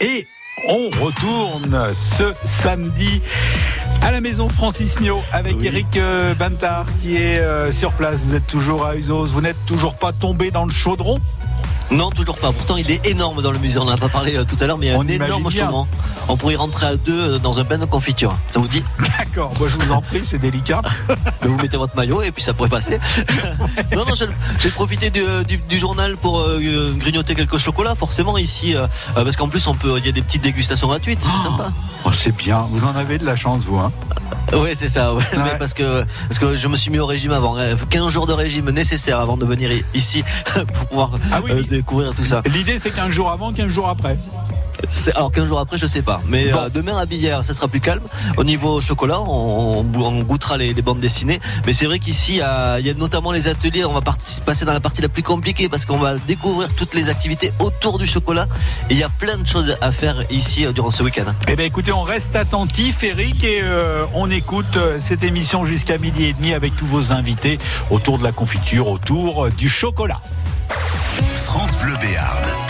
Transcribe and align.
Et 0.00 0.26
on 0.68 0.90
retourne 1.04 1.94
ce 1.94 2.34
samedi 2.44 3.20
à 4.02 4.10
la 4.10 4.20
maison 4.20 4.48
Francis 4.48 4.98
Mio 5.00 5.20
avec 5.32 5.62
Eric 5.62 5.96
euh, 5.96 6.34
Bantard 6.34 6.86
qui 7.00 7.16
est 7.16 7.38
euh, 7.38 7.70
sur 7.70 7.92
place. 7.92 8.18
Vous 8.24 8.34
êtes 8.34 8.46
toujours 8.46 8.84
à 8.84 8.96
Usos, 8.96 9.26
vous 9.26 9.40
n'êtes 9.40 9.64
toujours 9.66 9.94
pas 9.96 10.12
tombé 10.12 10.50
dans 10.50 10.64
le 10.64 10.72
chaudron? 10.72 11.20
Non, 11.94 12.10
toujours 12.10 12.36
pas. 12.38 12.52
Pourtant, 12.52 12.76
il 12.76 12.90
est 12.90 13.06
énorme 13.06 13.40
dans 13.42 13.50
le 13.50 13.58
musée. 13.58 13.78
On 13.78 13.84
n'en 13.84 13.92
a 13.92 13.96
pas 13.96 14.08
parlé 14.08 14.36
euh, 14.36 14.44
tout 14.44 14.56
à 14.60 14.66
l'heure, 14.66 14.78
mais 14.78 14.86
il 14.86 14.92
y 14.92 14.94
a 14.94 14.98
un 14.98 15.06
énorme 15.06 15.50
chaudron. 15.50 15.86
On 16.28 16.36
pourrait 16.36 16.54
y 16.54 16.56
rentrer 16.56 16.86
à 16.86 16.96
deux 16.96 17.38
dans 17.38 17.60
un 17.60 17.64
bain 17.64 17.78
de 17.78 17.84
confiture. 17.84 18.36
Ça 18.50 18.58
vous 18.58 18.68
dit? 18.68 18.82
D'accord. 19.18 19.52
Moi, 19.58 19.68
je 19.68 19.76
vous 19.76 19.92
en 19.92 20.02
prie, 20.02 20.22
c'est 20.24 20.38
délicat. 20.38 20.82
vous 21.42 21.56
mettez 21.56 21.76
votre 21.76 21.94
maillot 21.96 22.22
et 22.22 22.32
puis 22.32 22.42
ça 22.42 22.52
pourrait 22.52 22.68
passer. 22.68 22.98
non, 23.94 24.04
non, 24.06 24.14
j'ai 24.58 24.70
profité 24.70 25.10
du, 25.10 25.78
journal 25.78 26.16
pour 26.16 26.42
grignoter 26.96 27.34
quelques 27.34 27.58
chocolats, 27.58 27.94
forcément 27.94 28.38
ici, 28.38 28.74
parce 29.14 29.36
qu'en 29.36 29.48
plus, 29.48 29.66
on 29.66 29.74
peut, 29.74 29.98
il 29.98 30.06
y 30.06 30.08
a 30.08 30.12
des 30.12 30.22
petites 30.22 30.42
dégustations 30.42 30.88
gratuites. 30.88 31.22
C'est 31.22 31.28
oh. 31.34 31.44
sympa. 31.44 31.72
Oh, 32.04 32.12
c'est 32.12 32.34
bien. 32.34 32.58
Vous 32.70 32.84
en 32.84 32.96
avez 32.96 33.18
de 33.18 33.24
la 33.24 33.36
chance, 33.36 33.64
vous. 33.64 33.78
Hein 33.78 33.92
oui, 34.52 34.70
c'est 34.74 34.88
ça. 34.88 35.12
parce 35.58 35.74
que 35.74 36.04
parce 36.28 36.38
que 36.38 36.56
je 36.56 36.68
me 36.68 36.76
suis 36.76 36.90
mis 36.90 36.98
au 36.98 37.06
régime 37.06 37.32
avant. 37.32 37.56
15 37.90 38.12
jours 38.12 38.26
de 38.26 38.32
régime 38.32 38.70
nécessaire 38.70 39.18
avant 39.18 39.36
de 39.36 39.44
venir 39.44 39.70
ici 39.94 40.24
pour 40.54 40.86
pouvoir 40.86 41.10
ah 41.32 41.40
euh, 41.48 41.62
découvrir 41.84 42.14
tout 42.14 42.24
ça. 42.24 42.40
L'idée, 42.46 42.78
c'est 42.78 42.90
15 42.90 43.10
jours 43.10 43.30
avant, 43.30 43.52
15 43.52 43.68
jours 43.68 43.88
après. 43.90 44.16
Alors 45.14 45.32
15 45.32 45.48
jours 45.48 45.58
après, 45.58 45.78
je 45.78 45.86
sais 45.86 46.02
pas. 46.02 46.20
Mais 46.28 46.52
euh, 46.52 46.68
demain 46.72 46.96
à 46.96 47.06
Billère, 47.06 47.44
ça 47.44 47.54
sera 47.54 47.68
plus 47.68 47.80
calme. 47.80 48.02
Au 48.36 48.44
niveau 48.44 48.80
chocolat, 48.80 49.20
on, 49.20 49.82
goûtera 50.22 50.56
les, 50.56 50.74
bandes 50.74 51.00
dessinées. 51.00 51.40
Mais 51.66 51.72
c'est 51.72 51.86
vrai 51.86 51.98
qu'ici, 51.98 52.34
il 52.34 52.86
y 52.86 52.90
a 52.90 52.94
notamment 52.96 53.32
les 53.32 53.48
ateliers. 53.48 53.84
On 53.84 53.92
va 53.92 54.00
passer 54.00 54.64
dans 54.64 54.72
la 54.72 54.80
partie 54.80 55.02
la 55.02 55.08
plus 55.08 55.22
compliquée 55.22 55.68
parce 55.68 55.84
qu'on 55.84 55.98
va 55.98 56.16
découvrir 56.16 56.68
toutes 56.74 56.94
les 56.94 57.08
activités 57.08 57.52
autour 57.60 57.98
du 57.98 58.06
chocolat. 58.06 58.46
Et 58.90 58.94
il 58.94 58.98
y 58.98 59.02
a 59.02 59.08
plein 59.08 59.36
de 59.36 59.46
choses 59.46 59.76
à 59.80 59.92
faire 59.92 60.16
ici 60.30 60.64
euh, 60.64 60.72
durant 60.72 60.90
ce 60.90 61.02
week-end. 61.02 61.26
Eh 61.48 61.56
bien, 61.56 61.66
écoutez, 61.66 61.92
on 61.92 62.02
reste 62.02 62.34
attentif, 62.36 63.02
Eric, 63.02 63.44
et 63.44 63.60
euh, 63.62 64.04
on 64.14 64.30
écoute 64.30 64.78
cette 64.98 65.22
émission 65.22 65.66
jusqu'à 65.66 65.98
midi 65.98 66.24
et 66.24 66.32
demi 66.32 66.54
avec 66.54 66.76
tous 66.76 66.86
vos 66.86 67.12
invités 67.12 67.58
autour 67.90 68.18
de 68.18 68.24
la 68.24 68.32
confiture, 68.32 68.88
autour 68.88 69.50
du 69.50 69.68
chocolat. 69.68 70.20
France 71.34 71.76
Bleu 71.76 71.96
Béarn. 71.98 72.63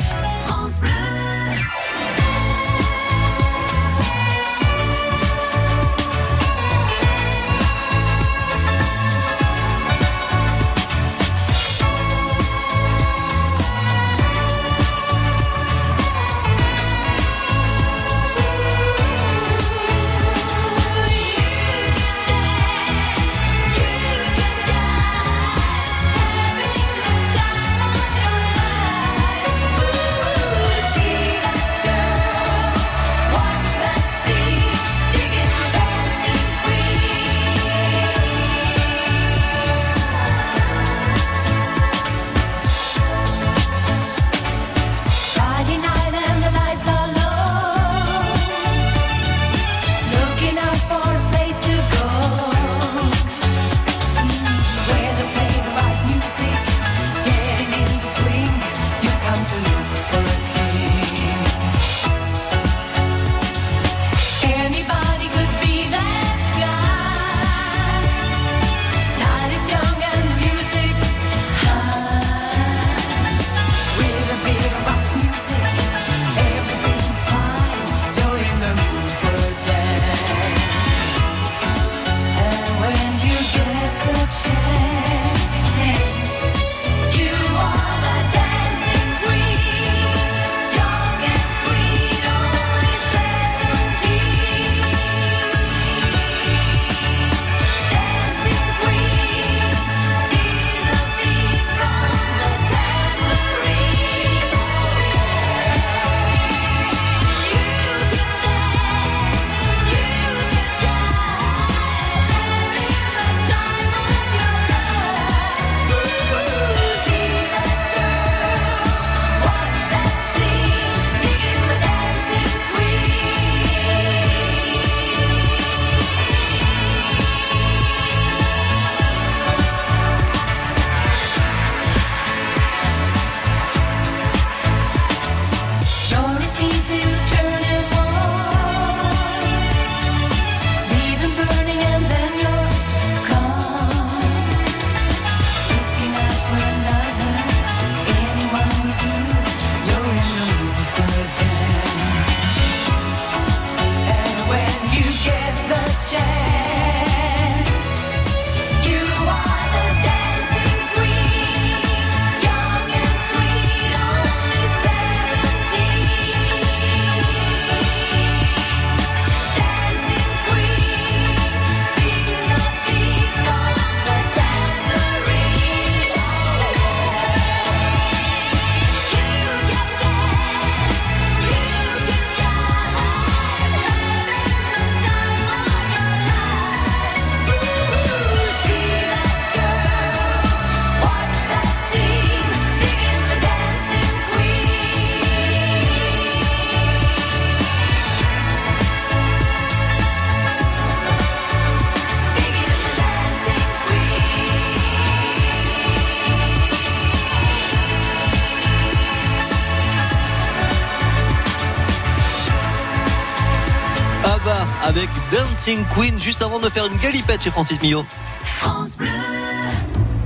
Queen 215.65 216.21
juste 216.21 216.43
avant 216.43 216.61
de 216.61 216.69
faire 216.69 216.84
une 216.84 216.99
galipette 216.99 217.43
chez 217.43 217.51
Francis 217.51 217.81
Millot. 217.81 218.05
France 218.45 218.99
Bleu. 218.99 219.09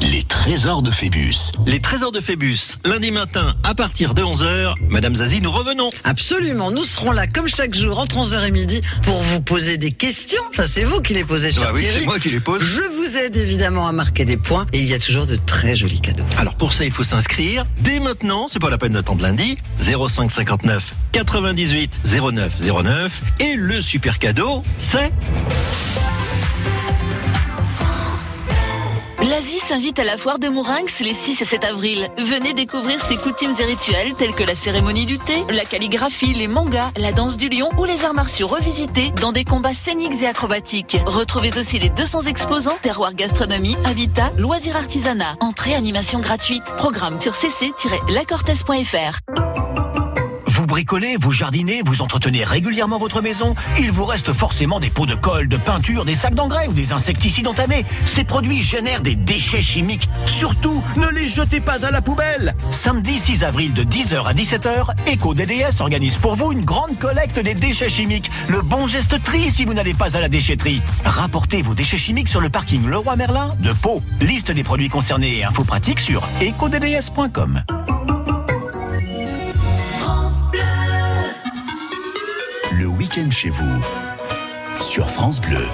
Les 0.00 0.24
trésors 0.24 0.82
de 0.82 0.90
Phébus. 0.90 1.52
Les 1.66 1.80
trésors 1.80 2.10
de 2.10 2.20
Phébus, 2.20 2.58
lundi 2.84 3.12
matin 3.12 3.54
à 3.62 3.74
partir 3.74 4.14
de 4.14 4.22
11h. 4.22 4.74
Madame 4.88 5.14
Zazie, 5.14 5.40
nous 5.40 5.50
revenons. 5.52 5.90
Absolument, 6.02 6.72
nous 6.72 6.82
serons 6.82 7.12
là 7.12 7.28
comme 7.28 7.46
chaque 7.46 7.74
jour 7.74 7.98
entre 8.00 8.16
11h 8.16 8.46
et 8.46 8.50
midi 8.50 8.80
pour 9.02 9.14
vous 9.20 9.40
poser 9.40 9.76
des 9.78 9.92
questions. 9.92 10.42
Enfin, 10.50 10.66
c'est 10.66 10.82
vous 10.84 11.00
qui 11.02 11.14
les 11.14 11.24
posez, 11.24 11.52
cher 11.52 11.66
Bah 11.66 11.72
oui, 11.74 11.82
Thierry. 11.82 11.98
c'est 12.00 12.04
moi 12.06 12.18
qui 12.18 12.30
les 12.30 12.40
pose. 12.40 12.62
Je 12.62 12.82
vous 12.82 13.16
aide 13.16 13.36
évidemment 13.36 13.86
à 13.86 13.92
marquer 13.92 14.24
des 14.24 14.36
points 14.36 14.66
et 14.72 14.80
il 14.80 14.86
y 14.86 14.94
a 14.94 14.98
toujours 14.98 15.26
de 15.26 15.36
très 15.36 15.76
jolis 15.76 16.00
cadeaux. 16.00 16.24
Alors 16.36 16.54
pour 16.56 16.72
ça, 16.72 16.84
il 16.84 16.90
faut 16.92 17.04
s'inscrire 17.04 17.64
dès 17.80 18.00
maintenant. 18.00 18.46
C'est 18.48 18.60
pas 18.60 18.70
la 18.70 18.78
peine 18.78 18.92
d'attendre 18.92 19.22
lundi. 19.22 19.58
05 19.80 20.30
59 20.30 20.94
98 21.12 22.00
09 22.04 22.54
09. 22.84 23.22
Et 23.40 23.56
le 23.56 23.80
super 23.80 24.18
cadeau, 24.18 24.62
c'est 24.76 25.12
L'Asie 29.20 29.58
s'invite 29.58 29.98
à 29.98 30.04
la 30.04 30.16
foire 30.16 30.38
de 30.38 30.48
Mourinx 30.48 31.00
les 31.00 31.12
6 31.12 31.42
et 31.42 31.44
7 31.44 31.64
avril. 31.64 32.08
Venez 32.18 32.54
découvrir 32.54 33.00
ses 33.00 33.16
coutumes 33.16 33.52
et 33.58 33.64
rituels 33.64 34.14
tels 34.14 34.32
que 34.32 34.44
la 34.44 34.54
cérémonie 34.54 35.06
du 35.06 35.18
thé, 35.18 35.42
la 35.50 35.64
calligraphie, 35.64 36.32
les 36.32 36.46
mangas, 36.46 36.90
la 36.96 37.12
danse 37.12 37.36
du 37.36 37.48
lion 37.48 37.68
ou 37.78 37.84
les 37.84 38.04
arts 38.04 38.14
martiaux 38.14 38.46
revisités 38.46 39.10
dans 39.20 39.32
des 39.32 39.44
combats 39.44 39.74
scéniques 39.74 40.22
et 40.22 40.26
acrobatiques. 40.26 40.98
Retrouvez 41.04 41.58
aussi 41.58 41.78
les 41.78 41.90
200 41.90 42.22
exposants 42.22 42.78
terroir 42.80 43.14
gastronomie, 43.14 43.76
habitat, 43.84 44.30
loisirs 44.38 44.76
artisanat, 44.76 45.36
entrée 45.40 45.74
animation 45.74 46.20
gratuite. 46.20 46.64
Programme 46.78 47.20
sur 47.20 47.34
cc-lacortez.fr. 47.34 49.67
Vous 50.78 50.84
bricolez, 50.84 51.16
vous 51.16 51.32
jardinez, 51.32 51.82
vous 51.84 52.02
entretenez 52.02 52.44
régulièrement 52.44 52.98
votre 52.98 53.20
maison 53.20 53.56
Il 53.80 53.90
vous 53.90 54.04
reste 54.04 54.32
forcément 54.32 54.78
des 54.78 54.90
pots 54.90 55.06
de 55.06 55.16
colle, 55.16 55.48
de 55.48 55.56
peinture, 55.56 56.04
des 56.04 56.14
sacs 56.14 56.36
d'engrais 56.36 56.68
ou 56.68 56.72
des 56.72 56.92
insecticides 56.92 57.48
entamés. 57.48 57.84
Ces 58.04 58.22
produits 58.22 58.62
génèrent 58.62 59.00
des 59.00 59.16
déchets 59.16 59.60
chimiques. 59.60 60.08
Surtout, 60.24 60.80
ne 60.96 61.08
les 61.08 61.26
jetez 61.26 61.60
pas 61.60 61.84
à 61.84 61.90
la 61.90 62.00
poubelle 62.00 62.54
Samedi 62.70 63.18
6 63.18 63.42
avril 63.42 63.74
de 63.74 63.82
10h 63.82 64.24
à 64.24 64.32
17h, 64.32 65.12
EcoDDS 65.12 65.80
organise 65.80 66.16
pour 66.16 66.36
vous 66.36 66.52
une 66.52 66.64
grande 66.64 66.96
collecte 66.96 67.40
des 67.40 67.54
déchets 67.54 67.88
chimiques. 67.88 68.30
Le 68.48 68.62
bon 68.62 68.86
geste 68.86 69.20
tri 69.24 69.50
si 69.50 69.64
vous 69.64 69.74
n'allez 69.74 69.94
pas 69.94 70.16
à 70.16 70.20
la 70.20 70.28
déchetterie. 70.28 70.80
Rapportez 71.04 71.60
vos 71.60 71.74
déchets 71.74 71.98
chimiques 71.98 72.28
sur 72.28 72.40
le 72.40 72.50
parking 72.50 72.86
Leroy 72.86 73.16
Merlin 73.16 73.52
de 73.58 73.72
Pau. 73.72 74.00
Liste 74.20 74.52
des 74.52 74.62
produits 74.62 74.90
concernés 74.90 75.38
et 75.38 75.44
infos 75.44 75.64
pratiques 75.64 75.98
sur 75.98 76.28
ecodds.com. 76.40 77.64
week-end 83.08 83.30
chez 83.30 83.48
vous. 83.48 83.82
Sur 84.80 85.08
France 85.08 85.40
Bleu. 85.40 85.64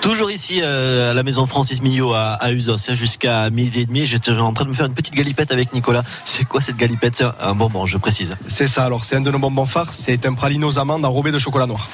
Toujours 0.00 0.30
ici 0.30 0.60
euh, 0.62 1.10
à 1.10 1.14
la 1.14 1.22
maison 1.22 1.46
Francis 1.46 1.82
Millot 1.82 2.12
à, 2.14 2.32
à 2.34 2.52
Usos 2.52 2.76
hein, 2.88 2.94
jusqu'à 2.94 3.50
midi 3.50 3.80
et 3.80 3.86
demi. 3.86 4.06
J'étais 4.06 4.30
en 4.32 4.52
train 4.54 4.64
de 4.64 4.70
me 4.70 4.74
faire 4.74 4.86
une 4.86 4.94
petite 4.94 5.14
galipette 5.14 5.52
avec 5.52 5.72
Nicolas. 5.74 6.02
C'est 6.24 6.44
quoi 6.44 6.60
cette 6.62 6.76
galipette? 6.76 7.16
C'est 7.16 7.24
un- 7.24 7.34
un 7.40 7.54
bonbon, 7.54 7.84
je 7.86 7.98
précise. 7.98 8.34
C'est 8.48 8.66
ça, 8.66 8.84
alors 8.84 9.04
c'est 9.04 9.16
un 9.16 9.20
de 9.20 9.30
nos 9.30 9.38
bonbons 9.38 9.66
phares, 9.66 9.92
c'est 9.92 10.24
un 10.26 10.34
praliné 10.34 10.64
aux 10.64 10.78
amandes 10.78 11.04
enrobé 11.04 11.30
de 11.32 11.38
chocolat 11.38 11.66
noir. 11.66 11.88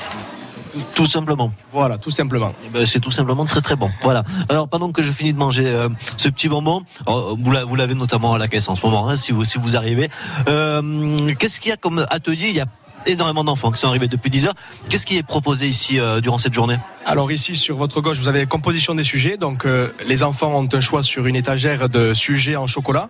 Tout 0.94 1.06
simplement. 1.06 1.52
Voilà, 1.72 1.98
tout 1.98 2.10
simplement. 2.10 2.52
Eh 2.66 2.68
ben, 2.70 2.86
c'est 2.86 3.00
tout 3.00 3.10
simplement 3.10 3.44
très 3.46 3.60
très 3.60 3.76
bon. 3.76 3.90
Voilà. 4.02 4.22
Alors 4.48 4.68
pendant 4.68 4.90
que 4.92 5.02
je 5.02 5.10
finis 5.12 5.32
de 5.32 5.38
manger 5.38 5.66
euh, 5.66 5.88
ce 6.16 6.28
petit 6.28 6.48
bonbon, 6.48 6.82
alors, 7.06 7.36
vous 7.36 7.50
l'a- 7.50 7.64
vous 7.64 7.74
l'avez 7.76 7.94
notamment 7.94 8.34
à 8.34 8.38
la 8.38 8.48
caisse 8.48 8.68
en 8.68 8.76
ce 8.76 8.84
moment, 8.84 9.08
hein, 9.08 9.16
si 9.16 9.32
vous 9.32 9.44
si 9.44 9.58
vous 9.58 9.76
arrivez. 9.76 10.08
Euh, 10.48 11.34
Qu'est-ce 11.38 11.60
qu'il 11.60 11.70
y 11.70 11.72
a 11.72 11.76
comme 11.76 12.04
atelier? 12.10 12.48
Il 12.48 12.54
y 12.56 12.60
a 12.60 12.66
énormément 13.08 13.44
d'enfants 13.44 13.70
qui 13.70 13.80
sont 13.80 13.88
arrivés 13.88 14.08
depuis 14.08 14.30
10 14.30 14.46
heures. 14.46 14.54
Qu'est-ce 14.88 15.06
qui 15.06 15.16
est 15.16 15.22
proposé 15.22 15.66
ici 15.68 15.98
euh, 15.98 16.20
durant 16.20 16.38
cette 16.38 16.54
journée? 16.54 16.76
Alors 17.04 17.32
ici, 17.32 17.56
sur 17.56 17.76
votre 17.76 18.00
gauche, 18.00 18.18
vous 18.18 18.28
avez 18.28 18.46
composition 18.46 18.94
des 18.94 19.04
sujets. 19.04 19.36
Donc 19.36 19.64
euh, 19.64 19.88
les 20.06 20.22
enfants 20.22 20.52
ont 20.54 20.68
un 20.72 20.80
choix 20.80 21.02
sur 21.02 21.26
une 21.26 21.36
étagère 21.36 21.88
de 21.88 22.14
sujets 22.14 22.56
en 22.56 22.66
chocolat. 22.66 23.08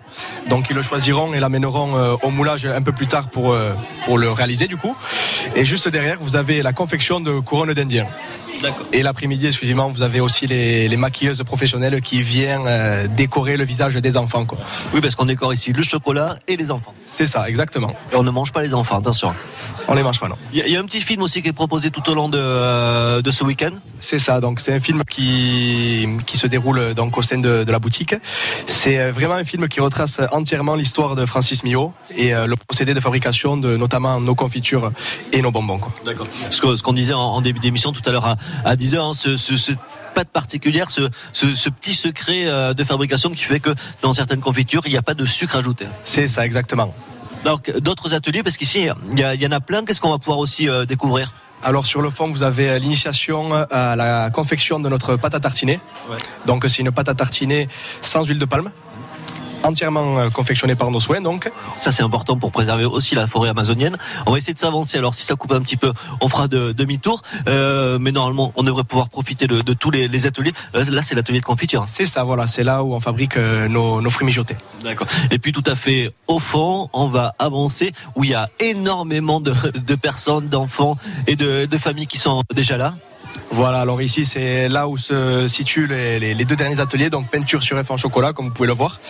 Donc 0.48 0.70
ils 0.70 0.76
le 0.76 0.82
choisiront 0.82 1.34
et 1.34 1.40
l'amèneront 1.40 1.96
euh, 1.96 2.14
au 2.22 2.30
moulage 2.30 2.66
un 2.66 2.82
peu 2.82 2.92
plus 2.92 3.06
tard 3.06 3.28
pour, 3.28 3.56
pour 4.04 4.18
le 4.18 4.30
réaliser 4.30 4.66
du 4.66 4.76
coup. 4.76 4.96
Et 5.56 5.64
juste 5.64 5.88
derrière, 5.88 6.18
vous 6.20 6.36
avez 6.36 6.62
la 6.62 6.72
confection 6.72 7.20
de 7.20 7.40
couronne 7.40 7.72
d'Indien. 7.72 8.06
Et 8.92 9.02
l'après-midi, 9.02 9.46
exclusivement, 9.46 9.88
vous 9.88 10.02
avez 10.02 10.20
aussi 10.20 10.46
les, 10.46 10.88
les 10.88 10.96
maquilleuses 10.96 11.42
professionnelles 11.44 12.00
qui 12.00 12.22
viennent 12.22 12.62
euh, 12.66 13.06
décorer 13.08 13.56
le 13.56 13.64
visage 13.64 13.94
des 13.96 14.16
enfants. 14.16 14.44
quoi. 14.44 14.58
Oui, 14.94 15.00
parce 15.00 15.14
qu'on 15.14 15.24
décore 15.26 15.52
ici 15.52 15.72
le 15.72 15.82
chocolat 15.82 16.36
et 16.46 16.56
les 16.56 16.70
enfants. 16.70 16.94
C'est 17.06 17.26
ça, 17.26 17.48
exactement. 17.48 17.94
Et 18.12 18.16
on 18.16 18.22
ne 18.22 18.30
mange 18.30 18.52
pas 18.52 18.62
les 18.62 18.74
enfants, 18.74 18.98
attention. 18.98 19.34
On 19.90 19.94
les 19.94 20.02
mange 20.02 20.20
pas, 20.20 20.28
non. 20.28 20.36
Il 20.52 20.58
y, 20.58 20.62
a- 20.62 20.66
il 20.66 20.72
y 20.72 20.76
a 20.76 20.80
un 20.80 20.84
petit 20.84 21.00
film 21.00 21.22
aussi 21.22 21.40
qui 21.42 21.48
est 21.48 21.52
proposé 21.52 21.90
tout 21.90 22.08
au 22.10 22.14
long 22.14 22.28
de, 22.28 22.38
euh, 22.38 23.22
de 23.22 23.30
ce 23.30 23.42
week-end. 23.44 23.70
C'est 24.00 24.18
ça, 24.18 24.40
donc 24.40 24.60
c'est 24.60 24.72
un 24.74 24.80
film 24.80 25.02
qui, 25.08 26.06
qui 26.26 26.36
se 26.36 26.46
déroule 26.46 26.94
donc 26.94 27.16
au 27.16 27.22
sein 27.22 27.38
de, 27.38 27.64
de 27.64 27.72
la 27.72 27.78
boutique. 27.78 28.14
C'est 28.66 28.98
euh, 28.98 29.12
vraiment 29.12 29.34
un 29.34 29.44
film 29.44 29.66
qui 29.68 29.80
retrace 29.80 30.20
entièrement 30.32 30.74
l'histoire 30.74 31.16
de 31.16 31.24
Francis 31.26 31.62
Millot 31.62 31.92
et 32.16 32.34
euh, 32.34 32.46
le 32.46 32.56
procédé 32.56 32.92
de 32.94 33.00
fabrication 33.00 33.56
de 33.56 33.76
notamment 33.76 34.20
nos 34.20 34.34
confitures 34.34 34.92
et 35.32 35.40
nos 35.42 35.50
bonbons. 35.50 35.80
D'accord. 36.04 36.26
Ce 36.50 36.82
qu'on 36.82 36.92
disait 36.92 37.14
en, 37.14 37.20
en 37.20 37.40
début 37.40 37.60
d'émission 37.60 37.92
tout 37.92 38.02
à 38.04 38.10
l'heure 38.12 38.26
à, 38.26 38.36
à 38.64 38.76
10h, 38.76 39.14
ce, 39.14 39.36
ce, 39.36 39.56
ce 39.56 39.72
pâte 40.14 40.28
particulière, 40.28 40.90
ce, 40.90 41.08
ce, 41.32 41.54
ce 41.54 41.68
petit 41.70 41.94
secret 41.94 42.42
euh, 42.46 42.74
de 42.74 42.84
fabrication 42.84 43.30
qui 43.30 43.44
fait 43.44 43.60
que 43.60 43.70
dans 44.02 44.12
certaines 44.12 44.40
confitures, 44.40 44.82
il 44.86 44.90
n'y 44.92 44.98
a 44.98 45.02
pas 45.02 45.14
de 45.14 45.24
sucre 45.24 45.56
ajouté. 45.56 45.86
C'est 46.04 46.26
ça, 46.26 46.44
exactement. 46.44 46.94
Alors 47.44 47.62
que 47.62 47.78
d'autres 47.78 48.14
ateliers, 48.14 48.42
parce 48.42 48.56
qu'ici, 48.56 48.88
il 49.12 49.18
y, 49.18 49.22
a- 49.22 49.34
il 49.34 49.42
y 49.42 49.46
en 49.46 49.52
a 49.52 49.60
plein, 49.60 49.84
qu'est-ce 49.84 50.00
qu'on 50.00 50.10
va 50.10 50.18
pouvoir 50.18 50.38
aussi 50.38 50.68
euh, 50.68 50.84
découvrir? 50.84 51.32
Alors 51.62 51.86
sur 51.86 52.02
le 52.02 52.10
fond, 52.10 52.28
vous 52.30 52.42
avez 52.44 52.68
euh, 52.70 52.78
l'initiation 52.78 53.52
à 53.52 53.96
la 53.96 54.30
confection 54.30 54.78
de 54.80 54.88
notre 54.88 55.16
pâte 55.16 55.34
à 55.34 55.40
tartiner. 55.40 55.80
Donc 56.46 56.64
c'est 56.68 56.78
une 56.82 56.92
pâte 56.92 57.08
à 57.08 57.14
tartiner 57.14 57.68
sans 58.00 58.24
huile 58.24 58.38
de 58.38 58.44
palme, 58.44 58.70
entièrement 59.64 60.18
euh, 60.18 60.30
confectionnée 60.30 60.74
par 60.74 60.90
nos 60.90 61.00
soins. 61.00 61.20
Donc 61.20 61.50
Ça, 61.74 61.92
c'est 61.92 62.02
important 62.02 62.36
pour 62.36 62.50
préserver 62.52 62.84
aussi 62.84 63.14
la 63.14 63.26
forêt 63.26 63.48
amazonienne. 63.48 63.96
On 64.26 64.32
va 64.32 64.38
essayer 64.38 64.54
de 64.54 64.58
s'avancer. 64.58 64.98
Alors, 64.98 65.14
si 65.14 65.24
ça 65.24 65.34
coupe 65.34 65.52
un 65.52 65.60
petit 65.60 65.76
peu, 65.76 65.92
on 66.20 66.28
fera 66.28 66.48
de- 66.48 66.72
demi-tour. 66.72 67.22
Euh, 67.48 67.98
mais 68.00 68.12
normalement, 68.12 68.52
on 68.56 68.62
devrait 68.62 68.84
pouvoir 68.84 69.08
profiter 69.08 69.46
de, 69.46 69.60
de 69.60 69.72
tous 69.72 69.90
les, 69.90 70.08
les 70.08 70.26
ateliers. 70.26 70.52
Là, 70.74 71.02
c'est 71.02 71.14
l'atelier 71.14 71.40
de 71.40 71.44
confiture. 71.44 71.84
c'est 71.88 72.06
ça, 72.06 72.24
voilà, 72.24 72.46
c'est 72.46 72.64
là 72.64 72.82
où 72.82 72.94
on 72.94 73.00
fabrique 73.00 73.36
euh, 73.36 73.68
nos, 73.68 74.00
nos 74.00 74.10
fruits 74.10 74.26
mijotés. 74.26 74.56
D'accord. 74.82 75.06
Et 75.30 75.38
puis 75.38 75.52
tout 75.52 75.64
à 75.66 75.74
fait 75.74 76.12
au 76.26 76.38
fond, 76.40 76.88
on 76.92 77.06
va 77.06 77.32
avancer 77.38 77.92
où 78.16 78.24
il 78.24 78.30
y 78.30 78.34
a 78.34 78.48
énormément 78.60 79.40
de, 79.40 79.52
de 79.86 79.94
personnes, 79.94 80.48
d'enfants 80.48 80.96
et 81.26 81.36
de, 81.36 81.66
de 81.66 81.78
familles 81.78 82.06
qui 82.06 82.18
sont 82.18 82.42
déjà 82.54 82.76
là. 82.76 82.94
Voilà, 83.50 83.80
alors 83.80 84.02
ici 84.02 84.24
c'est 84.24 84.68
là 84.68 84.88
où 84.88 84.96
se 84.96 85.48
situent 85.48 85.86
les, 85.86 86.44
deux 86.44 86.56
derniers 86.56 86.80
ateliers, 86.80 87.10
donc 87.10 87.30
peinture 87.30 87.62
sur 87.62 87.82
F 87.82 87.90
en 87.90 87.96
chocolat, 87.96 88.32
comme 88.32 88.46
vous 88.46 88.52
pouvez 88.52 88.68
le 88.68 88.74
voir. 88.74 89.00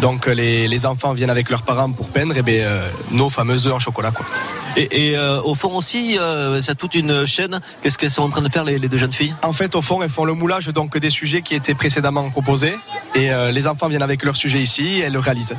Donc 0.00 0.26
les, 0.26 0.86
enfants 0.86 1.12
viennent 1.12 1.30
avec 1.30 1.50
leurs 1.50 1.62
parents 1.62 1.92
pour 1.92 2.08
peindre 2.08 2.40
bien, 2.42 2.64
euh, 2.64 2.88
nos 3.10 3.28
fameux 3.28 3.66
œufs 3.66 3.74
en 3.74 3.78
chocolat. 3.78 4.10
Quoi. 4.10 4.26
Et, 4.76 5.08
et, 5.10 5.16
euh, 5.16 5.40
au 5.42 5.54
fond 5.54 5.74
aussi, 5.76 6.18
euh, 6.18 6.60
ça 6.60 6.74
toute 6.74 6.94
une 6.94 7.26
chaîne. 7.26 7.60
Qu'est-ce 7.82 7.98
qu'elles 7.98 8.10
sont 8.10 8.22
en 8.22 8.30
train 8.30 8.40
de 8.42 8.48
faire 8.48 8.64
les, 8.64 8.78
les 8.78 8.88
deux 8.88 8.96
jeunes 8.98 9.12
filles? 9.12 9.34
En 9.42 9.52
fait, 9.52 9.74
au 9.74 9.82
fond, 9.82 10.02
elles 10.02 10.08
font 10.08 10.24
le 10.24 10.32
moulage 10.34 10.68
donc 10.68 10.96
des 10.96 11.10
sujets 11.10 11.42
qui 11.42 11.54
étaient 11.54 11.74
précédemment 11.74 12.30
proposés 12.30 12.74
et 13.14 13.32
euh, 13.32 13.50
les 13.52 13.66
enfants 13.66 13.88
viennent 13.88 14.02
avec 14.02 14.24
leur 14.24 14.36
sujet 14.36 14.60
ici 14.60 14.82
et 14.82 15.00
elles 15.00 15.12
le 15.12 15.18
réalisent. 15.18 15.56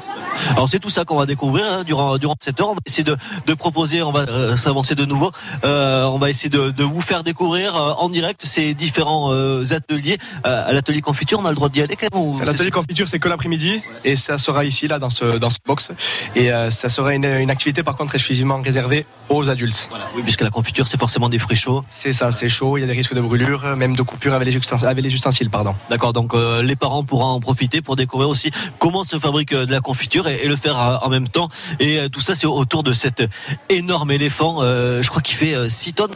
Alors 0.52 0.68
c'est 0.68 0.80
tout 0.80 0.90
ça 0.90 1.06
qu'on 1.06 1.18
va 1.18 1.26
découvrir 1.28 1.66
hein, 1.72 1.84
durant 1.84 2.18
durant 2.18 2.36
cette 2.40 2.60
heure. 2.60 2.70
On 2.70 2.74
va 2.74 2.80
essayer 2.88 3.04
de, 3.04 3.16
de 3.46 3.54
proposer, 3.54 4.02
on 4.02 4.12
va 4.12 4.22
euh, 4.22 4.56
s'avancer 4.56 4.96
de 4.96 5.06
nouveau. 5.06 5.32
Euh, 5.64 6.06
on 6.06 6.18
va 6.18 6.30
essayer 6.32 6.50
de, 6.50 6.72
de 6.72 6.84
vous 6.84 7.02
faire 7.02 7.24
découvrir 7.24 7.76
euh, 7.76 7.92
en 8.00 8.10
direct 8.10 8.42
ces 8.44 8.74
différents 8.74 9.32
euh, 9.32 9.64
ateliers. 9.72 10.18
Euh, 10.48 10.70
à 10.70 10.74
l'atelier 10.74 11.02
confiture, 11.02 11.40
on 11.40 11.46
a 11.46 11.50
le 11.50 11.56
droit 11.56 11.70
d'y 11.70 11.82
aller 11.82 11.96
quand 11.96 12.08
même. 12.14 12.22
ou 12.24 12.40
c'est- 12.40 12.46
L'atelier 12.46 12.72
confiture, 12.72 13.08
c'est 13.08 13.20
que 13.20 13.30
l'après-midi 13.30 13.82
et 14.04 14.16
ça 14.16 14.38
sera 14.40 14.66
ici, 14.66 14.88
là, 14.88 14.98
dans 14.98 15.12
ce, 15.12 15.38
dans 15.38 15.52
ce 15.52 15.58
box. 15.66 15.92
Et 16.36 16.52
euh, 16.52 16.72
ça 16.72 16.90
sera 16.90 17.14
une, 17.14 17.26
une 17.26 17.52
activité 17.52 17.84
par 17.84 17.96
contre 17.96 18.16
exclusivement 18.16 18.60
réservée 18.62 19.03
aux 19.30 19.50
adultes. 19.50 19.88
Voilà. 19.90 20.06
Oui, 20.16 20.22
puisque 20.22 20.42
la 20.42 20.50
confiture 20.50 20.88
c'est 20.88 21.00
forcément 21.00 21.30
des 21.30 21.40
fruits 21.40 21.56
chauds. 21.58 21.84
C'est 21.90 22.12
ça, 22.12 22.32
c'est 22.32 22.50
chaud, 22.50 22.78
il 22.78 22.82
y 22.82 22.84
a 22.84 22.88
des 22.88 22.94
risques 22.94 23.14
de 23.14 23.22
brûlure, 23.22 23.76
même 23.78 23.96
de 23.96 24.02
coupure 24.02 24.34
avec 24.34 24.48
les 24.48 24.56
ustensiles. 24.56 24.88
Avec 24.88 25.04
les 25.04 25.14
ustensiles 25.14 25.50
pardon. 25.50 25.76
D'accord, 25.90 26.14
donc 26.14 26.34
euh, 26.34 26.62
les 26.62 26.76
parents 26.76 27.04
pourront 27.04 27.26
en 27.26 27.40
profiter 27.40 27.82
pour 27.82 27.96
découvrir 27.96 28.30
aussi 28.30 28.52
comment 28.80 29.04
se 29.04 29.18
fabrique 29.18 29.54
euh, 29.54 29.66
de 29.66 29.72
la 29.72 29.80
confiture 29.80 30.28
et, 30.28 30.36
et 30.44 30.48
le 30.48 30.56
faire 30.58 30.78
euh, 30.80 30.98
en 31.02 31.10
même 31.10 31.28
temps. 31.28 31.48
Et 31.80 32.00
euh, 32.00 32.10
tout 32.10 32.20
ça, 32.20 32.36
c'est 32.36 32.48
autour 32.48 32.84
de 32.84 32.94
cet 32.94 33.24
énorme 33.70 34.12
éléphant. 34.12 34.58
euh, 34.62 35.02
je 35.02 35.10
crois 35.10 35.22
qu'il 35.22 35.36
fait 35.36 35.56
euh, 35.56 35.70
6 35.70 35.94
tonnes. 35.94 36.12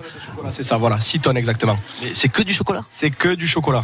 C'est 0.52 0.64
ça, 0.64 0.78
voilà, 0.78 1.00
6 1.00 1.20
tonnes 1.22 1.38
exactement. 1.38 1.78
Mais 2.02 2.10
c'est 2.14 2.30
que 2.30 2.42
du 2.44 2.54
chocolat? 2.54 2.82
C'est 2.92 3.10
que 3.10 3.30
du 3.36 3.48
chocolat, 3.48 3.84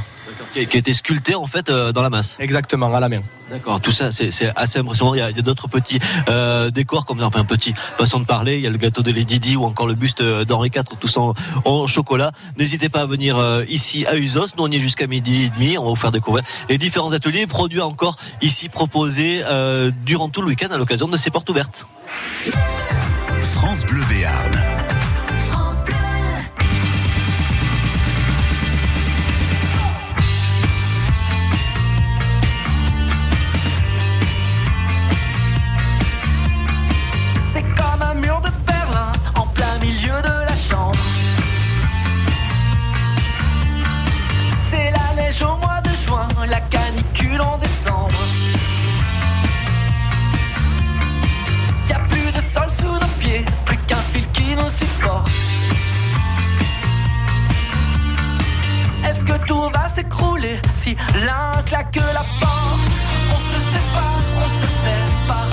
qui, 0.53 0.65
qui 0.67 0.77
a 0.77 0.79
été 0.79 0.93
sculpté 0.93 1.35
en 1.35 1.47
fait 1.47 1.69
euh, 1.69 1.91
dans 1.91 2.01
la 2.01 2.09
masse. 2.09 2.37
exactement, 2.39 2.93
à 2.93 2.99
la 2.99 3.09
main. 3.09 3.21
D'accord, 3.49 3.81
tout 3.81 3.91
ça 3.91 4.09
c'est 4.11 4.51
assez 4.55 4.79
impressionnant. 4.79 5.13
Il 5.13 5.19
y 5.19 5.21
a, 5.21 5.31
d'autres 5.31 5.67
petits 5.67 5.99
euh, 6.29 6.71
décors 6.71 7.05
comme 7.05 7.19
ça, 7.19 7.27
enfin 7.27 7.43
petit 7.45 7.73
façon 7.97 8.19
de 8.19 8.25
parler. 8.25 8.55
Il 8.55 8.61
y 8.61 8.67
a 8.67 8.69
le 8.69 8.77
gâteau 8.77 8.92
de 9.01 9.11
Lady 9.11 9.39
Di 9.39 9.55
ou 9.55 9.65
encore 9.65 9.87
le 9.87 9.95
buste 9.95 10.21
d'Henri 10.21 10.69
IV, 10.73 10.83
en, 11.17 11.33
en 11.65 11.87
chocolat. 11.87 12.31
N'hésitez 12.57 12.89
pas 12.89 13.01
à 13.01 13.05
venir 13.05 13.37
euh, 13.37 13.63
ici 13.69 14.05
à 14.05 14.15
Usos. 14.15 14.47
Nous 14.57 14.63
on 14.63 14.71
y 14.71 14.75
est 14.75 14.79
jusqu'à 14.79 15.07
midi 15.07 15.43
et 15.43 15.49
demi. 15.49 15.77
On 15.77 15.83
va 15.83 15.89
vous 15.89 15.95
faire 15.95 16.11
découvrir 16.11 16.43
les 16.69 16.77
différents 16.77 17.13
ateliers 17.13 17.47
produits 17.47 17.81
encore 17.81 18.15
ici 18.41 18.69
proposés 18.69 19.41
euh, 19.45 19.91
durant 20.05 20.29
tout 20.29 20.41
le 20.41 20.47
week-end 20.47 20.69
à 20.71 20.77
l'occasion 20.77 21.07
de 21.07 21.17
ces 21.17 21.29
portes 21.29 21.49
ouvertes. 21.49 21.87
France 23.41 23.85
Bleu 23.85 24.03
Béarn. 24.09 24.72
au 45.41 45.57
mois 45.57 45.81
de 45.81 45.89
juin, 45.89 46.27
la 46.47 46.59
canicule 46.61 47.41
en 47.41 47.57
décembre. 47.57 48.19
Y 51.89 51.93
a 51.93 51.99
plus 52.09 52.31
de 52.31 52.39
sol 52.39 52.69
sous 52.71 52.93
nos 52.93 53.13
pieds, 53.19 53.45
plus 53.65 53.77
qu'un 53.87 54.03
fil 54.13 54.27
qui 54.31 54.55
nous 54.55 54.69
supporte. 54.69 55.31
Est-ce 59.07 59.23
que 59.25 59.37
tout 59.45 59.69
va 59.73 59.87
s'écrouler 59.89 60.59
si 60.75 60.95
l'un 61.25 61.61
claque 61.63 61.95
la 61.95 62.23
porte? 62.39 62.93
On 63.33 63.37
se 63.37 63.59
sépare, 63.73 64.21
on 64.37 64.47
se 64.47 64.67
sépare. 64.67 65.52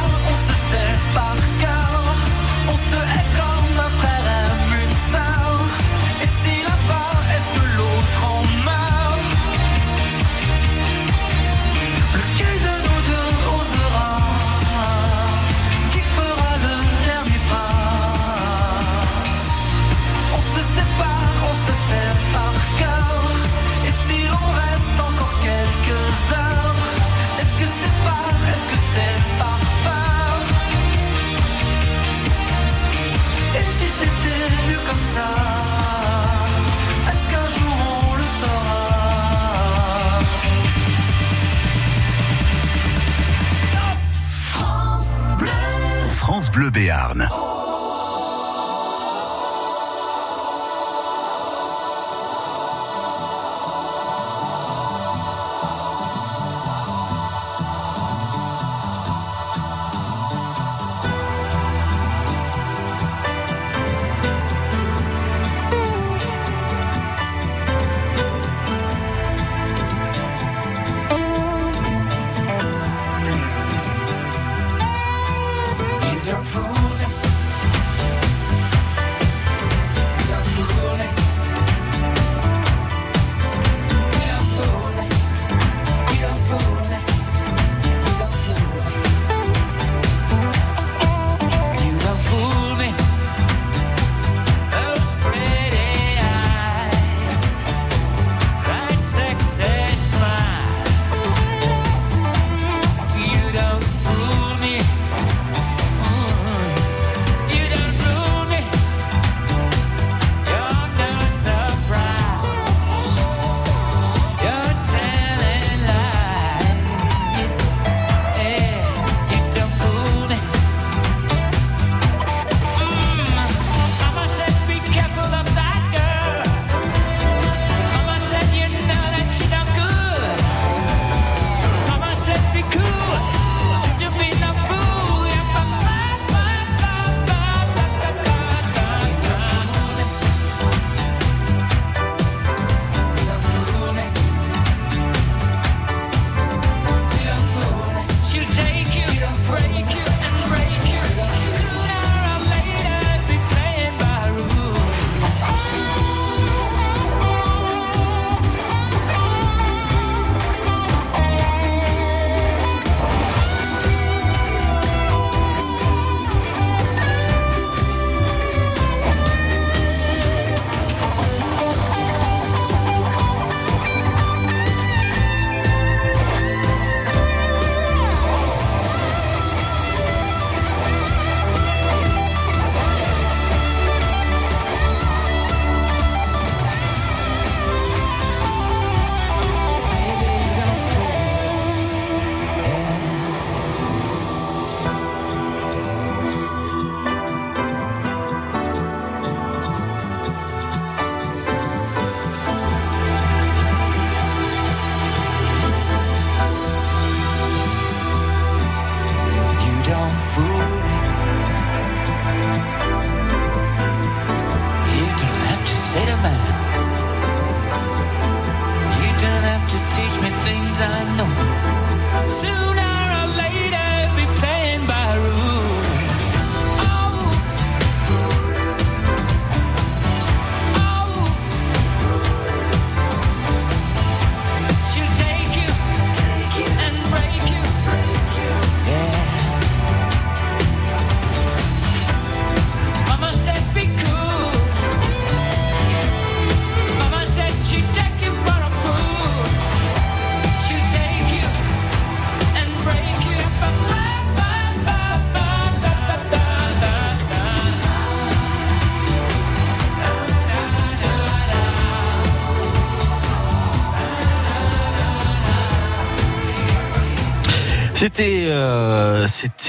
Bleu 46.51 46.69
Béarn. 46.69 47.60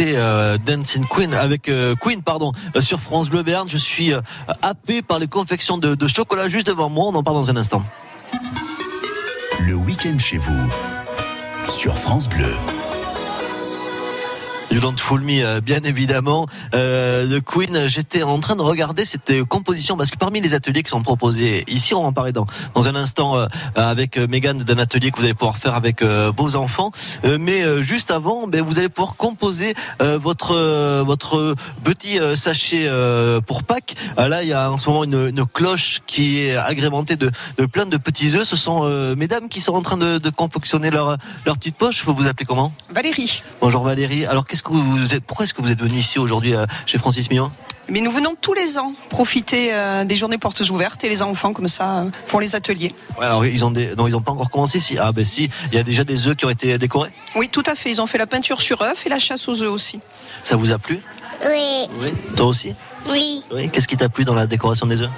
Euh, 0.04 0.58
Dancing 0.58 1.06
Queen 1.08 1.32
avec 1.34 1.68
euh, 1.68 1.94
Queen 2.00 2.22
pardon 2.22 2.52
euh, 2.76 2.80
sur 2.80 3.00
France 3.00 3.30
Bleu 3.30 3.42
Béarn. 3.42 3.68
Je 3.68 3.76
suis 3.76 4.12
happé 4.62 5.02
par 5.02 5.18
les 5.18 5.26
confections 5.26 5.78
de, 5.78 5.94
de 5.94 6.06
chocolat 6.08 6.48
juste 6.48 6.66
devant 6.66 6.88
moi. 6.88 7.06
On 7.08 7.14
en 7.14 7.22
parle 7.22 7.36
dans 7.36 7.50
un 7.50 7.56
instant. 7.56 7.82
Le 9.60 9.74
week-end 9.74 10.18
chez 10.18 10.38
vous. 10.38 10.70
Sur 11.68 11.96
France 11.96 12.28
Bleu. 12.28 12.52
You 14.72 14.80
Don't 14.80 14.96
Fool 14.98 15.20
Me, 15.20 15.44
euh, 15.44 15.60
bien 15.60 15.80
évidemment. 15.84 16.46
Euh, 16.74 17.26
de 17.26 17.38
Queen, 17.40 17.88
j'étais 17.88 18.22
en 18.22 18.40
train 18.40 18.56
de 18.56 18.62
regarder 18.62 19.04
cette 19.04 19.28
euh, 19.28 19.44
composition 19.44 19.98
parce 19.98 20.10
que 20.10 20.16
parmi 20.16 20.40
les 20.40 20.54
ateliers 20.54 20.82
qui 20.82 20.88
sont 20.88 21.02
proposés 21.02 21.62
ici, 21.68 21.94
on 21.94 22.06
en 22.06 22.12
parler 22.12 22.32
dans, 22.32 22.46
dans 22.74 22.88
un 22.88 22.94
instant 22.94 23.36
euh, 23.36 23.46
avec 23.76 24.16
Megan 24.16 24.56
d'un 24.62 24.78
atelier 24.78 25.10
que 25.10 25.18
vous 25.18 25.24
allez 25.24 25.34
pouvoir 25.34 25.58
faire 25.58 25.74
avec 25.74 26.00
euh, 26.00 26.32
vos 26.34 26.56
enfants. 26.56 26.90
Mais 27.38 27.82
juste 27.82 28.10
avant, 28.10 28.46
ben, 28.46 28.62
vous 28.62 28.78
allez 28.78 28.88
pouvoir 28.88 29.16
composer 29.16 29.74
votre 30.00 30.54
votre 31.02 31.54
petit 31.84 32.18
sachet 32.34 32.88
pour 33.46 33.62
Pâques. 33.62 33.94
Là, 34.16 34.42
il 34.42 34.48
y 34.48 34.52
a 34.52 34.70
en 34.70 34.78
ce 34.78 34.88
moment 34.88 35.04
une, 35.04 35.28
une 35.28 35.46
cloche 35.46 36.00
qui 36.06 36.40
est 36.40 36.56
agrémentée 36.56 37.16
de, 37.16 37.30
de 37.58 37.66
plein 37.66 37.86
de 37.86 37.96
petits 37.96 38.36
œufs. 38.36 38.46
Ce 38.46 38.56
sont 38.56 38.84
mesdames 39.16 39.48
qui 39.48 39.60
sont 39.60 39.74
en 39.74 39.82
train 39.82 39.96
de, 39.96 40.18
de 40.18 40.30
confectionner 40.30 40.90
leur 40.90 41.16
leur 41.46 41.56
petite 41.56 41.76
poche. 41.76 42.04
Vous 42.04 42.14
vous 42.14 42.26
appelez 42.26 42.46
comment? 42.46 42.72
Valérie. 42.90 43.42
Bonjour 43.60 43.82
Valérie. 43.82 44.26
Alors 44.26 44.46
qu'est-ce 44.46 44.61
que 44.62 44.72
vous 44.72 45.14
êtes, 45.14 45.24
pourquoi 45.24 45.44
est-ce 45.44 45.54
que 45.54 45.62
vous 45.62 45.70
êtes 45.70 45.80
venu 45.80 45.98
ici 45.98 46.18
aujourd'hui 46.18 46.54
euh, 46.54 46.64
chez 46.86 46.98
Francis 46.98 47.28
Millon 47.30 47.50
Mais 47.88 48.00
nous 48.00 48.10
venons 48.10 48.34
tous 48.40 48.54
les 48.54 48.78
ans 48.78 48.94
profiter 49.10 49.72
euh, 49.72 50.04
des 50.04 50.16
journées 50.16 50.38
portes 50.38 50.60
ouvertes 50.70 51.02
et 51.04 51.08
les 51.08 51.22
enfants 51.22 51.52
comme 51.52 51.68
ça 51.68 51.98
euh, 52.00 52.10
font 52.26 52.38
les 52.38 52.54
ateliers. 52.54 52.94
ouais, 53.18 53.26
Alors 53.26 53.44
ils 53.44 53.64
ont 53.64 53.70
des, 53.70 53.94
non 53.96 54.06
ils 54.06 54.16
ont 54.16 54.20
pas 54.20 54.32
encore 54.32 54.50
commencé 54.50 54.80
si 54.80 54.98
ah 54.98 55.12
ben 55.12 55.24
si 55.24 55.50
il 55.68 55.74
y 55.74 55.78
a 55.78 55.82
déjà 55.82 56.04
des 56.04 56.26
œufs 56.28 56.36
qui 56.36 56.46
ont 56.46 56.50
été 56.50 56.78
décorés? 56.78 57.10
Oui, 57.36 57.48
tout 57.50 57.64
à 57.66 57.74
fait. 57.74 57.90
Ils 57.90 58.00
ont 58.00 58.06
fait 58.06 58.18
la 58.18 58.26
peinture 58.26 58.62
sur 58.62 58.80
œuf 58.82 59.04
et 59.06 59.08
la 59.08 59.18
chasse 59.18 59.48
aux 59.48 59.62
œufs 59.62 59.70
aussi. 59.70 60.00
Ça 60.44 60.56
vous 60.56 60.72
a 60.72 60.78
plu? 60.78 61.00
Oui, 61.46 61.88
Oui. 62.00 62.12
Toi 62.36 62.46
aussi? 62.46 62.74
Oui. 63.08 63.42
Oui. 63.52 63.68
Qu'est-ce 63.70 63.88
qui 63.88 63.96
t'a 63.96 64.08
plu 64.08 64.24
dans 64.24 64.34
la 64.34 64.46
décoration 64.46 64.86
des 64.86 65.02
œufs? 65.02 65.10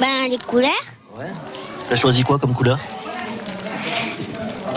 Ben, 0.00 0.28
les 0.28 0.38
couleurs. 0.38 0.70
T'as 1.88 1.96
choisi 1.96 2.22
quoi 2.22 2.38
comme 2.38 2.54
couleur? 2.54 2.78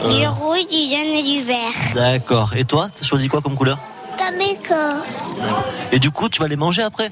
Du 0.10 0.28
rouge, 0.28 0.68
du 0.70 0.76
jaune 0.90 1.14
et 1.14 1.24
du 1.24 1.42
vert. 1.46 1.58
D'accord. 1.96 2.52
Et 2.56 2.64
toi 2.66 2.88
t'as 2.94 3.06
choisi 3.06 3.28
quoi 3.28 3.42
comme 3.42 3.56
couleur? 3.56 3.78
Tabeco. 4.18 4.76
Et 5.92 6.00
du 6.00 6.12
coup 6.12 6.28
tu 6.30 6.42
vas 6.42 6.48
les 6.48 6.56
manger 6.56 6.82
après? 6.84 7.12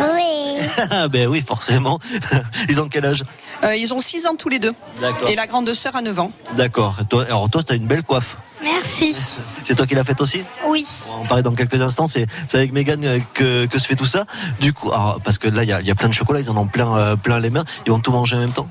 Oui. 0.00 0.66
Ah 0.90 1.08
ben 1.12 1.28
oui 1.28 1.42
forcément. 1.46 1.98
Ils 2.68 2.80
ont 2.80 2.88
quel 2.88 3.04
âge? 3.04 3.24
Euh, 3.64 3.74
ils 3.76 3.92
ont 3.92 3.98
6 4.00 4.26
ans 4.26 4.36
tous 4.36 4.48
les 4.48 4.58
deux. 4.60 4.72
D'accord. 5.00 5.28
Et 5.28 5.34
la 5.34 5.46
grande 5.48 5.72
sœur 5.74 5.96
a 5.96 6.02
9 6.02 6.18
ans. 6.20 6.30
D'accord. 6.56 6.96
Et 7.00 7.04
toi- 7.04 7.24
Alors 7.26 7.48
toi 7.50 7.62
t'as 7.62 7.74
une 7.76 7.86
belle 7.86 8.02
coiffe. 8.02 8.36
Merci. 8.62 9.14
C'est 9.64 9.74
toi 9.76 9.86
qui 9.86 9.94
l'as 9.94 10.04
faite 10.04 10.20
aussi? 10.20 10.42
Oui. 10.66 10.84
On 11.10 11.16
va 11.16 11.20
en 11.20 11.24
parler 11.26 11.42
dans 11.42 11.52
quelques 11.52 11.80
instants. 11.80 12.06
C'est 12.06 12.26
c'est 12.48 12.56
avec 12.56 12.72
Megan 12.72 13.04
euh, 13.04 13.18
que, 13.34 13.66
que 13.66 13.78
se 13.78 13.86
fait 13.86 13.96
tout 13.96 14.04
ça. 14.06 14.24
Du 14.60 14.72
coup, 14.72 14.90
alors, 14.90 15.20
parce 15.24 15.38
que 15.38 15.46
là, 15.48 15.62
il 15.62 15.68
y 15.68 15.72
a, 15.72 15.80
il 15.80 15.86
y 15.86 15.90
a 15.90 15.94
plein 15.94 16.08
de 16.08 16.14
chocolat, 16.14 16.40
ils 16.40 16.50
en 16.50 16.56
ont 16.56 16.66
plein, 16.66 16.96
euh, 16.96 17.16
plein 17.16 17.38
les 17.40 17.50
mains. 17.50 17.64
Ils 17.86 17.92
vont 17.92 18.00
tout 18.00 18.10
manger 18.12 18.36
en 18.36 18.40
même 18.40 18.52
temps? 18.52 18.68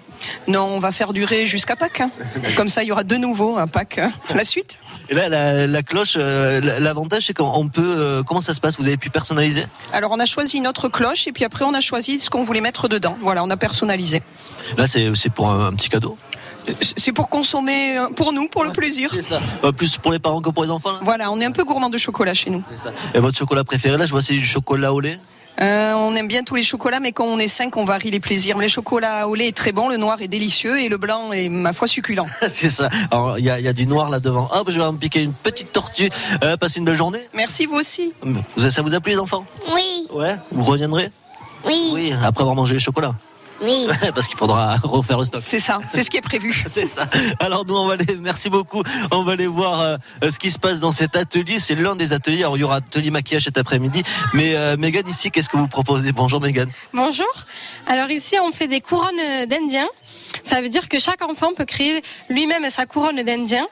Non, 0.47 0.63
on 0.63 0.79
va 0.79 0.91
faire 0.91 1.13
durer 1.13 1.45
jusqu'à 1.47 1.75
Pâques. 1.75 2.01
hein. 2.01 2.11
Comme 2.55 2.69
ça, 2.69 2.83
il 2.83 2.87
y 2.87 2.91
aura 2.91 3.03
de 3.03 3.15
nouveau 3.15 3.57
un 3.57 3.67
Pâques. 3.67 3.97
euh, 3.99 4.07
La 4.35 4.43
suite 4.43 4.79
Et 5.09 5.13
là, 5.15 5.29
la, 5.29 5.67
la 5.67 5.83
cloche, 5.83 6.15
euh, 6.17 6.59
l'avantage, 6.79 7.25
c'est 7.27 7.33
qu'on 7.33 7.67
peut. 7.67 7.83
euh, 7.97 8.23
comment 8.23 8.41
ça 8.41 8.53
se 8.53 8.59
passe? 8.59 8.77
Vous 8.77 8.87
avez 8.87 8.97
pu 8.97 9.09
personnaliser? 9.09 9.65
Alors, 9.93 10.11
on 10.11 10.19
a 10.19 10.25
choisi 10.25 10.61
notre 10.61 10.89
cloche 10.89 11.27
et 11.27 11.31
puis 11.31 11.43
après, 11.43 11.65
on 11.65 11.73
a 11.73 11.79
choisi 11.81 12.19
ce 12.19 12.29
qu'on 12.29 12.43
voulait 12.43 12.61
mettre 12.61 12.87
dedans. 12.87 13.17
Voilà, 13.21 13.43
on 13.43 13.49
a 13.49 13.57
personnalisé. 13.57 14.21
Là, 14.77 14.85
c'est 14.87 15.29
pour 15.29 15.49
un, 15.49 15.67
un 15.67 15.73
petit 15.73 15.89
cadeau? 15.89 16.17
C'est 16.81 17.13
pour 17.13 17.29
consommer, 17.29 17.97
euh, 17.97 18.07
pour 18.09 18.33
nous, 18.33 18.49
pour 18.49 18.65
le 18.65 18.71
plaisir. 18.71 19.09
C'est 19.13 19.21
ça. 19.21 19.39
Euh, 19.63 19.71
plus 19.71 19.97
pour 19.97 20.11
les 20.11 20.19
parents 20.19 20.41
que 20.41 20.49
pour 20.49 20.65
les 20.65 20.69
enfants. 20.69 20.91
là? 20.91 20.99
Voilà, 21.01 21.31
on 21.31 21.39
est 21.39 21.45
un 21.45 21.51
peu 21.51 21.63
gourmand 21.63 21.89
de 21.89 21.97
chocolat 21.97 22.33
chez 22.33 22.49
nous. 22.49 22.61
Ça. 22.75 22.91
Et 23.13 23.19
votre 23.19 23.37
chocolat 23.37 23.63
préféré, 23.63 23.97
là, 23.97 24.05
je 24.05 24.11
vois, 24.11 24.21
c'est 24.21 24.33
du 24.33 24.45
chocolat 24.45 24.91
au 24.93 24.99
lait? 24.99 25.17
Euh, 25.59 25.93
on 25.93 26.15
aime 26.15 26.27
bien 26.27 26.43
tous 26.43 26.55
les 26.55 26.63
chocolats, 26.63 26.99
mais 26.99 27.11
quand 27.11 27.25
on 27.25 27.39
est 27.39 27.47
cinq, 27.47 27.77
on 27.77 27.85
varie 27.85 28.11
les 28.11 28.19
plaisirs. 28.19 28.57
Le 28.57 28.67
chocolat 28.67 29.27
au 29.27 29.35
lait 29.35 29.47
est 29.47 29.55
très 29.55 29.71
bon, 29.71 29.89
le 29.89 29.97
noir 29.97 30.21
est 30.21 30.27
délicieux 30.27 30.79
et 30.79 30.89
le 30.89 30.97
blanc 30.97 31.31
est, 31.31 31.49
ma 31.49 31.73
foi, 31.73 31.87
succulent. 31.87 32.27
c'est 32.47 32.69
ça. 32.69 32.89
Alors, 33.11 33.39
il 33.39 33.45
y 33.45 33.49
a, 33.49 33.59
il 33.59 33.65
y 33.65 33.67
a 33.67 33.73
du 33.73 33.87
noir 33.87 34.09
là 34.09 34.19
devant. 34.19 34.49
Hop, 34.53 34.69
je 34.69 34.77
vais 34.77 34.85
en 34.85 34.93
piquer 34.93 35.21
une 35.21 35.33
petite 35.33 35.71
tortue. 35.71 36.09
Euh, 36.43 36.57
passez 36.57 36.79
une 36.79 36.85
belle 36.85 36.97
journée. 36.97 37.27
Merci, 37.33 37.65
vous 37.65 37.75
aussi. 37.75 38.13
Ça 38.57 38.81
vous 38.81 38.93
a 38.93 38.99
plu, 38.99 39.13
les 39.13 39.19
enfants? 39.19 39.45
Oui. 39.73 40.07
Ouais. 40.13 40.35
Vous 40.51 40.63
reviendrez? 40.63 41.09
Oui. 41.65 41.89
Oui, 41.93 42.13
après 42.23 42.41
avoir 42.41 42.55
mangé 42.55 42.75
les 42.75 42.79
chocolats. 42.79 43.15
Oui. 43.61 43.87
Parce 44.13 44.27
qu'il 44.27 44.37
faudra 44.37 44.75
refaire 44.83 45.17
le 45.17 45.25
stock. 45.25 45.41
C'est 45.43 45.59
ça, 45.59 45.79
c'est 45.89 46.03
ce 46.03 46.09
qui 46.09 46.17
est 46.17 46.21
prévu. 46.21 46.63
C'est 46.67 46.85
ça. 46.85 47.05
Alors 47.39 47.65
nous, 47.65 47.75
on 47.75 47.87
va 47.87 47.93
aller, 47.93 48.17
merci 48.19 48.49
beaucoup. 48.49 48.83
On 49.11 49.23
va 49.23 49.33
aller 49.33 49.47
voir 49.47 49.81
euh, 49.81 49.97
ce 50.29 50.37
qui 50.37 50.51
se 50.51 50.59
passe 50.59 50.79
dans 50.79 50.91
cet 50.91 51.15
atelier. 51.15 51.59
C'est 51.59 51.75
l'un 51.75 51.95
des 51.95 52.13
ateliers. 52.13 52.43
Alors 52.43 52.57
il 52.57 52.61
y 52.61 52.63
aura 52.63 52.77
atelier 52.77 53.09
maquillage 53.09 53.43
cet 53.43 53.57
après-midi. 53.57 54.03
Mais 54.33 54.55
euh, 54.55 54.77
Mégane 54.77 55.07
ici, 55.07 55.31
qu'est-ce 55.31 55.49
que 55.49 55.57
vous 55.57 55.67
proposez? 55.67 56.11
Bonjour 56.11 56.41
Mégane. 56.41 56.69
Bonjour. 56.93 57.27
Alors 57.87 58.09
ici, 58.11 58.35
on 58.43 58.51
fait 58.51 58.67
des 58.67 58.81
couronnes 58.81 59.45
d'Indien. 59.47 59.87
Ça 60.43 60.61
veut 60.61 60.69
dire 60.69 60.89
que 60.89 60.99
chaque 60.99 61.21
enfant 61.21 61.53
peut 61.55 61.65
créer 61.65 62.01
lui-même 62.29 62.69
sa 62.69 62.85
couronne 62.85 63.21
d'Indien 63.23 63.65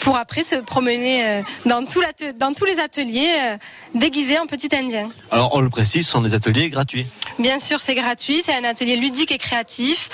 pour 0.00 0.16
après 0.16 0.42
se 0.42 0.56
promener 0.56 1.24
euh, 1.26 1.42
dans, 1.66 1.84
tout 1.84 2.00
l'ate- 2.00 2.36
dans 2.38 2.52
tous 2.52 2.64
les 2.64 2.78
ateliers 2.80 3.30
euh, 3.40 3.56
déguisé 3.94 4.38
en 4.38 4.46
petit 4.46 4.68
Indien. 4.74 5.08
Alors 5.30 5.54
on 5.54 5.60
le 5.60 5.70
précise, 5.70 6.06
ce 6.06 6.12
sont 6.12 6.20
des 6.20 6.34
ateliers 6.34 6.70
gratuits. 6.70 7.06
Bien 7.38 7.58
sûr, 7.60 7.80
c'est 7.80 7.94
gratuit, 7.94 8.42
c'est 8.44 8.54
un 8.54 8.64
atelier 8.64 8.96
ludique 8.96 9.30
et 9.32 9.38
créatif. 9.38 10.08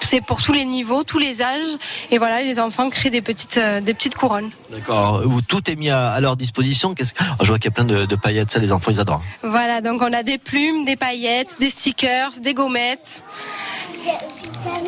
C'est 0.00 0.20
pour 0.20 0.42
tous 0.42 0.52
les 0.52 0.64
niveaux, 0.64 1.04
tous 1.04 1.18
les 1.18 1.42
âges. 1.42 1.76
Et 2.10 2.18
voilà, 2.18 2.42
les 2.42 2.58
enfants 2.60 2.90
créent 2.90 3.10
des 3.10 3.22
petites, 3.22 3.56
euh, 3.56 3.80
des 3.80 3.94
petites 3.94 4.14
couronnes. 4.14 4.50
D'accord. 4.72 5.22
Où 5.26 5.42
tout 5.42 5.70
est 5.70 5.76
mis 5.76 5.90
à, 5.90 6.08
à 6.08 6.20
leur 6.20 6.36
disposition. 6.36 6.94
Qu'est-ce 6.94 7.12
que- 7.12 7.22
Alors, 7.22 7.36
je 7.42 7.46
vois 7.48 7.58
qu'il 7.58 7.66
y 7.66 7.68
a 7.68 7.74
plein 7.74 7.84
de, 7.84 8.04
de 8.06 8.16
paillettes. 8.16 8.50
Ça, 8.50 8.58
les 8.58 8.72
enfants, 8.72 8.90
ils 8.90 9.00
adorent. 9.00 9.22
Voilà, 9.42 9.80
donc 9.82 10.00
on 10.02 10.12
a 10.12 10.22
des 10.22 10.38
plumes, 10.38 10.84
des 10.84 10.96
paillettes, 10.96 11.56
des 11.60 11.68
stickers, 11.70 12.30
des 12.42 12.54
gommettes. 12.54 13.24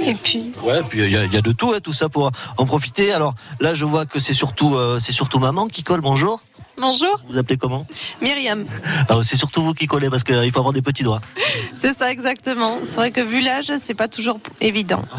Et 0.06 0.14
puis, 0.14 0.52
Ouais. 0.62 0.80
Puis 0.88 1.00
il 1.04 1.10
y, 1.12 1.16
a- 1.16 1.24
il 1.24 1.32
y 1.32 1.36
a 1.36 1.40
de 1.42 1.52
tout, 1.52 1.72
hein, 1.74 1.80
tout 1.82 1.92
ça 1.92 2.08
pour 2.08 2.30
en 2.56 2.66
profiter. 2.66 3.12
Alors 3.12 3.34
là, 3.60 3.74
je 3.74 3.84
vois 3.84 4.06
que 4.06 4.18
c'est 4.18 4.34
surtout, 4.34 4.74
euh, 4.74 4.98
c'est 4.98 5.12
surtout 5.12 5.38
maman 5.38 5.66
qui 5.66 5.82
colle. 5.82 6.00
Bonjour. 6.00 6.40
Bonjour, 6.78 7.20
Vous 7.28 7.38
appelez 7.38 7.56
comment 7.56 7.86
Myriam. 8.20 8.66
Alors 9.08 9.24
c'est 9.24 9.36
surtout 9.36 9.62
vous 9.62 9.74
qui 9.74 9.86
collez 9.86 10.10
parce 10.10 10.24
qu'il 10.24 10.50
faut 10.52 10.58
avoir 10.58 10.72
des 10.72 10.82
petits 10.82 11.04
doigts. 11.04 11.20
C'est 11.76 11.94
ça 11.94 12.10
exactement. 12.10 12.78
C'est 12.88 12.96
vrai 12.96 13.10
que 13.12 13.20
vu 13.20 13.40
l'âge, 13.40 13.70
c'est 13.78 13.94
pas 13.94 14.08
toujours 14.08 14.38
évident. 14.60 15.02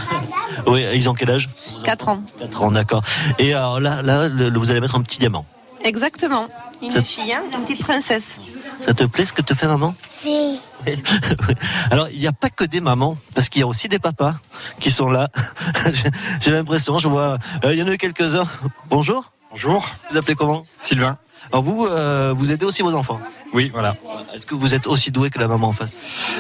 Oui. 0.67 0.83
Ils 0.93 1.09
ont 1.09 1.13
quel 1.13 1.31
âge 1.31 1.49
4 1.83 2.07
ans. 2.09 2.21
4 2.39 2.61
ans, 2.63 2.71
d'accord. 2.71 3.03
Et 3.39 3.53
alors 3.53 3.79
là, 3.79 4.01
vous 4.53 4.71
allez 4.71 4.79
mettre 4.79 4.95
un 4.95 5.01
petit 5.01 5.19
diamant. 5.19 5.45
Exactement. 5.83 6.47
Une 6.81 6.89
Ça- 6.89 7.03
fille, 7.03 7.31
hein, 7.33 7.43
une 7.53 7.61
petite 7.63 7.81
princesse. 7.83 8.39
Ça 8.81 8.93
te 8.93 9.03
plaît 9.03 9.25
ce 9.25 9.33
que 9.33 9.41
te 9.41 9.53
fait 9.53 9.67
maman 9.67 9.93
Oui. 10.25 10.59
Alors, 11.91 12.07
il 12.09 12.19
n'y 12.19 12.27
a 12.27 12.31
pas 12.33 12.49
que 12.49 12.63
des 12.63 12.79
mamans, 12.81 13.17
parce 13.33 13.49
qu'il 13.49 13.59
y 13.61 13.63
a 13.63 13.67
aussi 13.67 13.87
des 13.87 13.99
papas 13.99 14.35
qui 14.79 14.91
sont 14.91 15.07
là. 15.09 15.29
J'ai- 15.93 16.09
J'ai 16.41 16.51
l'impression, 16.51 16.97
je 16.99 17.07
vois, 17.07 17.37
euh, 17.63 17.73
il 17.73 17.79
y 17.79 17.83
en 17.83 17.87
a 17.87 17.93
eu 17.93 17.97
quelques-uns. 17.97 18.47
Bonjour. 18.89 19.31
Bonjour. 19.51 19.85
Vous 20.11 20.17
appelez 20.17 20.35
comment 20.35 20.63
Sylvain. 20.79 21.17
Alors 21.51 21.63
vous, 21.63 21.86
euh, 21.86 22.34
vous 22.36 22.51
aidez 22.51 22.65
aussi 22.65 22.81
vos 22.81 22.93
enfants 22.93 23.19
Oui, 23.53 23.69
voilà. 23.73 23.95
Est-ce 24.34 24.45
que 24.45 24.55
vous 24.55 24.73
êtes 24.73 24.88
aussi 24.88 25.12
doué 25.12 25.29
que 25.29 25.39
la 25.39 25.47
maman 25.47 25.67
en 25.69 25.73
face 25.73 25.99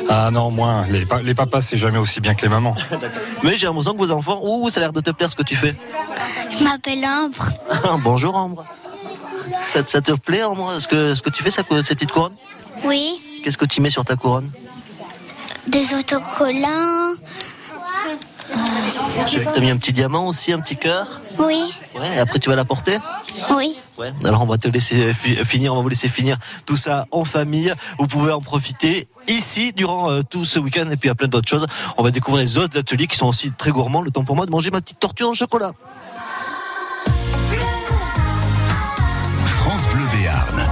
Ah 0.09 0.29
non, 0.31 0.51
moins. 0.51 0.85
Les, 0.89 1.05
pa- 1.05 1.21
les 1.21 1.33
papas, 1.33 1.61
c'est 1.61 1.77
jamais 1.77 1.97
aussi 1.97 2.19
bien 2.19 2.33
que 2.35 2.41
les 2.41 2.49
mamans. 2.49 2.73
Mais 3.43 3.55
j'ai 3.55 3.67
l'impression 3.67 3.93
que 3.93 3.97
vos 3.99 4.11
enfants, 4.11 4.39
ouh, 4.43 4.69
ça 4.69 4.79
a 4.79 4.81
l'air 4.81 4.93
de 4.93 5.01
te 5.01 5.11
plaire 5.11 5.29
ce 5.29 5.35
que 5.35 5.43
tu 5.43 5.55
fais. 5.55 5.75
Je 6.57 6.63
m'appelle 6.63 7.05
Ambre. 7.05 7.49
Bonjour 8.03 8.35
Ambre. 8.35 8.65
Ça, 9.67 9.81
ça 9.85 10.01
te 10.01 10.11
plaît 10.13 10.43
Ambre 10.43 10.79
ce 10.79 10.87
que, 10.87 11.15
ce 11.15 11.21
que 11.21 11.29
tu 11.29 11.43
fais, 11.43 11.51
ça, 11.51 11.61
ces 11.83 11.95
petites 11.95 12.11
couronnes 12.11 12.35
Oui. 12.83 13.21
Qu'est-ce 13.43 13.57
que 13.57 13.65
tu 13.65 13.79
mets 13.81 13.89
sur 13.91 14.03
ta 14.03 14.15
couronne 14.15 14.49
Des 15.67 15.93
autocollants, 15.93 17.13
T'as 19.53 19.59
mis 19.59 19.69
un 19.69 19.77
petit 19.77 19.93
diamant 19.93 20.27
aussi, 20.27 20.51
un 20.53 20.59
petit 20.59 20.75
cœur 20.77 21.07
Oui, 21.39 21.73
Ouais, 21.99 22.15
et 22.15 22.19
après 22.19 22.39
tu 22.39 22.49
vas 22.49 22.55
la 22.55 22.65
porter 22.65 22.97
oui. 23.51 23.75
Ouais, 23.97 24.11
alors 24.25 24.41
on 24.41 24.45
va 24.45 24.57
te 24.57 24.67
laisser 24.67 25.13
fi- 25.13 25.35
finir, 25.45 25.71
on 25.73 25.77
va 25.77 25.81
vous 25.81 25.87
laisser 25.89 26.09
finir 26.09 26.37
tout 26.65 26.75
ça 26.75 27.05
en 27.11 27.23
famille. 27.23 27.73
Vous 27.97 28.07
pouvez 28.07 28.33
en 28.33 28.41
profiter 28.41 29.07
ici 29.29 29.71
durant 29.73 30.11
euh, 30.11 30.21
tout 30.21 30.43
ce 30.43 30.59
week-end 30.59 30.89
et 30.91 30.97
puis 30.97 31.07
il 31.07 31.07
y 31.07 31.11
a 31.11 31.15
plein 31.15 31.29
d'autres 31.29 31.47
choses. 31.47 31.65
On 31.97 32.03
va 32.03 32.11
découvrir 32.11 32.43
les 32.43 32.57
autres 32.57 32.77
ateliers 32.77 33.07
qui 33.07 33.15
sont 33.15 33.27
aussi 33.27 33.51
très 33.57 33.71
gourmands. 33.71 34.01
Le 34.01 34.11
temps 34.11 34.23
pour 34.25 34.35
moi 34.35 34.45
de 34.45 34.51
manger 34.51 34.69
ma 34.71 34.81
petite 34.81 34.99
tortue 34.99 35.23
en 35.23 35.33
chocolat. 35.33 35.71
France 39.45 39.87
Bleu 39.87 40.03
Béarn. 40.13 40.67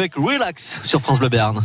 Avec 0.00 0.14
Relax 0.14 0.80
sur 0.82 1.02
France 1.02 1.18
Bleu 1.18 1.28
Béarn. 1.28 1.60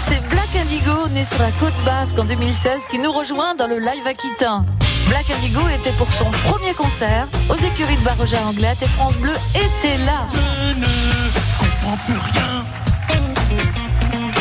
C'est 0.00 0.20
Black 0.28 0.48
Indigo, 0.60 1.08
né 1.10 1.24
sur 1.24 1.38
la 1.38 1.52
côte 1.52 1.74
basque 1.84 2.18
en 2.18 2.24
2016, 2.24 2.88
qui 2.88 2.98
nous 2.98 3.12
rejoint 3.12 3.54
dans 3.54 3.68
le 3.68 3.78
live 3.78 4.04
aquitain. 4.08 4.66
Black 5.06 5.30
Indigo 5.30 5.60
était 5.68 5.92
pour 5.92 6.12
son 6.12 6.28
premier 6.48 6.74
concert 6.74 7.28
aux 7.48 7.54
écuries 7.54 7.96
de 7.96 8.02
Barreja 8.02 8.38
Anglette 8.44 8.82
et 8.82 8.88
France 8.88 9.16
Bleu 9.18 9.34
était 9.54 9.98
là. 9.98 10.26
Je 10.32 10.80
ne 10.80 11.60
comprends 11.60 11.96
plus 12.06 12.18
rien. 12.32 12.64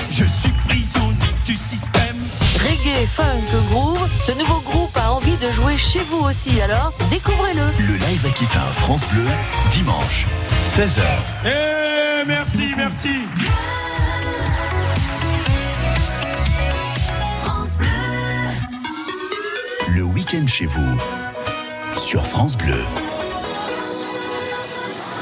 Je 0.10 0.26
suis 0.26 0.54
prisonnier 0.68 1.36
du 1.46 1.56
système. 1.56 2.18
Reggae, 2.64 3.08
funk, 3.16 3.44
groove, 3.70 4.10
ce 4.20 4.32
nouveau 4.32 4.60
groupe 4.62 4.92
de 5.43 5.51
jouer 5.51 5.77
chez 5.77 5.99
vous 6.10 6.19
aussi, 6.19 6.62
alors 6.62 6.93
découvrez-le. 7.10 7.86
Le 7.86 7.93
live 7.95 8.25
Aquitain 8.25 8.65
France 8.73 9.06
Bleu, 9.08 9.27
dimanche, 9.71 10.25
16h. 10.65 11.01
Eh, 11.45 12.25
merci, 12.25 12.73
merci. 12.77 13.10
Le 19.89 20.03
week-end 20.03 20.47
chez 20.47 20.65
vous, 20.65 20.97
sur 21.97 22.25
France 22.25 22.58
Bleu. 22.58 22.84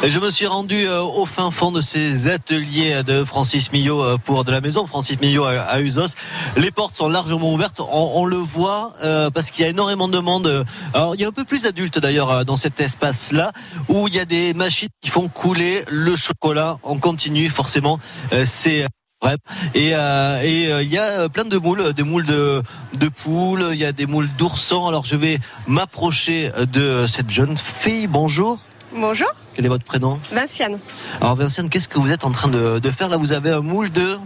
Je 0.08 0.20
me 0.20 0.32
suis 0.32 0.48
rendu 0.48 0.88
euh, 0.88 1.02
au 1.02 1.28
fin 1.28 1.52
fond 1.52 1.72
de 1.72 1.80
ces 1.80 2.28
ateliers 2.28 3.04
de 3.04 3.24
Francis 3.24 3.72
Millot 3.72 4.04
euh, 4.04 4.18
pour 4.18 4.44
de 4.44 4.52
la 4.52 4.60
maison 4.60 4.88
Francis 4.88 5.20
Millot 5.20 5.46
à, 5.46 5.52
à 5.62 5.80
Usos. 5.80 6.16
Les 6.58 6.70
portes 6.72 6.98
sont 6.98 7.08
largement 7.08 7.54
ouvertes, 7.54 7.80
on, 7.80 8.12
on 8.16 8.26
le 8.26 8.36
voit 8.36 8.92
euh, 9.04 9.30
parce 9.30 9.52
qu'il 9.52 9.64
y 9.64 9.66
a 9.66 9.70
énormément 9.70 10.10
de 10.10 10.20
monde. 10.20 10.66
Alors 10.94 11.16
il 11.16 11.22
y 11.22 11.24
a 11.26 11.28
un 11.28 11.32
peu 11.32 11.46
plus 11.46 11.64
d'adultes 11.64 11.98
d'ailleurs 12.00 12.30
euh, 12.30 12.44
dans 12.44 12.58
cet 12.58 12.80
espace-là 12.82 13.52
où 13.88 14.08
il 14.10 14.16
y 14.16 14.20
a 14.20 14.26
des 14.26 14.54
machines 14.54 14.90
qui 15.02 15.10
font 15.10 15.30
couler 15.30 15.84
le 15.90 16.16
chocolat 16.16 16.78
en 16.84 16.98
continu. 16.98 17.50
Forcément, 17.50 18.00
euh, 18.34 18.44
c'est 18.46 18.86
Bref. 19.22 19.38
Et 19.76 19.92
euh, 19.94 20.42
et, 20.42 20.72
euh, 20.74 20.82
il 20.82 20.92
y 20.92 20.98
a 20.98 21.30
plein 21.30 21.46
de 21.46 21.56
moules, 21.58 21.94
des 21.94 22.02
moules 22.02 22.26
de, 22.26 22.64
de 23.00 23.08
poules, 23.08 23.68
il 23.72 23.78
y 23.78 23.86
a 23.86 23.92
des 23.92 24.08
moules 24.08 24.28
d'oursons. 24.38 24.88
Alors 24.88 25.06
je 25.06 25.16
vais 25.16 25.38
m'approcher 25.68 26.52
de 26.74 27.06
cette 27.08 27.30
jeune 27.30 27.56
fille. 27.56 28.08
Bonjour. 28.08 28.58
Bonjour, 28.94 29.30
Quel 29.54 29.66
est 29.66 29.70
votre 29.70 29.86
prénom? 29.86 30.20
Vinciane. 30.34 30.78
Alors 31.22 31.36
Vinciane, 31.36 31.70
qu'est-ce 31.70 31.88
que 31.88 31.98
vous 32.00 32.12
êtes 32.12 32.26
en 32.26 32.32
train 32.32 32.50
de, 32.50 32.80
de 32.80 32.90
faire? 32.92 33.08
Là 33.08 33.16
Vous 33.16 33.32
avez 33.32 33.52
un 33.52 33.62
moule 33.62 33.90
de 33.92 34.18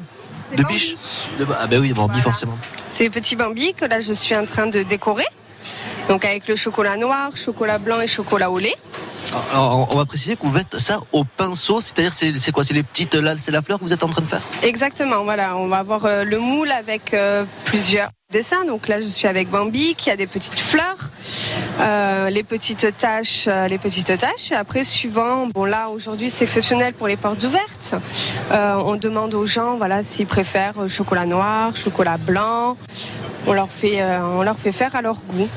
de 0.55 0.63
biche 0.63 0.95
De- 1.39 1.47
Ah 1.59 1.67
ben 1.67 1.79
oui, 1.79 1.93
Bambi 1.93 2.19
forcément. 2.21 2.57
C'est 2.93 3.09
petit 3.09 3.35
Bambi 3.35 3.73
que 3.73 3.85
là 3.85 4.01
je 4.01 4.13
suis 4.13 4.35
en 4.35 4.45
train 4.45 4.67
de 4.67 4.83
décorer. 4.83 5.25
Donc 6.07 6.23
avec 6.23 6.47
le 6.47 6.55
chocolat 6.55 6.97
noir, 6.97 7.31
chocolat 7.35 7.77
blanc 7.79 7.99
et 8.01 8.07
chocolat 8.07 8.51
au 8.51 8.59
lait. 8.59 8.75
Alors 9.51 9.87
on- 9.91 9.97
va 9.97 10.05
préciser 10.05 10.35
que 10.35 10.43
vous 10.43 10.55
faites 10.55 10.77
ça 10.77 10.99
au 11.11 11.23
pinceau, 11.23 11.81
c'est-à-dire 11.81 12.13
c'est 12.13 12.37
c'est 12.39 12.51
quoi 12.51 12.63
C'est 12.63 12.75
les 12.75 12.83
petites 12.83 13.15
là, 13.15 13.35
c'est 13.35 13.51
la 13.51 13.61
fleur 13.63 13.79
que 13.79 13.83
vous 13.83 13.91
êtes 13.93 14.03
en 14.03 14.09
train 14.09 14.21
de 14.21 14.27
faire? 14.27 14.41
Exactement, 14.61 15.23
voilà, 15.23 15.57
on 15.57 15.67
va 15.67 15.77
avoir 15.77 16.05
euh, 16.05 16.23
le 16.23 16.37
moule 16.37 16.71
avec 16.71 17.13
euh, 17.15 17.43
plusieurs 17.65 18.09
dessins. 18.31 18.65
Donc 18.65 18.87
là 18.87 19.01
je 19.01 19.07
suis 19.07 19.27
avec 19.27 19.49
Bambi 19.49 19.95
qui 19.95 20.11
a 20.11 20.15
des 20.15 20.27
petites 20.27 20.59
fleurs, 20.59 21.09
euh, 21.79 22.29
les 22.29 22.43
petites 22.43 22.97
taches, 22.97 23.45
euh, 23.47 23.67
les 23.67 23.77
petites 23.77 24.17
taches. 24.17 24.51
Et 24.51 24.55
après 24.55 24.83
suivant, 24.83 25.47
bon 25.47 25.65
là 25.65 25.89
aujourd'hui 25.89 26.29
c'est 26.29 26.43
exceptionnel 26.45 26.93
pour 26.93 27.07
les 27.07 27.17
portes 27.17 27.43
ouvertes. 27.43 27.95
Euh, 28.51 28.75
on 28.85 28.95
demande 28.95 29.33
aux 29.33 29.45
gens, 29.45 29.75
voilà, 29.77 30.03
s'ils 30.03 30.27
préfèrent 30.27 30.89
chocolat 30.89 31.25
noir, 31.25 31.75
chocolat 31.75 32.17
blanc. 32.17 32.77
On 33.47 33.53
leur 33.53 33.69
fait, 33.69 34.01
euh, 34.01 34.19
on 34.39 34.41
leur 34.41 34.57
fait 34.57 34.71
faire 34.71 34.95
à 34.95 35.03
leur 35.03 35.21
goût. 35.21 35.47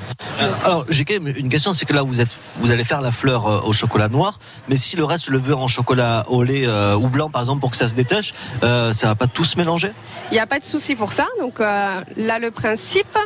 Alors 0.64 0.84
j'ai 0.88 1.04
quand 1.04 1.14
même 1.14 1.34
une 1.36 1.48
question, 1.48 1.72
c'est 1.72 1.86
que 1.86 1.94
là 1.94 2.02
vous 2.02 2.20
êtes, 2.20 2.28
vous 2.60 2.70
allez 2.70 2.84
faire 2.84 3.00
la 3.00 3.10
fleur 3.10 3.66
au 3.66 3.72
chocolat 3.72 4.08
noir, 4.08 4.38
mais 4.68 4.76
si 4.76 4.94
le 4.94 5.04
reste 5.04 5.28
le 5.30 5.38
veux 5.38 5.54
en 5.54 5.68
chocolat 5.68 6.24
au 6.28 6.42
lait 6.44 6.66
euh, 6.66 6.94
ou 6.96 7.08
blanc 7.08 7.30
par 7.30 7.42
exemple 7.42 7.60
pour 7.60 7.70
que 7.70 7.76
ça 7.76 7.88
se 7.88 7.94
détache, 7.94 8.34
euh, 8.62 8.92
ça 8.92 9.06
va 9.08 9.14
pas 9.14 9.26
tout 9.26 9.44
se 9.44 9.56
mélanger? 9.56 9.92
Il 10.30 10.34
n'y 10.34 10.40
a 10.40 10.46
pas 10.46 10.58
de 10.58 10.64
souci 10.64 10.94
pour 10.94 11.12
ça. 11.12 11.26
Donc 11.40 11.60
euh, 11.60 12.00
là, 12.16 12.38
le 12.38 12.50
principe, 12.50 13.18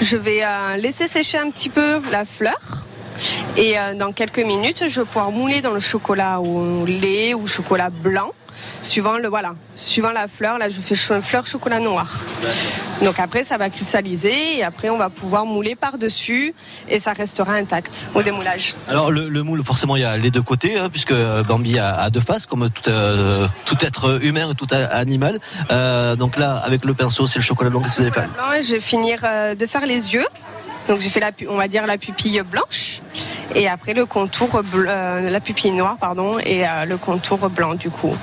je 0.00 0.16
vais 0.16 0.42
laisser 0.78 1.08
sécher 1.08 1.36
un 1.38 1.50
petit 1.50 1.68
peu 1.68 2.00
la 2.12 2.24
fleur. 2.38 2.60
Et 3.56 3.78
euh, 3.78 3.94
dans 3.94 4.12
quelques 4.20 4.44
minutes, 4.52 4.84
je 4.88 5.00
vais 5.00 5.06
pouvoir 5.06 5.30
mouler 5.30 5.60
dans 5.60 5.74
le 5.78 5.84
chocolat 5.92 6.40
au 6.40 6.84
lait 6.84 7.32
ou 7.34 7.46
chocolat 7.46 7.90
blanc. 7.90 8.30
Suivant 8.80 9.18
le 9.18 9.28
voilà, 9.28 9.52
suivant 9.74 10.12
la 10.12 10.26
fleur, 10.28 10.58
là 10.58 10.68
je 10.68 10.80
fais 10.80 10.94
fleur 11.30 11.44
chocolat 11.46 11.80
noir. 11.80 12.08
Donc 13.02 13.16
après 13.18 13.42
ça 13.42 13.56
va 13.56 13.68
cristalliser 13.68 14.58
et 14.58 14.62
après 14.64 14.90
on 14.90 14.96
va 14.96 15.10
pouvoir 15.10 15.44
mouler 15.44 15.74
par 15.74 15.98
dessus 15.98 16.54
et 16.88 17.00
ça 17.00 17.12
restera 17.12 17.54
intact 17.54 18.10
au 18.14 18.22
démoulage. 18.22 18.74
Alors 18.88 19.10
le, 19.10 19.28
le 19.28 19.42
moule, 19.42 19.62
forcément, 19.64 19.96
il 19.96 20.02
y 20.02 20.04
a 20.04 20.16
les 20.16 20.30
deux 20.30 20.42
côtés, 20.42 20.78
hein, 20.78 20.88
puisque 20.88 21.14
Bambi 21.48 21.78
a, 21.78 21.94
a 22.06 22.10
deux 22.10 22.20
faces, 22.20 22.46
comme 22.46 22.70
tout, 22.70 22.88
euh, 22.88 23.46
tout 23.64 23.78
être 23.84 24.22
humain 24.22 24.46
et 24.52 24.54
tout 24.54 24.68
animal. 25.02 25.40
Euh, 25.72 26.14
donc 26.14 26.36
là, 26.36 26.50
avec 26.64 26.84
le 26.84 26.94
pinceau, 26.94 27.26
c'est 27.26 27.40
le 27.40 27.44
chocolat 27.44 27.70
blanc. 27.70 27.80
Que 27.80 27.88
vous 27.88 28.02
allez 28.02 28.12
faire? 28.12 28.30
Vais 28.52 28.80
finir 28.80 29.18
euh, 29.24 29.54
de 29.54 29.66
faire 29.66 29.84
les 29.84 30.14
yeux. 30.14 30.26
Donc 30.88 31.00
j'ai 31.00 31.08
fait 31.10 31.20
la, 31.20 31.30
on 31.48 31.56
va 31.56 31.68
dire 31.68 31.86
la 31.86 31.96
pupille 31.98 32.42
blanche 32.42 33.00
et 33.54 33.68
après 33.68 33.94
le 33.94 34.04
contour 34.06 34.62
bleu- 34.62 34.86
euh, 34.88 35.30
la 35.30 35.40
pupille 35.40 35.70
noire 35.72 35.96
pardon 36.00 36.38
et 36.38 36.66
euh, 36.66 36.84
le 36.84 36.96
contour 36.96 37.48
blanc 37.50 37.74
du 37.74 37.90
coup. 37.90 38.14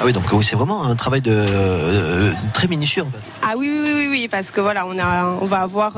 Ah 0.00 0.04
oui, 0.04 0.12
donc 0.12 0.24
oui, 0.32 0.44
c'est 0.44 0.54
vraiment 0.56 0.84
un 0.84 0.94
travail 0.94 1.20
de 1.20 1.32
euh, 1.48 2.32
très 2.54 2.68
minutieux. 2.68 3.02
En 3.02 3.06
fait. 3.06 3.18
Ah 3.42 3.54
oui 3.58 3.68
oui 3.82 3.92
oui 3.96 4.08
oui 4.10 4.28
parce 4.30 4.50
que 4.50 4.60
voilà 4.60 4.86
on 4.86 4.98
a 4.98 5.24
on 5.40 5.44
va 5.44 5.60
avoir 5.62 5.92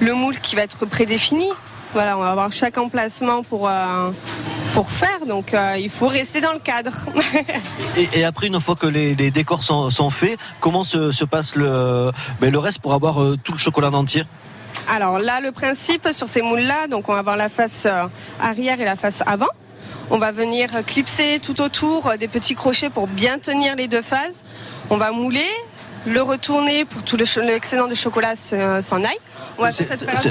le 0.00 0.14
moule 0.14 0.38
qui 0.40 0.54
va 0.56 0.62
être 0.62 0.86
prédéfini. 0.86 1.48
Voilà 1.94 2.16
on 2.18 2.20
va 2.20 2.30
avoir 2.32 2.52
chaque 2.52 2.76
emplacement 2.78 3.42
pour 3.42 3.70
pour 4.74 4.90
faire 4.90 5.24
donc 5.26 5.54
il 5.78 5.88
faut 5.90 6.08
rester 6.08 6.40
dans 6.40 6.52
le 6.52 6.58
cadre. 6.60 6.92
Et, 7.96 8.18
et 8.18 8.24
après, 8.24 8.48
une 8.48 8.60
fois 8.60 8.74
que 8.74 8.88
les, 8.88 9.14
les 9.14 9.30
décors 9.30 9.62
sont, 9.62 9.88
sont 9.88 10.10
faits, 10.10 10.36
comment 10.58 10.82
se, 10.82 11.12
se 11.12 11.24
passe 11.24 11.54
le, 11.54 12.10
ben, 12.40 12.50
le 12.50 12.58
reste 12.58 12.80
pour 12.80 12.92
avoir 12.92 13.14
tout 13.44 13.52
le 13.52 13.58
chocolat 13.58 13.88
en 13.90 13.94
entier? 13.94 14.24
Alors 14.88 15.18
là, 15.18 15.40
le 15.40 15.50
principe 15.52 16.08
sur 16.12 16.28
ces 16.28 16.42
moules-là, 16.42 16.86
donc 16.88 17.08
on 17.08 17.12
va 17.12 17.18
avoir 17.20 17.36
la 17.36 17.48
face 17.48 17.84
euh, 17.86 18.04
arrière 18.40 18.80
et 18.80 18.84
la 18.84 18.96
face 18.96 19.22
avant. 19.26 19.48
On 20.10 20.18
va 20.18 20.32
venir 20.32 20.68
clipser 20.86 21.40
tout 21.42 21.60
autour 21.62 22.08
euh, 22.08 22.16
des 22.16 22.28
petits 22.28 22.54
crochets 22.54 22.90
pour 22.90 23.06
bien 23.06 23.38
tenir 23.38 23.74
les 23.76 23.88
deux 23.88 24.02
faces. 24.02 24.44
On 24.90 24.96
va 24.98 25.10
mouler, 25.12 25.46
le 26.06 26.20
retourner 26.20 26.84
pour 26.84 27.02
tout 27.02 27.16
le 27.16 27.24
l'excédent 27.42 27.86
de 27.86 27.94
chocolat 27.94 28.36
se- 28.36 28.80
s'en 28.82 29.02
aille. 29.02 29.16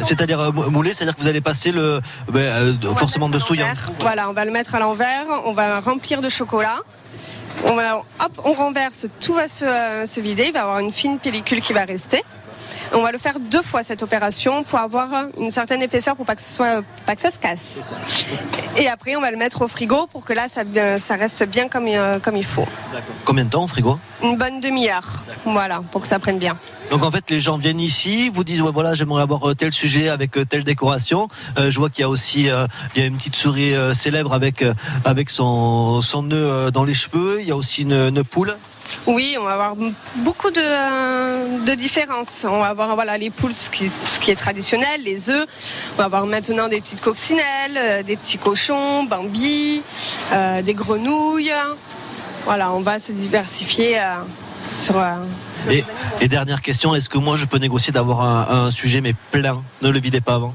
C'est-à-dire 0.05 0.39
euh, 0.39 0.51
mou- 0.51 0.69
mouler, 0.69 0.93
c'est-à-dire 0.93 1.15
que 1.15 1.21
vous 1.21 1.27
allez 1.27 1.41
passer 1.41 1.71
le 1.71 2.01
ben, 2.29 2.39
euh, 2.41 2.73
forcément 2.97 3.29
dessous. 3.29 3.53
a- 3.53 3.73
Voilà, 4.01 4.29
on 4.29 4.33
va 4.33 4.45
le 4.45 4.51
mettre 4.51 4.75
à 4.75 4.79
l'envers, 4.79 5.25
on 5.45 5.53
va 5.53 5.79
remplir 5.79 6.21
de 6.21 6.29
chocolat. 6.29 6.77
On 7.65 7.75
va, 7.75 7.97
hop, 7.97 8.41
on 8.45 8.53
renverse, 8.53 9.05
tout 9.21 9.33
va 9.33 9.47
se, 9.47 9.63
euh, 9.65 10.05
se 10.05 10.19
vider, 10.19 10.45
il 10.47 10.53
va 10.53 10.59
y 10.59 10.61
avoir 10.61 10.79
une 10.79 10.91
fine 10.91 11.17
pellicule 11.19 11.61
qui 11.61 11.71
va 11.73 11.85
rester. 11.85 12.23
On 12.93 13.01
va 13.01 13.11
le 13.11 13.17
faire 13.17 13.39
deux 13.39 13.61
fois 13.61 13.83
cette 13.83 14.03
opération 14.03 14.63
pour 14.63 14.79
avoir 14.79 15.09
une 15.39 15.51
certaine 15.51 15.81
épaisseur 15.81 16.15
pour 16.15 16.25
pas 16.25 16.35
que 16.35 16.41
ce 16.41 16.53
soit 16.53 16.83
pas 17.05 17.15
que 17.15 17.21
ça 17.21 17.31
se 17.31 17.39
casse. 17.39 17.93
Et 18.77 18.87
après 18.87 19.15
on 19.15 19.21
va 19.21 19.31
le 19.31 19.37
mettre 19.37 19.61
au 19.63 19.67
frigo 19.67 20.07
pour 20.07 20.23
que 20.25 20.33
là 20.33 20.47
ça, 20.47 20.61
ça 20.99 21.15
reste 21.15 21.43
bien 21.45 21.67
comme, 21.67 21.87
euh, 21.87 22.19
comme 22.19 22.35
il 22.35 22.45
faut. 22.45 22.67
Combien 23.25 23.45
de 23.45 23.49
temps 23.49 23.63
au 23.63 23.67
frigo? 23.67 23.99
Une 24.21 24.37
bonne 24.37 24.59
demi-heure. 24.59 25.23
Voilà, 25.45 25.81
pour 25.91 26.01
que 26.01 26.07
ça 26.07 26.19
prenne 26.19 26.39
bien. 26.39 26.55
Donc 26.91 27.03
en 27.03 27.11
fait, 27.11 27.29
les 27.31 27.39
gens 27.39 27.57
viennent 27.57 27.79
ici, 27.79 28.29
vous 28.29 28.43
disent 28.43 28.61
ouais 28.61 28.71
voilà, 28.71 28.93
j'aimerais 28.93 29.23
avoir 29.23 29.49
euh, 29.49 29.55
tel 29.55 29.73
sujet 29.73 30.09
avec 30.09 30.37
euh, 30.37 30.45
telle 30.45 30.63
décoration. 30.63 31.27
Euh, 31.57 31.71
je 31.71 31.79
vois 31.79 31.89
qu'il 31.89 32.01
y 32.01 32.05
a 32.05 32.09
aussi 32.09 32.49
euh, 32.49 32.67
il 32.95 33.01
y 33.01 33.03
a 33.03 33.07
une 33.07 33.17
petite 33.17 33.35
souris 33.35 33.73
euh, 33.73 33.93
célèbre 33.93 34.33
avec 34.33 34.61
euh, 34.61 34.73
avec 35.03 35.29
son 35.29 36.01
son 36.01 36.23
nœud 36.23 36.35
euh, 36.35 36.71
dans 36.71 36.83
les 36.83 36.93
cheveux. 36.93 37.37
Il 37.41 37.47
y 37.47 37.51
a 37.51 37.55
aussi 37.55 37.81
une, 37.81 37.93
une 37.93 38.23
poule. 38.23 38.55
Oui, 39.07 39.35
on 39.39 39.43
va 39.43 39.53
avoir 39.53 39.75
beaucoup 40.17 40.51
de, 40.51 40.59
euh, 40.59 41.59
de 41.65 41.73
différences. 41.75 42.45
On 42.49 42.59
va 42.59 42.67
avoir 42.67 42.95
voilà, 42.95 43.17
les 43.17 43.29
poules, 43.29 43.55
ce 43.55 43.69
qui, 43.69 43.89
ce 43.89 44.19
qui 44.19 44.31
est 44.31 44.35
traditionnel, 44.35 45.01
les 45.03 45.29
œufs. 45.29 45.45
On 45.93 45.97
va 45.97 46.05
avoir 46.05 46.25
maintenant 46.25 46.67
des 46.67 46.81
petites 46.81 47.01
coccinelles, 47.01 47.77
euh, 47.77 48.03
des 48.03 48.15
petits 48.17 48.37
cochons, 48.37 49.03
Bambi, 49.03 49.81
euh, 50.31 50.61
des 50.61 50.73
grenouilles. 50.73 51.53
Voilà, 52.45 52.71
on 52.73 52.81
va 52.81 52.99
se 52.99 53.11
diversifier 53.11 53.99
euh, 53.99 54.15
sur, 54.71 54.97
euh, 54.97 55.15
sur 55.61 55.71
Et, 55.71 55.83
et 56.21 56.27
dernière 56.27 56.61
question, 56.61 56.93
est-ce 56.95 57.09
que 57.09 57.17
moi 57.17 57.35
je 57.35 57.45
peux 57.45 57.57
négocier 57.57 57.93
d'avoir 57.93 58.21
un, 58.21 58.65
un 58.65 58.71
sujet 58.71 59.01
mais 59.01 59.15
plein? 59.31 59.63
Ne 59.81 59.89
le 59.89 59.99
videz 59.99 60.21
pas 60.21 60.35
avant. 60.35 60.53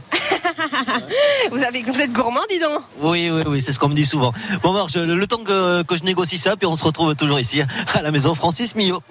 Vous, 1.50 1.62
avez, 1.62 1.82
vous 1.82 2.00
êtes 2.00 2.12
gourmand, 2.12 2.40
dis 2.50 2.58
donc 2.58 2.80
Oui, 3.00 3.30
oui, 3.30 3.42
oui, 3.46 3.60
c'est 3.62 3.72
ce 3.72 3.78
qu'on 3.78 3.88
me 3.88 3.94
dit 3.94 4.04
souvent. 4.04 4.32
Bon, 4.62 4.74
alors, 4.74 4.88
je- 4.88 4.98
le 5.00 5.26
temps 5.26 5.42
que, 5.44 5.82
que 5.82 5.96
je 5.96 6.02
négocie 6.04 6.38
ça, 6.38 6.56
puis 6.56 6.66
on 6.66 6.76
se 6.76 6.84
retrouve 6.84 7.14
toujours 7.16 7.40
ici 7.40 7.62
à 7.94 8.02
la 8.02 8.10
maison 8.10 8.34
Francis 8.34 8.74
Millot. 8.74 9.02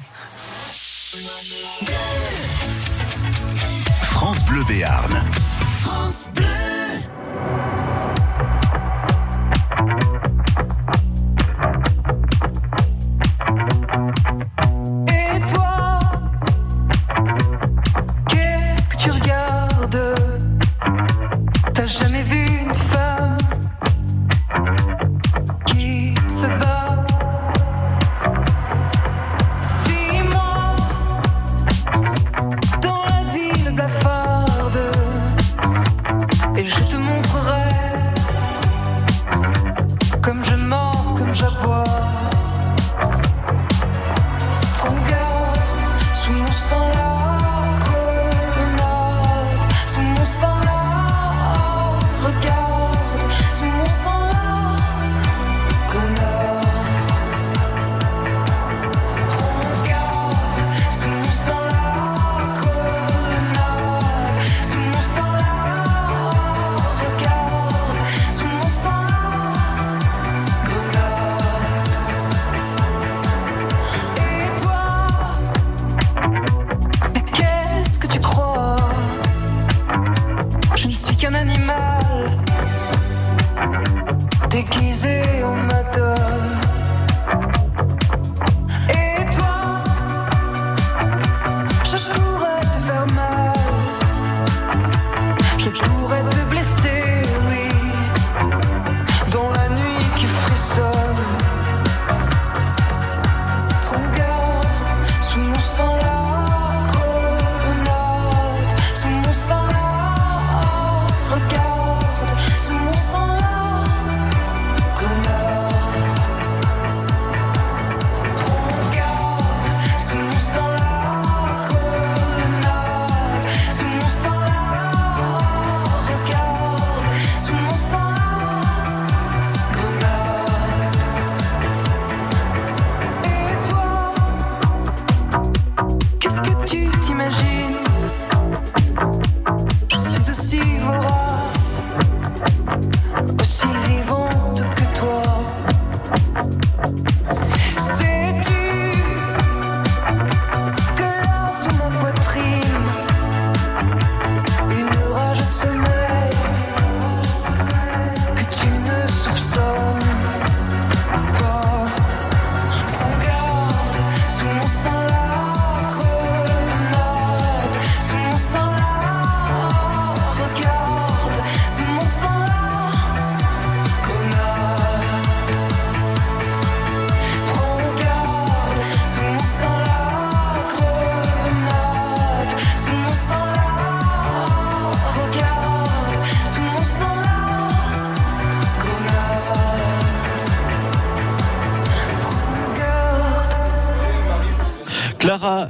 France 4.02 4.44
Bleu 4.46 4.64
Béarn. 4.68 5.24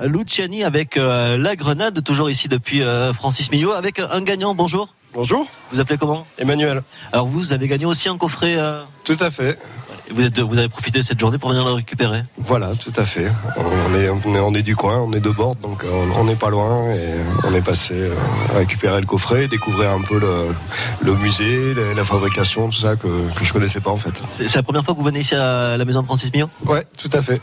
Luciani 0.06 0.64
avec 0.64 0.98
euh, 0.98 1.38
la 1.38 1.56
Grenade, 1.56 2.04
toujours 2.04 2.30
ici 2.30 2.48
depuis 2.48 2.82
euh, 2.82 3.14
Francis 3.14 3.52
Millot, 3.52 3.72
avec 3.74 4.00
un 4.00 4.22
gagnant. 4.22 4.54
Bonjour. 4.56 4.94
Bonjour. 5.14 5.48
Vous 5.72 5.80
appelez 5.80 5.98
comment? 5.98 6.28
Emmanuel. 6.38 6.84
Alors 7.12 7.28
vous, 7.28 7.40
vous 7.40 7.54
avez 7.54 7.68
gagné 7.68 7.86
aussi 7.86 8.08
un 8.10 8.18
coffret. 8.18 8.56
euh, 8.58 8.84
Tout 9.04 9.18
à 9.20 9.32
fait. 9.32 9.58
Vous, 10.10 10.22
êtes, 10.22 10.40
vous 10.40 10.58
avez 10.58 10.70
profité 10.70 11.00
de 11.00 11.04
cette 11.04 11.20
journée 11.20 11.38
pour 11.38 11.50
venir 11.50 11.66
le 11.66 11.72
récupérer. 11.74 12.24
Voilà, 12.38 12.72
tout 12.76 12.94
à 12.96 13.06
fait. 13.06 13.30
On 13.58 13.94
est, 13.96 14.10
on 14.10 14.36
est, 14.36 14.40
on 14.40 14.54
est 14.54 14.62
du 14.62 14.76
coin, 14.76 15.00
on 15.00 15.12
est 15.14 15.20
de 15.20 15.30
bord, 15.30 15.56
donc 15.56 15.84
euh, 15.84 15.88
on 16.18 16.24
n'est 16.24 16.36
pas 16.36 16.50
loin 16.50 16.92
et 16.94 17.14
on 17.46 17.54
est 17.54 17.62
passé 17.62 17.94
euh, 17.94 18.14
récupérer 18.56 19.00
le 19.02 19.06
coffret, 19.06 19.48
découvrir 19.48 19.92
un 19.92 20.02
peu 20.02 20.20
le, 20.20 20.48
le 21.02 21.16
musée, 21.16 21.74
la, 21.74 21.94
la 21.94 22.06
fabrication, 22.06 22.70
tout 22.70 22.78
ça 22.80 22.96
que, 22.96 23.08
que 23.08 23.44
je 23.44 23.52
connaissais 23.52 23.82
pas 23.82 23.92
en 23.92 23.98
fait. 23.98 24.14
C'est 24.32 24.54
la 24.56 24.64
première 24.64 24.84
fois 24.84 24.94
que 24.94 25.00
vous 25.00 25.06
venez 25.06 25.20
ici 25.20 25.36
à 25.36 25.76
la 25.78 25.86
maison 25.86 26.02
de 26.02 26.06
Francis 26.06 26.32
Millot 26.34 26.50
Ouais, 26.66 26.86
tout 26.98 27.10
à 27.14 27.22
fait. 27.22 27.42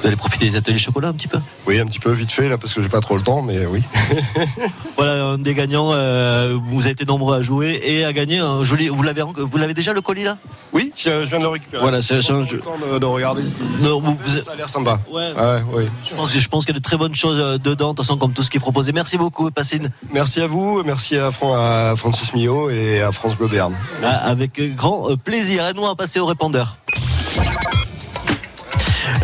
Vous 0.00 0.06
allez 0.06 0.16
profiter 0.16 0.48
des 0.48 0.56
ateliers 0.56 0.78
chocolat 0.78 1.08
un 1.08 1.12
petit 1.14 1.28
peu 1.28 1.38
Oui, 1.66 1.78
un 1.78 1.86
petit 1.86 2.00
peu 2.00 2.10
vite 2.12 2.32
fait 2.32 2.48
là 2.48 2.58
parce 2.58 2.74
que 2.74 2.82
j'ai 2.82 2.88
pas 2.88 3.00
trop 3.00 3.16
le 3.16 3.22
temps, 3.22 3.42
mais 3.42 3.64
oui. 3.66 3.82
Voilà, 4.96 5.24
un 5.24 5.38
des 5.38 5.54
gagnants, 5.54 5.92
euh, 5.92 6.56
vous 6.70 6.82
avez 6.82 6.92
été 6.92 7.04
nombreux 7.04 7.36
à 7.36 7.42
jouer 7.42 7.80
et 7.84 8.04
à 8.04 8.12
gagner 8.12 8.38
un 8.38 8.62
joli. 8.62 8.88
Vous 8.88 9.02
l'avez, 9.02 9.22
vous 9.22 9.58
l'avez 9.58 9.74
déjà 9.74 9.92
le 9.92 10.00
colis 10.00 10.24
là? 10.24 10.36
Oui, 10.72 10.92
je, 10.96 11.24
je 11.24 11.28
viens 11.28 11.38
de 11.38 11.44
le 11.44 11.48
récupérer. 11.48 11.82
Voilà, 11.82 11.91
c'est 12.00 12.22
c'est 12.22 12.32
de, 12.32 12.98
de 12.98 13.04
regarder. 13.04 13.46
ce 13.46 13.56
qui- 13.56 13.62
Non, 13.82 14.00
vous- 14.00 14.14
vous- 14.14 14.40
Ça 14.42 14.52
a 14.52 14.56
l'air 14.56 14.68
sympa. 14.70 14.98
Ouais. 15.10 15.32
oui. 15.74 15.84
Je 16.08 16.14
pense, 16.14 16.36
je 16.38 16.48
pense 16.48 16.64
qu'il 16.64 16.74
y 16.74 16.76
a 16.76 16.80
de 16.80 16.84
très 16.84 16.96
bonnes 16.96 17.14
choses 17.14 17.38
euh, 17.38 17.58
dedans, 17.58 17.90
de 17.92 17.96
toute 17.96 18.06
façon, 18.06 18.16
comme 18.16 18.32
tout 18.32 18.42
ce 18.42 18.50
qui 18.50 18.56
est 18.56 18.60
proposé. 18.60 18.92
Merci 18.92 19.18
beaucoup, 19.18 19.50
Passez 19.50 19.76
une. 19.76 19.90
Merci 20.12 20.40
à 20.40 20.46
vous, 20.46 20.82
merci 20.84 21.16
à, 21.16 21.30
Fran- 21.32 21.54
à 21.54 21.94
Francis 21.96 22.32
Millot 22.32 22.70
et 22.70 23.02
à 23.02 23.12
France 23.12 23.36
Bleu 23.36 23.48
Béarn. 23.48 23.74
Ah, 24.02 24.28
avec 24.28 24.60
grand 24.76 25.10
euh, 25.10 25.16
plaisir. 25.16 25.66
Et 25.68 25.74
nous, 25.74 25.82
on 25.82 25.88
va 25.88 25.94
passer 25.96 26.20
au 26.20 26.26
répondeur. 26.26 26.78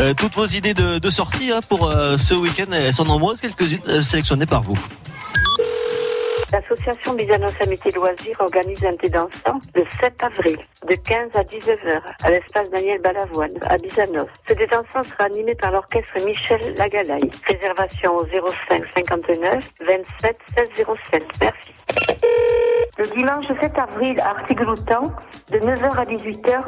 Euh, 0.00 0.14
toutes 0.14 0.34
vos 0.34 0.46
idées 0.46 0.74
de, 0.74 0.98
de 0.98 1.10
sortie 1.10 1.50
hein, 1.50 1.60
pour 1.68 1.88
euh, 1.88 2.16
ce 2.18 2.34
week-end, 2.34 2.66
elles 2.72 2.94
sont 2.94 3.04
nombreuses, 3.04 3.40
quelques-unes 3.40 3.80
euh, 3.88 4.00
sélectionnées 4.00 4.46
par 4.46 4.62
vous. 4.62 4.78
L'association 6.58 7.14
Bizanos 7.14 7.62
Amitié 7.62 7.92
Loisirs 7.92 8.40
organise 8.40 8.84
un 8.84 8.96
thé 8.96 9.08
dansant 9.08 9.60
le 9.76 9.84
7 10.00 10.24
avril 10.24 10.58
de 10.88 10.94
15 10.96 11.28
à 11.34 11.44
19 11.44 11.86
heures 11.86 12.12
à 12.24 12.30
l'espace 12.30 12.68
Daniel 12.70 13.00
Balavoine 13.00 13.52
à 13.62 13.76
Bizanos. 13.76 14.26
Ce 14.48 14.54
thé 14.54 14.66
dansant 14.66 15.04
sera 15.04 15.26
animé 15.26 15.54
par 15.54 15.70
l'orchestre 15.70 16.14
Michel 16.26 16.58
Lagalaï. 16.76 17.30
Réservation 17.46 18.16
au 18.16 18.24
05 18.24 18.82
59 18.96 19.72
27 19.86 20.36
16 20.74 20.86
07. 21.12 21.24
Merci. 21.40 21.72
Le 22.98 23.06
dimanche 23.06 23.46
7 23.60 23.78
avril 23.78 24.18
à 24.18 24.30
Artigueloutan, 24.30 25.02
de 25.52 25.58
9h 25.58 25.96
à 25.96 26.04
18h, 26.04 26.64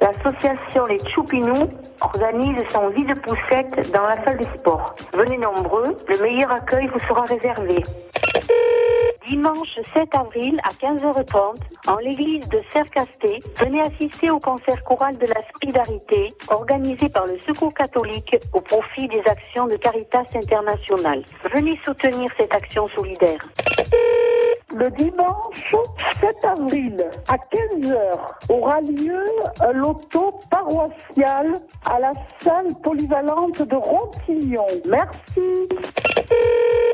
l'association 0.00 0.86
Les 0.86 0.98
Choupinous 1.14 1.70
organise 2.00 2.56
son 2.72 2.88
vide 2.88 3.14
poussette 3.22 3.92
dans 3.92 4.02
la 4.02 4.16
salle 4.24 4.38
des 4.38 4.58
sports. 4.58 4.96
Venez 5.12 5.38
nombreux, 5.38 5.96
le 6.08 6.22
meilleur 6.22 6.50
accueil 6.50 6.88
vous 6.88 6.98
sera 7.06 7.22
réservé. 7.22 7.84
Dimanche 9.28 9.78
7 9.92 10.14
avril 10.14 10.58
à 10.64 10.70
15h30, 10.70 11.56
en 11.86 11.96
l'église 11.98 12.48
de 12.48 12.60
Cercasté, 12.72 13.38
venez 13.56 13.82
assister 13.82 14.30
au 14.30 14.38
concert 14.38 14.82
choral 14.84 15.18
de 15.18 15.26
la 15.26 15.40
Solidarité 15.52 16.34
organisé 16.48 17.10
par 17.10 17.26
le 17.26 17.38
Secours 17.40 17.74
catholique 17.74 18.36
au 18.54 18.60
profit 18.62 19.06
des 19.08 19.22
actions 19.26 19.66
de 19.66 19.76
Caritas 19.76 20.24
International. 20.34 21.22
Venez 21.54 21.78
soutenir 21.84 22.30
cette 22.38 22.54
action 22.54 22.88
solidaire. 22.96 23.40
Le 24.74 24.90
dimanche 24.90 25.74
7 26.20 26.36
avril 26.44 26.96
à 27.28 27.36
15h 27.36 27.98
aura 28.48 28.80
lieu 28.80 29.24
loto 29.74 30.38
paroissial 30.50 31.54
à 31.84 31.98
la 31.98 32.12
salle 32.38 32.68
polyvalente 32.82 33.62
de 33.62 33.76
Ronquillon. 33.76 34.66
Merci. 34.88 35.68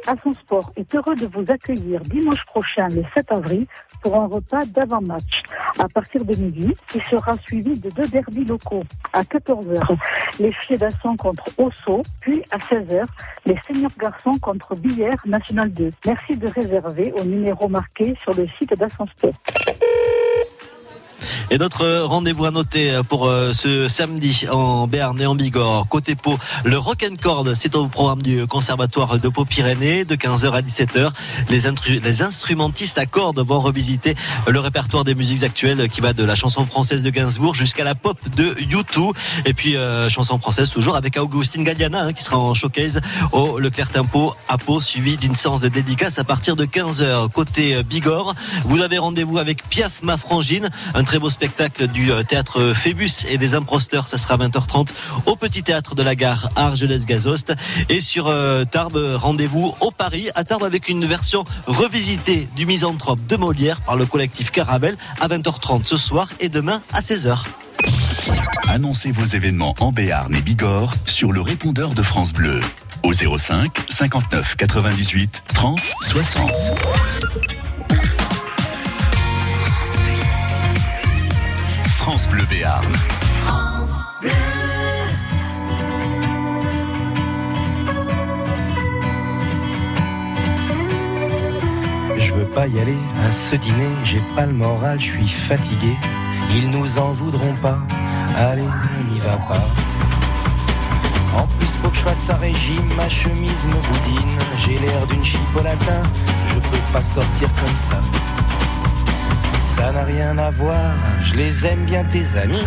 Asson-Sport 0.06 0.72
est 0.76 0.94
heureux 0.94 1.14
de 1.14 1.26
vous 1.26 1.44
accueillir 1.48 2.00
dimanche 2.02 2.44
prochain, 2.46 2.88
le 2.88 3.02
7 3.14 3.32
avril, 3.32 3.66
pour 4.02 4.16
un 4.16 4.26
repas 4.26 4.64
d'avant-match 4.66 5.42
à 5.78 5.88
partir 5.88 6.24
de 6.24 6.34
midi, 6.34 6.74
qui 6.88 7.00
sera 7.10 7.34
suivi 7.34 7.78
de 7.78 7.90
deux 7.90 8.06
derbys 8.08 8.44
locaux 8.44 8.84
à 9.12 9.22
14h. 9.22 9.96
Les 10.40 10.52
filles 10.52 10.78
d'Asson 10.78 11.16
contre 11.16 11.44
Osso, 11.58 12.02
puis 12.20 12.42
à 12.50 12.58
16h, 12.58 13.02
les 13.46 13.56
seniors 13.66 13.90
garçons 13.98 14.38
contre 14.40 14.74
Billère 14.74 15.16
National 15.26 15.72
2. 15.72 15.90
Merci 16.06 16.36
de 16.36 16.48
réserver 16.48 17.12
au 17.12 17.24
numéro 17.24 17.68
marqué 17.68 18.14
sur 18.22 18.34
le 18.34 18.46
site 18.58 18.74
d'Asson-Sport. 18.74 19.34
Et 21.50 21.58
d'autres 21.58 22.00
rendez-vous 22.00 22.46
à 22.46 22.50
noter 22.50 23.00
pour 23.08 23.26
euh, 23.26 23.52
ce 23.52 23.86
samedi 23.86 24.46
en 24.50 24.86
Béarn 24.86 25.20
et 25.20 25.26
en 25.26 25.34
Bigorre. 25.34 25.86
Côté 25.88 26.14
Pau, 26.14 26.38
le 26.64 26.78
Rock 26.78 27.06
and 27.08 27.16
Cord, 27.22 27.46
c'est 27.54 27.76
au 27.76 27.86
programme 27.86 28.22
du 28.22 28.46
Conservatoire 28.46 29.18
de 29.18 29.28
Pau-Pyrénées 29.28 30.04
de 30.04 30.16
15h 30.16 30.52
à 30.52 30.62
17h. 30.62 31.10
Les, 31.50 32.22
instrumentistes 32.22 32.98
à 32.98 33.06
cordes 33.06 33.44
vont 33.46 33.60
revisiter 33.60 34.14
le 34.46 34.58
répertoire 34.58 35.04
des 35.04 35.14
musiques 35.14 35.42
actuelles 35.42 35.88
qui 35.90 36.00
va 36.00 36.12
de 36.12 36.24
la 36.24 36.34
chanson 36.34 36.64
française 36.64 37.02
de 37.02 37.10
Gainsbourg 37.10 37.54
jusqu'à 37.54 37.84
la 37.84 37.94
pop 37.94 38.18
de 38.36 38.50
U2. 38.54 39.12
Et 39.44 39.52
puis, 39.52 39.76
euh, 39.76 40.08
chanson 40.08 40.38
française 40.38 40.70
toujours 40.70 40.96
avec 40.96 41.18
Augustine 41.18 41.64
Galliana 41.64 42.04
hein, 42.04 42.12
qui 42.12 42.24
sera 42.24 42.38
en 42.38 42.54
showcase 42.54 43.00
au 43.32 43.58
Leclerc 43.58 43.90
Tempo 43.90 44.34
à 44.48 44.56
Pau, 44.56 44.80
suivi 44.80 45.16
d'une 45.16 45.34
séance 45.34 45.60
de 45.60 45.68
dédicace 45.68 46.18
à 46.18 46.24
partir 46.24 46.56
de 46.56 46.64
15h. 46.64 47.30
Côté 47.30 47.76
euh, 47.76 47.82
Bigorre, 47.82 48.34
vous 48.64 48.80
avez 48.80 48.98
rendez-vous 48.98 49.38
avec 49.38 49.68
Piaf 49.68 50.02
Ma 50.02 50.16
Frangine, 50.16 50.68
un 50.94 51.04
très 51.04 51.18
beau 51.18 51.30
spectacle 51.34 51.88
du 51.88 52.12
euh, 52.12 52.22
théâtre 52.22 52.72
Phébus 52.74 53.26
et 53.28 53.38
des 53.38 53.54
imposteurs. 53.54 54.06
Ça 54.06 54.18
sera 54.18 54.34
à 54.34 54.36
20h30 54.38 54.90
au 55.26 55.34
petit 55.34 55.64
théâtre 55.64 55.96
de 55.96 56.02
la 56.02 56.14
gare 56.14 56.48
Argelès-Gazost. 56.54 57.52
Et 57.88 58.00
sur 58.00 58.28
euh, 58.28 58.64
Tarbes, 58.64 59.16
rendez-vous 59.16 59.74
au 59.80 59.90
Paris, 59.90 60.28
à 60.36 60.44
Tarbes 60.44 60.62
avec 60.62 60.88
une 60.88 61.04
version 61.04 61.44
revisitée 61.66 62.48
du 62.54 62.66
Misanthrope 62.66 63.26
de 63.26 63.36
Molière 63.36 63.80
par 63.80 63.96
le 63.96 64.06
collectif 64.06 64.52
Caravelle 64.52 64.96
à 65.20 65.26
20h30 65.26 65.86
ce 65.86 65.96
soir 65.96 66.28
et 66.38 66.48
demain 66.48 66.80
à 66.92 67.00
16h. 67.00 67.38
Annoncez 68.68 69.10
vos 69.10 69.24
événements 69.24 69.74
en 69.80 69.90
Béarn 69.90 70.34
et 70.34 70.40
Bigorre 70.40 70.94
sur 71.04 71.32
le 71.32 71.40
répondeur 71.40 71.94
de 71.94 72.02
France 72.02 72.32
Bleu 72.32 72.60
au 73.02 73.12
05 73.12 73.72
59 73.88 74.56
98 74.56 75.42
30 75.52 75.80
60. 76.00 76.50
France 82.04 82.28
Bleu 82.28 82.44
Béarn. 82.44 82.84
Je 92.14 92.34
veux 92.34 92.44
pas 92.44 92.66
y 92.66 92.78
aller 92.78 92.98
à 93.26 93.32
ce 93.32 93.56
dîner, 93.56 93.88
j'ai 94.04 94.22
pas 94.36 94.44
le 94.44 94.52
moral, 94.52 95.00
je 95.00 95.12
suis 95.12 95.26
fatigué. 95.28 95.96
Ils 96.54 96.68
nous 96.68 96.98
en 96.98 97.12
voudront 97.12 97.54
pas, 97.62 97.78
allez, 98.36 98.68
on 99.00 99.10
n'y 99.10 99.18
va 99.20 99.38
pas. 99.48 99.64
En 101.34 101.46
plus, 101.58 101.74
faut 101.78 101.88
que 101.88 101.96
je 101.96 102.02
fasse 102.02 102.28
un 102.28 102.36
régime, 102.36 102.86
ma 102.98 103.08
chemise 103.08 103.66
me 103.66 103.80
boudine. 103.80 104.38
J'ai 104.58 104.78
l'air 104.78 105.06
d'une 105.06 105.24
chipolata, 105.24 106.02
je 106.48 106.54
peux 106.56 106.92
pas 106.92 107.02
sortir 107.02 107.48
comme 107.64 107.76
ça. 107.78 107.98
Ça 109.76 109.90
n'a 109.90 110.04
rien 110.04 110.38
à 110.38 110.50
voir, 110.50 110.94
je 111.24 111.34
les 111.34 111.66
aime 111.66 111.84
bien 111.84 112.04
tes 112.04 112.36
amis, 112.36 112.64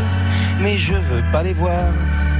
mais 0.60 0.78
je 0.78 0.93
veux 0.93 1.24
pas 1.32 1.41
les 1.41 1.53
voir 1.53 1.93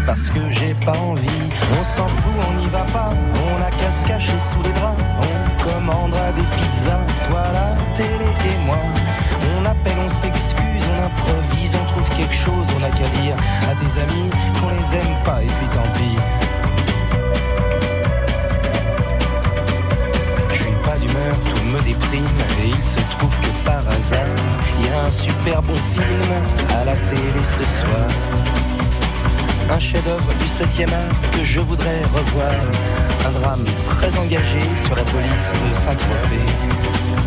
parce 0.06 0.30
que 0.30 0.40
j'ai 0.52 0.74
pas 0.86 0.98
envie. 0.98 1.50
On 1.80 1.84
s'en 1.86 2.08
fout, 2.08 2.34
on 2.50 2.60
n'y 2.60 2.68
va 2.68 2.84
pas, 2.92 3.12
on 3.50 3.62
a 3.62 3.70
qu'à 3.70 3.92
se 3.92 4.06
cacher 4.06 4.38
sous 4.38 4.62
les 4.64 4.74
draps. 4.74 5.02
On 5.22 5.64
commandera 5.64 6.34
des 6.34 6.44
pizzas, 6.58 7.00
toi 7.30 7.44
la 7.54 7.76
télé 7.96 8.10
et 8.46 8.66
moi. 8.66 8.78
On 9.58 9.66
appelle, 9.66 9.98
on 10.06 10.10
s'excuse, 10.10 10.84
on 10.92 11.06
improvise, 11.06 11.76
on 11.82 11.86
trouve 11.86 12.10
quelque 12.18 12.36
chose, 12.36 12.68
on 12.78 12.84
a 12.84 12.90
qu'à 12.90 13.08
dire 13.22 13.36
à 13.70 13.74
tes 13.74 14.02
amis 14.02 14.30
qu'on 14.60 14.70
les 14.70 14.96
aime 14.96 15.16
pas 15.24 15.42
et 15.44 15.46
puis 15.46 15.68
tant 15.74 15.90
me 21.68 21.82
déprime 21.82 22.26
et 22.64 22.70
il 22.70 22.84
se 22.84 23.00
trouve 23.18 23.34
que 23.42 23.66
par 23.66 23.88
hasard, 23.90 24.36
il 24.80 24.86
y 24.86 24.90
a 24.90 25.06
un 25.06 25.12
super 25.12 25.62
bon 25.62 25.76
film 25.76 26.32
à 26.80 26.86
la 26.86 26.96
télé 26.96 27.44
ce 27.44 27.64
soir. 27.64 28.08
Un 29.70 29.80
chef-d'œuvre 29.80 30.34
du 30.40 30.46
7e 30.46 30.94
art 30.94 31.32
que 31.32 31.44
je 31.44 31.60
voudrais 31.60 32.02
revoir. 32.06 32.54
Un 33.26 33.32
drame 33.32 33.64
très 33.84 34.18
engagé 34.18 34.60
sur 34.76 34.96
la 34.96 35.04
police 35.04 35.52
de 35.70 35.76
Saint-Tropez 35.76 37.27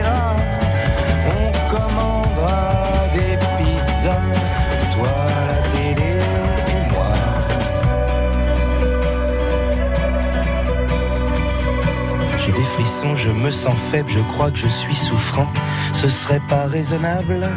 je 13.15 13.29
me 13.29 13.51
sens 13.51 13.75
faible, 13.91 14.09
je 14.09 14.19
crois 14.19 14.49
que 14.49 14.57
je 14.57 14.69
suis 14.69 14.95
souffrant. 14.95 15.47
Ce 15.93 16.09
serait 16.09 16.41
pas 16.47 16.65
raisonnable 16.65 17.47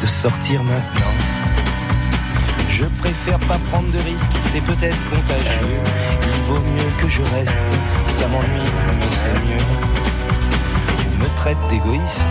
de 0.00 0.06
sortir 0.06 0.62
maintenant. 0.62 1.12
Je 2.68 2.86
préfère 2.86 3.38
pas 3.40 3.58
prendre 3.70 3.90
de 3.90 3.98
risques, 3.98 4.30
c'est 4.40 4.62
peut-être 4.62 4.98
contagieux. 5.10 5.80
Il 6.22 6.40
vaut 6.48 6.60
mieux 6.60 6.90
que 6.98 7.08
je 7.08 7.22
reste, 7.22 7.64
ça 8.08 8.26
m'ennuie, 8.28 8.70
mais 8.98 9.10
c'est 9.10 9.32
mieux. 9.46 9.64
Tu 10.98 11.08
me 11.18 11.36
traites 11.36 11.68
d'égoïste, 11.68 12.28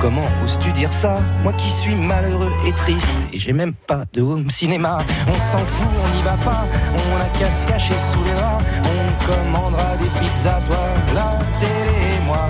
comment 0.00 0.26
oses-tu 0.44 0.72
dire 0.72 0.92
ça 0.92 1.20
Moi 1.42 1.52
qui 1.54 1.70
suis 1.70 1.94
malheureux 1.94 2.52
et 2.66 2.72
triste, 2.72 3.10
et 3.32 3.38
j'ai 3.38 3.52
même 3.52 3.74
pas 3.74 4.04
de 4.12 4.22
home 4.22 4.50
cinéma. 4.50 4.98
On 5.28 5.38
s'en 5.38 5.58
fout, 5.58 5.88
on 6.04 6.16
n'y 6.16 6.22
va 6.22 6.36
pas, 6.44 6.64
on 6.94 7.20
a 7.20 7.38
qu'à 7.38 7.50
se 7.50 7.66
cacher 7.66 7.98
sous 7.98 8.22
les 8.24 8.34
rats. 8.34 8.60
On 8.84 9.26
commandera 9.26 9.96
des 9.96 10.08
pizzas, 10.20 10.60
toi, 10.68 10.78
la 11.14 11.38
télé 11.58 12.16
et 12.16 12.24
moi. 12.24 12.46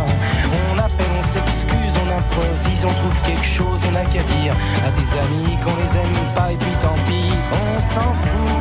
On 0.71 0.79
appelle, 0.79 1.15
on 1.19 1.23
s'excuse, 1.23 1.95
on 2.05 2.19
improvise, 2.19 2.85
on 2.85 2.95
trouve 3.01 3.21
quelque 3.23 3.45
chose, 3.45 3.81
on 3.89 3.93
n'a 3.93 4.05
qu'à 4.05 4.23
dire 4.23 4.55
à 4.87 4.91
tes 4.91 5.19
amis 5.19 5.57
qu'on 5.63 5.77
les 5.83 5.97
aime 5.97 6.35
pas, 6.35 6.53
et 6.53 6.57
puis 6.57 6.77
tant 6.81 6.95
pis, 7.07 7.33
on 7.53 7.81
s'en 7.81 8.13
fout, 8.25 8.57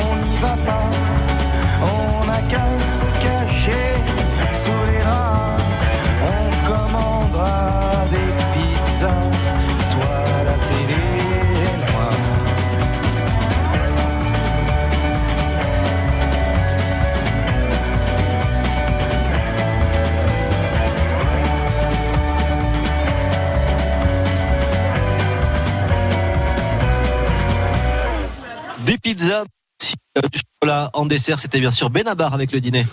on 0.00 0.16
n'y 0.16 0.36
va 0.36 0.56
pas, 0.66 0.90
on 1.82 2.26
n'a 2.26 2.40
qu'à 2.48 2.66
se 2.78 3.04
cacher 3.22 3.94
sous 4.52 4.84
les 4.90 5.02
rats. 5.02 5.56
On 6.22 7.13
des 8.10 8.30
pizzas, 8.52 9.08
toi. 9.90 10.24
Des 28.84 28.98
pizzas, 28.98 29.44
euh, 30.18 30.20
du 30.30 30.38
chocolat 30.38 30.90
en 30.92 31.06
dessert, 31.06 31.40
c'était 31.40 31.58
bien 31.58 31.70
sûr 31.70 31.88
Benabar 31.90 32.34
avec 32.34 32.52
le 32.52 32.60
dîner. 32.60 32.84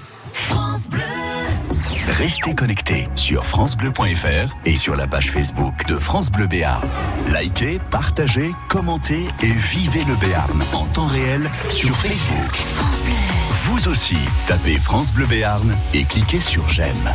Restez 2.21 2.53
connectés 2.53 3.07
sur 3.15 3.43
francebleu.fr 3.47 4.55
et 4.67 4.75
sur 4.75 4.95
la 4.95 5.07
page 5.07 5.31
Facebook 5.31 5.87
de 5.87 5.97
France 5.97 6.31
Bleu 6.31 6.45
Béarn. 6.45 6.87
Likez, 7.33 7.79
partagez, 7.89 8.51
commentez 8.69 9.27
et 9.41 9.51
vivez 9.51 10.03
le 10.03 10.15
Béarn 10.15 10.61
en 10.71 10.85
temps 10.85 11.07
réel 11.07 11.49
sur 11.69 11.97
Facebook. 11.97 13.20
Vous 13.63 13.87
aussi, 13.87 14.17
tapez 14.47 14.79
France 14.79 15.13
Bleu 15.13 15.27
Béarn 15.27 15.77
et 15.93 16.03
cliquez 16.03 16.41
sur 16.41 16.67
j'aime. 16.67 17.13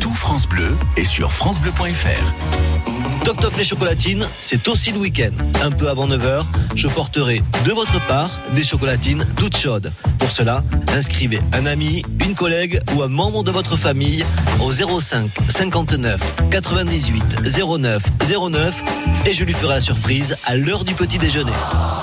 Tout 0.00 0.12
France 0.12 0.48
Bleu 0.48 0.76
est 0.96 1.04
sur 1.04 1.32
francebleu.fr. 1.32 3.24
Toc 3.24 3.40
Toc 3.40 3.56
les 3.56 3.62
chocolatines, 3.62 4.26
c'est 4.40 4.66
aussi 4.66 4.90
le 4.90 4.98
week-end. 4.98 5.30
Un 5.62 5.70
peu 5.70 5.88
avant 5.88 6.08
9h, 6.08 6.44
je 6.74 6.88
porterai 6.88 7.42
de 7.64 7.70
votre 7.70 8.04
part 8.08 8.28
des 8.52 8.64
chocolatines 8.64 9.24
toutes 9.36 9.56
chaudes. 9.56 9.92
Pour 10.18 10.32
cela, 10.32 10.64
inscrivez 10.96 11.40
un 11.52 11.66
ami, 11.66 12.02
une 12.24 12.34
collègue 12.34 12.80
ou 12.96 13.02
un 13.02 13.08
membre 13.08 13.44
de 13.44 13.52
votre 13.52 13.76
famille 13.76 14.24
au 14.60 14.72
05 14.72 15.30
59 15.48 16.20
98 16.50 17.22
09 17.56 18.02
09 18.50 18.82
et 19.26 19.32
je 19.32 19.44
lui 19.44 19.52
ferai 19.52 19.74
la 19.74 19.80
surprise 19.80 20.36
à 20.44 20.56
l'heure 20.56 20.82
du 20.82 20.94
petit 20.94 21.18
déjeuner. 21.18 21.52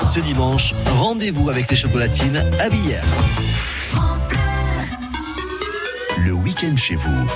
Ce 0.05 0.21
dimanche, 0.21 0.73
rendez-vous 0.97 1.49
avec 1.49 1.69
les 1.69 1.75
chocolatines 1.75 2.49
à 2.61 2.69
Billère. 2.69 3.03
Le 6.25 6.33
week-end 6.33 6.75
chez 6.75 6.95
vous 6.95 7.27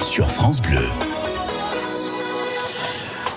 sur 0.00 0.30
France 0.32 0.62
Bleu. 0.62 1.09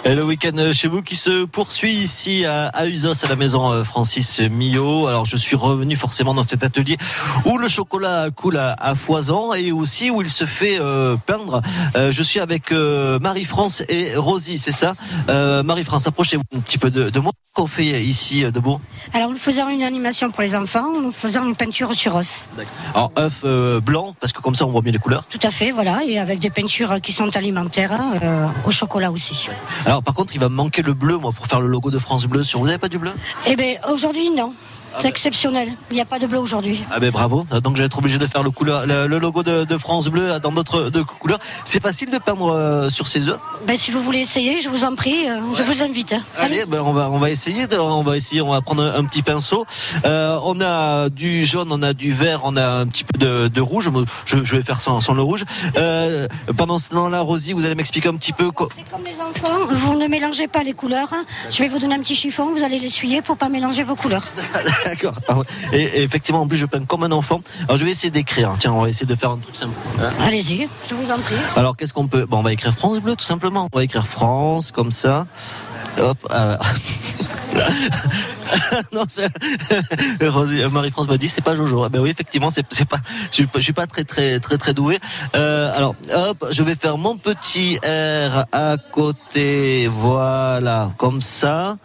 Et 0.06 0.16
le 0.16 0.24
week-end 0.26 0.52
chez 0.74 0.90
vous 0.90 1.02
qui 1.02 1.16
se 1.16 1.46
poursuit 1.46 1.94
ici 1.94 2.46
à, 2.46 2.88
Usos, 2.88 3.24
à 3.24 3.30
la 3.30 3.38
maison 3.38 3.72
euh, 3.72 3.86
Francis 3.86 4.42
Millot. 4.42 5.08
Alors 5.08 5.26
je 5.26 5.38
suis 5.38 5.56
revenu 5.56 5.96
forcément 5.96 6.34
dans 6.34 6.44
cet 6.44 6.62
atelier 6.62 6.98
où 7.46 7.58
le 7.58 7.70
chocolat 7.70 8.30
coule 8.30 8.58
à, 8.58 8.76
à 8.78 8.96
foison 8.96 9.54
et 9.54 9.72
aussi 9.72 10.10
où 10.10 10.22
il 10.22 10.30
se 10.30 10.46
fait 10.46 10.78
euh, 10.82 11.16
peindre. 11.16 11.62
Euh, 11.96 12.12
je 12.12 12.22
suis 12.22 12.42
avec 12.42 12.74
euh, 12.74 13.18
Marie-France 13.20 13.82
et 13.88 14.18
Rosie, 14.18 14.60
c'est 14.60 14.74
ça? 14.74 14.94
Euh, 15.30 15.64
Marie-France, 15.64 16.06
approchez-vous 16.06 16.44
un 16.54 16.60
petit 16.60 16.78
peu 16.78 16.92
de, 16.92 17.10
de 17.10 17.20
moi. 17.22 17.32
Qu'on 17.56 17.68
fait 17.68 18.04
ici 18.04 18.44
euh, 18.44 18.50
de 18.50 18.60
beau? 18.60 18.82
Alors 19.14 19.30
nous 19.30 19.36
faisons 19.36 19.70
une 19.70 19.84
animation 19.84 20.32
pour 20.32 20.42
les 20.42 20.56
enfants, 20.56 20.92
nous 21.00 21.12
faisons 21.12 21.46
une 21.48 21.56
peinture 21.56 21.94
sur 21.94 22.18
œuf. 22.18 22.48
Alors 22.96 23.12
œuf 23.16 23.44
euh, 23.46 23.80
blanc, 23.80 24.16
parce 24.20 24.34
que 24.34 24.42
comme 24.42 24.56
ça 24.56 24.66
on 24.66 24.72
voit 24.72 24.82
bien 24.82 24.92
les 24.92 24.98
couleurs. 24.98 25.24
Tout 25.30 25.40
à 25.44 25.52
fait, 25.52 25.70
voilà, 25.70 26.00
et 26.04 26.18
avec 26.18 26.40
des 26.40 26.50
peintures 26.50 27.00
qui 27.00 27.12
sont 27.12 27.38
alimentaires, 27.38 27.92
euh, 28.24 28.48
au 28.66 28.72
chocolat 28.72 29.12
aussi. 29.12 29.50
Alors 29.86 29.93
par 30.02 30.16
contre 30.16 30.34
il 30.36 30.40
va 30.40 30.50
me 30.50 30.56
manquer 30.56 30.82
le 30.82 30.94
bleu 30.94 31.18
moi 31.18 31.32
pour 31.32 31.48
faire 31.48 31.60
le 31.62 31.68
logo 31.68 31.92
de 31.92 32.00
France 32.00 32.26
Bleu. 32.26 32.44
Sur 32.44 32.60
vous 32.60 32.66
n'avez 32.66 32.78
pas 32.78 32.90
du 32.90 32.98
bleu 32.98 33.12
Eh 33.46 33.56
bien 33.56 33.76
aujourd'hui 33.92 34.30
non, 34.32 34.54
c'est 34.98 35.04
ben. 35.04 35.10
exceptionnel, 35.10 35.74
il 35.92 35.96
n'y 35.96 36.02
a 36.02 36.06
pas 36.06 36.20
de 36.20 36.28
bleu 36.28 36.40
aujourd'hui. 36.40 36.84
Ah 36.92 37.00
ben 37.00 37.12
bravo, 37.12 37.46
donc 37.64 37.76
je 37.76 37.82
vais 37.82 37.86
être 37.88 37.98
obligé 37.98 38.18
de 38.18 38.28
faire 38.28 38.44
le, 38.44 38.52
couleur, 38.52 38.86
le, 38.86 39.08
le 39.08 39.18
logo 39.18 39.44
de, 39.44 39.64
de 39.64 39.78
France 39.78 40.08
Bleu 40.08 40.40
dans 40.42 40.52
d'autres 40.52 40.90
couleurs. 41.20 41.40
C'est 41.66 41.82
facile 41.82 42.10
de 42.12 42.18
peindre 42.18 42.52
euh, 42.54 42.90
sur 42.90 43.08
ces 43.08 43.28
œufs? 43.30 43.40
Ben, 43.68 43.78
si 43.78 43.92
vous 43.92 44.02
voulez 44.02 44.20
essayer, 44.20 44.62
je 44.62 44.70
vous 44.70 44.84
en 44.84 44.96
prie, 44.96 45.28
euh, 45.30 45.40
je 45.58 45.64
vous 45.64 45.82
invite. 45.84 46.14
hein. 46.14 46.22
Allez, 46.38 46.66
ben 46.68 46.82
on 46.82 46.94
va 46.94 47.10
on 47.10 47.20
va 47.20 47.30
essayer, 47.30 47.68
de- 47.68 47.78
on 47.78 48.04
va 48.04 48.18
essayer, 48.18 48.42
on 48.42 48.52
va 48.52 48.62
prendre 48.62 48.84
un, 48.84 48.96
un 49.00 49.04
petit 49.06 49.22
pinceau. 49.22 49.66
Euh, 50.06 50.38
on 50.44 50.60
a 50.62 51.10
du 51.10 51.46
jaune, 51.46 51.70
on 51.72 51.82
a 51.82 51.94
du 51.94 52.14
vert, 52.14 52.42
on 52.44 52.56
a 52.58 52.66
un 52.68 52.88
petit 52.88 53.04
peu 53.04 53.18
de, 53.18 53.48
de 53.48 53.62
rouge. 53.62 53.90
Je, 54.26 54.44
je 54.44 54.56
vais 54.56 54.64
faire 54.64 54.82
sans, 54.82 55.02
sans 55.02 55.14
le 55.14 55.22
rouge. 55.22 55.44
Euh, 55.78 56.28
pendant 56.58 56.78
ce 56.80 56.90
temps-là, 56.90 57.22
Rosie, 57.22 57.54
vous 57.54 57.66
allez 57.66 57.76
m'expliquer 57.76 58.10
un 58.10 58.16
petit 58.16 58.34
peu. 58.34 58.52
co- 58.52 58.70
Comme 58.92 59.04
les 59.06 59.12
enfants, 59.22 59.58
vous 59.70 59.96
ne 59.96 60.08
mélangez 60.08 60.48
pas 60.48 60.64
les 60.64 60.74
couleurs. 60.74 61.10
Je 61.50 61.58
vais 61.60 61.68
vous 61.68 61.80
donner 61.80 61.96
un 61.96 62.00
petit 62.00 62.16
chiffon, 62.16 62.54
vous 62.54 62.64
allez 62.64 62.80
l'essuyer 62.80 63.22
pour 63.22 63.38
pas 63.38 63.50
mélanger 63.50 63.84
vos 63.84 63.96
couleurs. 63.96 64.26
D'accord. 64.86 65.16
Ah. 65.28 65.36
Et, 65.72 65.82
et 65.82 66.04
effectivement, 66.04 66.42
en 66.42 66.48
plus, 66.48 66.58
je 66.58 66.66
peins 66.66 66.84
comme 66.86 67.04
un 67.04 67.12
enfant. 67.12 67.42
Alors, 67.64 67.78
je 67.78 67.86
vais 67.86 67.92
essayer 67.92 68.10
d'écrire. 68.12 68.56
Tiens, 68.60 68.74
on 68.74 68.82
va 68.82 68.90
essayer 68.90 69.06
de 69.06 69.16
faire 69.16 69.32
un 69.32 69.38
truc 69.38 69.56
simple. 69.56 69.74
Hein 70.00 70.10
Allez-y, 70.20 70.68
je 70.90 70.96
vous 70.96 71.12
en 71.12 71.20
prie. 71.20 71.36
Alors, 71.56 71.78
qu'est-ce 71.78 71.94
qu'on 71.94 72.08
peut 72.08 72.26
Bon, 72.26 72.40
on 72.40 72.44
va 72.44 72.54
écrire 72.54 72.74
France 72.74 73.00
Bleu, 73.00 73.16
tout 73.16 73.24
simplement. 73.24 73.70
On 73.72 73.78
va 73.78 73.84
écrire 73.84 74.08
France, 74.08 74.72
comme 74.72 74.92
ça. 74.92 75.26
Hop. 76.00 76.18
ah. 76.32 76.58
non, 78.94 79.06
c'est- 79.08 79.30
euh, 80.22 80.70
Marie-France 80.70 81.08
m'a 81.08 81.18
dit 81.18 81.28
c'est 81.28 81.42
pas 81.44 81.56
Jojo. 81.56 81.84
Ah 81.84 81.90
ben 81.90 82.00
oui, 82.00 82.10
effectivement, 82.10 82.50
c'est 82.50 82.64
pas. 82.64 82.98
Je 83.30 83.36
suis 83.36 83.46
pas, 83.48 83.60
je 83.60 83.64
suis 83.64 83.74
pas 83.74 83.86
très 83.88 84.04
très 84.04 84.40
très 84.40 84.58
très 84.58 84.74
doué. 84.74 85.00
Euh, 85.36 85.76
alors, 85.76 85.96
hop, 86.16 86.46
je 86.52 86.64
vais 86.64 86.76
faire 86.76 86.98
mon 86.98 87.18
petit 87.18 87.78
R 87.84 88.46
à 88.52 88.78
côté. 88.92 89.88
Voilà, 89.88 90.92
comme 90.98 91.22
ça. 91.22 91.78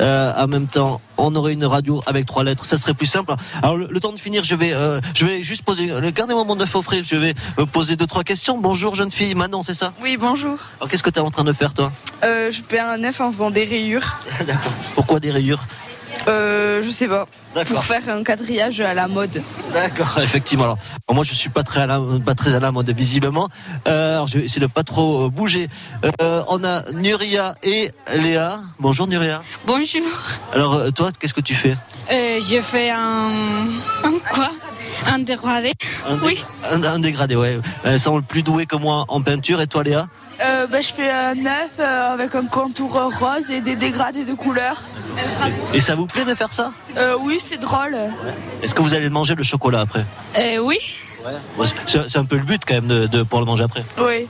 Euh, 0.00 0.32
en 0.36 0.46
même 0.46 0.66
temps, 0.66 1.00
on 1.16 1.34
aurait 1.36 1.52
une 1.52 1.64
radio 1.64 2.02
avec 2.06 2.26
trois 2.26 2.44
lettres. 2.44 2.64
Ça 2.64 2.76
serait 2.78 2.94
plus 2.94 3.06
simple. 3.06 3.34
Alors, 3.62 3.76
le, 3.76 3.86
le 3.90 4.00
temps 4.00 4.12
de 4.12 4.18
finir, 4.18 4.44
je 4.44 4.54
vais, 4.54 4.72
euh, 4.72 5.00
je 5.14 5.24
vais 5.24 5.42
juste 5.42 5.62
poser. 5.62 5.86
Gardez-moi 6.14 6.44
mon 6.44 6.60
œuf 6.60 6.74
au 6.74 6.82
frais. 6.82 7.02
Je 7.04 7.16
vais 7.16 7.34
poser 7.72 7.96
deux 7.96 8.06
trois 8.06 8.24
questions. 8.24 8.58
Bonjour, 8.58 8.94
jeune 8.94 9.10
fille. 9.10 9.34
Manon, 9.34 9.62
c'est 9.62 9.74
ça? 9.74 9.92
Oui, 10.02 10.16
bonjour. 10.16 10.58
Alors, 10.78 10.88
qu'est-ce 10.88 11.02
que 11.02 11.10
tu 11.10 11.18
es 11.18 11.22
en 11.22 11.30
train 11.30 11.44
de 11.44 11.52
faire, 11.52 11.74
toi? 11.74 11.92
Je 12.22 12.60
peins 12.62 12.90
un 12.92 13.04
œuf 13.04 13.20
en 13.20 13.30
faisant 13.32 13.50
des 13.50 13.64
rayures. 13.64 14.18
D'accord. 14.46 14.72
Pourquoi 14.94 15.20
des 15.20 15.30
rayures? 15.30 15.60
Euh, 16.28 16.82
je 16.82 16.90
sais 16.90 17.08
pas. 17.08 17.26
D'accord. 17.54 17.74
Pour 17.76 17.84
faire 17.84 18.02
un 18.08 18.22
quadrillage 18.24 18.80
à 18.80 18.94
la 18.94 19.08
mode. 19.08 19.42
D'accord, 19.72 20.18
effectivement. 20.18 20.64
Alors, 20.64 20.78
moi, 21.12 21.24
je 21.24 21.34
suis 21.34 21.50
pas 21.50 21.62
très 21.62 21.82
à 21.82 21.86
la, 21.86 22.00
pas 22.24 22.34
très 22.34 22.54
à 22.54 22.60
la 22.60 22.72
mode 22.72 22.90
visiblement. 22.90 23.48
Euh, 23.86 24.14
alors, 24.14 24.26
je 24.26 24.38
vais 24.38 24.44
essayer 24.44 24.60
de 24.60 24.66
pas 24.66 24.82
trop 24.82 25.26
euh, 25.26 25.28
bouger. 25.28 25.68
Euh, 26.20 26.42
on 26.48 26.64
a 26.64 26.82
Nuria 26.92 27.54
et 27.62 27.90
Léa. 28.14 28.52
Bonjour 28.80 29.06
Nuria. 29.06 29.42
Bonjour. 29.66 30.02
Alors, 30.52 30.74
euh, 30.74 30.90
toi, 30.90 31.10
qu'est-ce 31.18 31.34
que 31.34 31.40
tu 31.40 31.54
fais? 31.54 31.76
Euh, 32.10 32.40
je 32.48 32.60
fais 32.60 32.90
un. 32.90 33.30
Un 34.04 34.18
quoi? 34.32 34.50
Un 35.12 35.18
dégradé. 35.20 35.72
un, 36.08 36.16
dé- 36.16 36.38
un, 36.70 36.82
un 36.82 36.98
dégradé, 36.98 37.36
ouais. 37.36 37.58
Elles 37.84 37.98
sont 38.00 38.20
plus 38.22 38.42
douées 38.42 38.66
que 38.66 38.76
moi 38.76 39.04
en 39.08 39.20
peinture. 39.22 39.60
Et 39.60 39.66
toi, 39.66 39.82
Léa? 39.82 40.06
Euh, 40.40 40.66
bah, 40.66 40.80
je 40.80 40.88
fais 40.92 41.10
un 41.10 41.36
œuf 41.46 41.72
euh, 41.78 42.14
avec 42.14 42.34
un 42.34 42.46
contour 42.46 42.92
rose 43.20 43.50
et 43.50 43.60
des 43.60 43.76
dégradés 43.76 44.24
de 44.24 44.34
couleurs. 44.34 44.80
Et 45.72 45.80
ça 45.80 45.94
vous 45.94 46.06
plaît 46.06 46.24
de 46.24 46.34
faire 46.34 46.52
ça? 46.52 46.72
Euh, 46.96 47.14
oui, 47.20 47.38
c'est 47.46 47.58
drôle. 47.58 47.96
Est-ce 48.62 48.74
que 48.74 48.82
vous 48.82 48.94
allez 48.94 49.08
manger 49.08 49.34
le 49.34 49.42
chocolat 49.44 49.80
après? 49.80 50.04
Euh, 50.38 50.58
oui. 50.58 50.78
C'est- 51.86 52.16
un 52.16 52.24
peu 52.24 52.36
le 52.36 52.42
but 52.42 52.62
quand 52.66 52.74
même 52.74 52.86
de, 52.86 53.06
de 53.06 53.22
pour 53.22 53.40
le 53.40 53.46
manger 53.46 53.64
après. 53.64 53.84
Oui. 53.98 54.26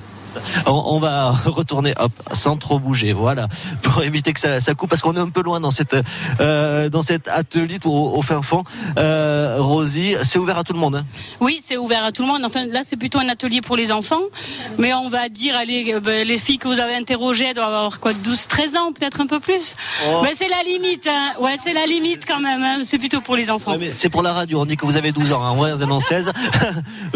On, 0.66 0.82
on 0.86 0.98
va 0.98 1.30
retourner, 1.46 1.94
hop, 1.98 2.12
sans 2.32 2.56
trop 2.56 2.78
bouger, 2.78 3.12
voilà, 3.12 3.48
pour 3.82 4.02
éviter 4.02 4.32
que 4.32 4.40
ça, 4.40 4.60
ça 4.60 4.74
coupe, 4.74 4.90
parce 4.90 5.02
qu'on 5.02 5.14
est 5.14 5.18
un 5.20 5.28
peu 5.30 5.42
loin 5.42 5.60
dans 5.60 5.70
cette, 5.70 5.96
euh, 6.40 6.88
dans 6.88 7.02
cet 7.02 7.28
atelier 7.28 7.78
au, 7.84 8.14
au 8.16 8.22
fin 8.22 8.42
fond. 8.42 8.62
Euh, 8.98 9.56
Rosie, 9.58 10.16
c'est 10.22 10.38
ouvert 10.38 10.58
à 10.58 10.64
tout 10.64 10.72
le 10.72 10.78
monde. 10.78 10.96
hein? 10.96 11.04
Oui, 11.40 11.60
c'est 11.62 11.76
ouvert 11.76 12.04
à 12.04 12.12
tout 12.12 12.22
le 12.22 12.28
monde. 12.28 12.42
Enfin, 12.44 12.66
là, 12.66 12.80
c'est 12.84 12.96
plutôt 12.96 13.18
un 13.18 13.28
atelier 13.28 13.60
pour 13.60 13.76
les 13.76 13.92
enfants. 13.92 14.20
Mais 14.78 14.92
on 14.94 15.08
va 15.08 15.28
dire, 15.28 15.56
allez, 15.56 15.92
euh, 15.94 16.00
ben, 16.00 16.26
les 16.26 16.38
filles 16.38 16.58
que 16.58 16.68
vous 16.68 16.80
avez 16.80 16.94
interrogées, 16.94 17.46
elles 17.46 17.54
doivent 17.54 17.68
avoir 17.72 18.00
quoi, 18.00 18.12
12, 18.12 18.46
13 18.48 18.76
ans, 18.76 18.92
peut-être 18.92 19.20
un 19.20 19.26
peu 19.26 19.40
plus? 19.40 19.74
Oh. 20.06 20.20
Mais 20.22 20.30
c'est 20.34 20.48
la 20.48 20.62
limite, 20.62 21.06
hein. 21.06 21.32
Ouais, 21.40 21.56
c'est 21.58 21.72
la 21.72 21.86
limite 21.86 22.24
quand 22.26 22.40
même. 22.40 22.62
hein. 22.62 22.78
C'est 22.84 22.98
plutôt 22.98 23.20
pour 23.20 23.36
les 23.36 23.50
enfants. 23.50 23.76
Ouais, 23.76 23.92
c'est 23.94 24.08
pour 24.10 24.22
la 24.22 24.32
radio, 24.32 24.60
on 24.60 24.66
dit 24.66 24.76
que 24.76 24.86
vous 24.86 24.96
avez 24.96 25.12
12 25.12 25.32
ans, 25.32 25.42
hein. 25.42 25.50
en 25.50 25.54
vrai, 25.56 25.72
vous 25.72 25.82
en 25.82 25.90
avez 25.90 26.00
16. 26.00 26.30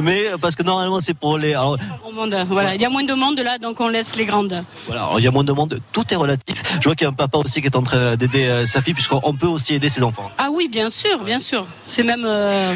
mais 0.03 0.25
parce 0.41 0.55
que 0.55 0.62
normalement, 0.62 1.01
c'est 1.01 1.14
pour 1.14 1.39
les. 1.39 1.51
alors, 1.55 1.77
Au 2.07 2.12
monde, 2.12 2.37
voilà. 2.49 2.75
Il 2.75 2.81
y 2.81 2.85
a 2.85 2.89
moins 2.91 3.05
de 3.05 3.08
monde 3.15 3.41
là, 3.41 3.59
donc 3.59 3.81
on 3.81 3.89
laisse 3.89 4.17
les 4.17 4.25
grandes. 4.25 4.63
Voilà, 4.87 5.03
alors, 5.03 5.21
il 5.21 5.25
y 5.25 5.27
a 5.27 5.31
moins 5.31 5.45
de 5.45 5.53
monde, 5.53 5.79
tout 5.93 6.05
est 6.11 6.17
relatif. 6.17 6.63
Je 6.81 6.85
vois 6.85 6.95
qu'il 6.95 7.05
y 7.05 7.07
a 7.07 7.11
un 7.11 7.15
papa 7.15 7.39
aussi 7.39 7.61
qui 7.61 7.67
est 7.67 7.77
en 7.77 7.83
train 7.83 8.17
d'aider 8.17 8.47
euh, 8.47 8.67
sa 8.67 8.83
fille, 8.83 8.95
puisqu'on 8.95 9.35
peut 9.35 9.47
aussi 9.47 9.75
aider 9.75 9.89
ses 9.89 10.03
enfants. 10.03 10.31
Ah 10.39 10.49
oui, 10.51 10.69
bien 10.69 10.91
sûr, 10.91 11.23
bien 11.25 11.39
sûr. 11.39 11.67
C'est 11.85 12.03
même 12.03 12.25
euh, 12.27 12.75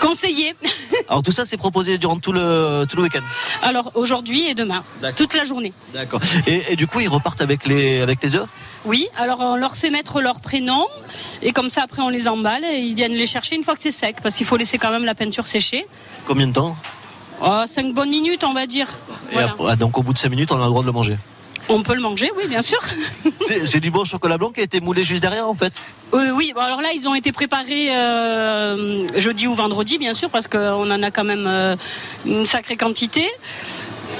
conseillé. 0.00 0.54
Alors 1.08 1.22
tout 1.22 1.32
ça, 1.32 1.44
c'est 1.46 1.56
proposé 1.56 1.98
durant 1.98 2.16
tout 2.16 2.32
le, 2.32 2.84
tout 2.88 2.96
le 2.96 3.04
week-end. 3.04 3.22
Alors 3.62 3.92
aujourd'hui 3.94 4.48
et 4.48 4.54
demain, 4.54 4.82
toute 5.16 5.34
la 5.34 5.44
journée. 5.44 5.72
D'accord. 5.94 6.20
Et, 6.46 6.62
et 6.70 6.76
du 6.76 6.86
coup, 6.86 7.00
ils 7.00 7.08
repartent 7.08 7.42
avec 7.42 7.66
les, 7.66 8.00
avec 8.00 8.22
les 8.22 8.34
œufs? 8.36 8.46
Oui, 8.86 9.08
alors 9.16 9.40
on 9.40 9.56
leur 9.56 9.76
fait 9.76 9.90
mettre 9.90 10.22
leur 10.22 10.40
prénom 10.40 10.86
et 11.42 11.52
comme 11.52 11.68
ça 11.68 11.82
après 11.82 12.00
on 12.00 12.08
les 12.08 12.28
emballe 12.28 12.64
et 12.64 12.78
ils 12.78 12.94
viennent 12.94 13.12
les 13.12 13.26
chercher 13.26 13.56
une 13.56 13.62
fois 13.62 13.74
que 13.74 13.82
c'est 13.82 13.90
sec 13.90 14.16
parce 14.22 14.34
qu'il 14.34 14.46
faut 14.46 14.56
laisser 14.56 14.78
quand 14.78 14.90
même 14.90 15.04
la 15.04 15.14
peinture 15.14 15.46
sécher. 15.46 15.86
Combien 16.24 16.46
de 16.46 16.52
temps? 16.54 16.76
Oh, 17.42 17.62
cinq 17.66 17.92
bonnes 17.94 18.10
minutes 18.10 18.44
on 18.44 18.52
va 18.52 18.66
dire. 18.66 18.88
Et 19.32 19.38
après- 19.38 19.64
ah, 19.68 19.76
Donc 19.76 19.96
au 19.98 20.02
bout 20.02 20.12
de 20.12 20.18
5 20.18 20.28
minutes, 20.28 20.50
on 20.52 20.56
a 20.60 20.64
le 20.64 20.70
droit 20.70 20.82
de 20.82 20.86
le 20.86 20.92
manger. 20.92 21.16
On 21.68 21.82
peut 21.84 21.94
le 21.94 22.00
manger, 22.00 22.30
oui 22.36 22.44
bien 22.48 22.62
sûr. 22.62 22.80
C'est 23.40 23.64
c'est 23.64 23.78
du 23.80 23.90
bon 23.92 24.02
chocolat 24.04 24.36
blanc 24.38 24.50
qui 24.50 24.60
a 24.60 24.64
été 24.64 24.80
moulé 24.80 25.04
juste 25.04 25.22
derrière 25.22 25.48
en 25.48 25.54
fait. 25.54 25.72
Euh, 26.14 26.30
oui, 26.32 26.52
bon, 26.52 26.60
alors 26.60 26.80
là 26.82 26.88
ils 26.94 27.08
ont 27.08 27.14
été 27.14 27.30
préparés 27.30 27.94
euh, 27.96 29.06
jeudi 29.20 29.46
ou 29.46 29.54
vendredi 29.54 29.96
bien 29.98 30.12
sûr 30.12 30.30
parce 30.30 30.48
qu'on 30.48 30.90
en 30.90 31.02
a 31.02 31.10
quand 31.12 31.22
même 31.22 31.46
euh, 31.46 31.76
une 32.26 32.44
sacrée 32.46 32.76
quantité. 32.76 33.28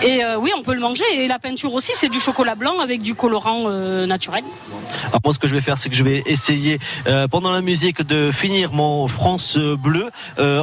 Et 0.03 0.25
euh, 0.25 0.39
oui, 0.39 0.51
on 0.57 0.63
peut 0.63 0.75
le 0.75 0.81
manger. 0.81 1.05
Et 1.13 1.29
la 1.29 1.39
peinture 1.39 1.73
aussi, 1.75 1.93
c'est 1.95 2.09
du 2.09 2.21
chocolat 2.21 2.55
blanc 2.55 2.81
avec 2.81 3.03
du 3.03 3.15
colorant 3.15 3.65
euh, 3.67 4.07
naturel. 4.07 4.45
Alors 5.09 5.21
moi, 5.25 5.35
ce 5.35 5.39
que 5.39 5.47
je 5.47 5.55
vais 5.55 5.61
faire, 5.61 5.77
c'est 5.77 5.89
que 5.89 5.95
je 5.95 6.03
vais 6.03 6.23
essayer 6.27 6.79
euh, 7.07 7.29
pendant 7.29 7.53
la 7.53 7.61
musique 7.61 8.03
de 8.03 8.33
finir 8.33 8.73
mon 8.73 9.09
France 9.09 9.57
bleu 9.57 10.09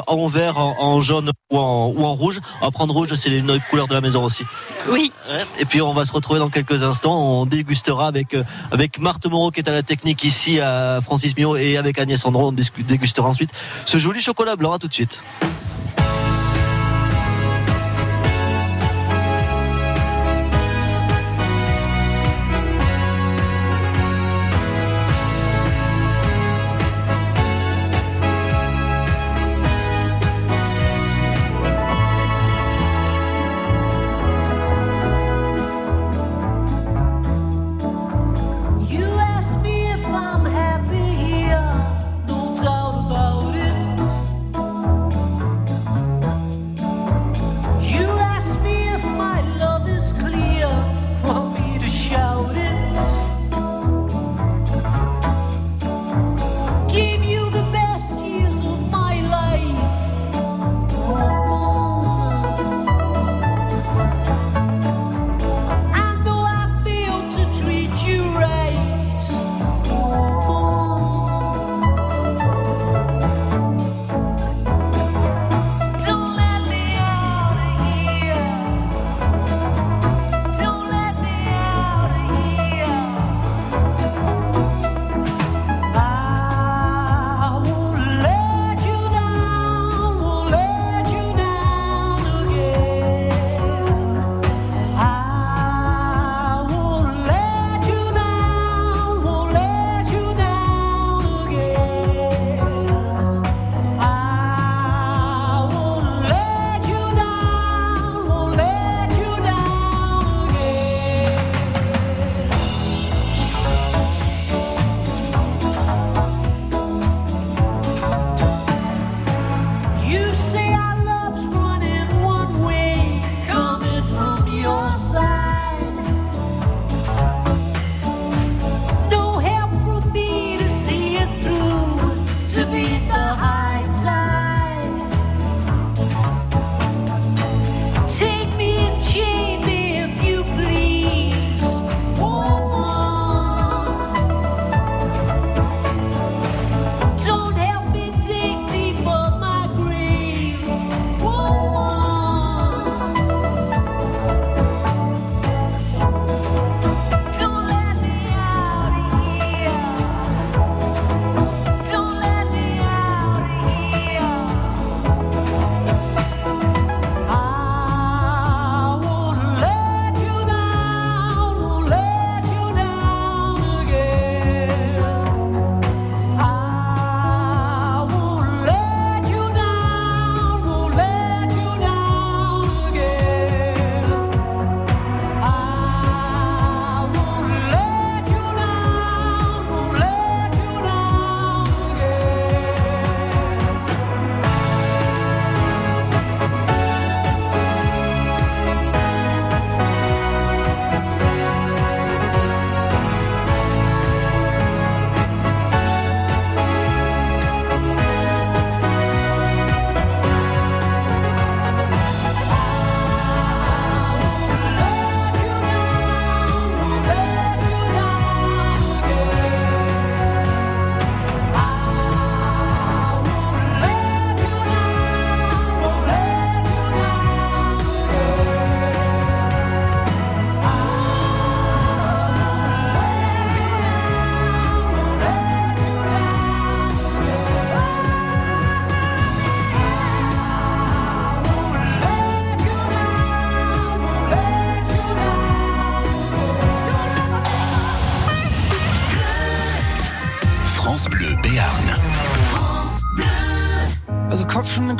en 0.08 0.28
vert, 0.28 0.58
en, 0.58 0.76
en 0.80 1.02
jaune 1.02 1.32
ou 1.52 1.58
en, 1.58 1.88
ou 1.88 2.04
en 2.04 2.14
rouge. 2.14 2.40
On 2.62 2.66
va 2.66 2.72
prendre 2.72 2.94
rouge, 2.94 3.14
c'est 3.14 3.30
les 3.30 3.42
notre 3.42 3.66
couleur 3.70 3.88
de 3.88 3.94
la 3.94 4.02
maison 4.02 4.24
aussi. 4.24 4.44
Oui. 4.90 5.12
Et 5.60 5.66
puis 5.66 5.82
on 5.82 5.94
va 5.94 6.06
se 6.06 6.12
retrouver 6.12 6.40
dans 6.40 6.50
quelques 6.50 6.84
instants. 6.84 7.18
On 7.18 7.46
dégustera 7.46 8.08
avec 8.08 8.36
avec 8.72 9.00
Marthe 9.00 9.26
Moreau 9.28 9.52
qui 9.52 9.62
est 9.62 9.70
à 9.70 9.74
la 9.74 9.84
technique 9.84 10.24
ici 10.24 10.60
à 10.60 11.00
Francis 11.04 11.38
Mio 11.38 11.56
et 11.56 11.78
avec 11.78 12.00
Agnès 12.00 12.26
Andro. 12.26 12.50
On 12.50 12.52
dégustera 12.52 13.30
ensuite 13.30 13.52
ce 13.86 13.98
joli 13.98 14.22
chocolat 14.22 14.56
blanc. 14.56 14.74
À 14.74 14.80
tout 14.80 14.88
de 14.88 14.94
suite. 14.94 15.24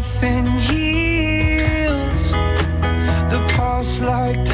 nothing 0.00 0.46
heals. 0.60 2.30
The 3.32 3.40
past 3.54 4.00
like 4.00 4.49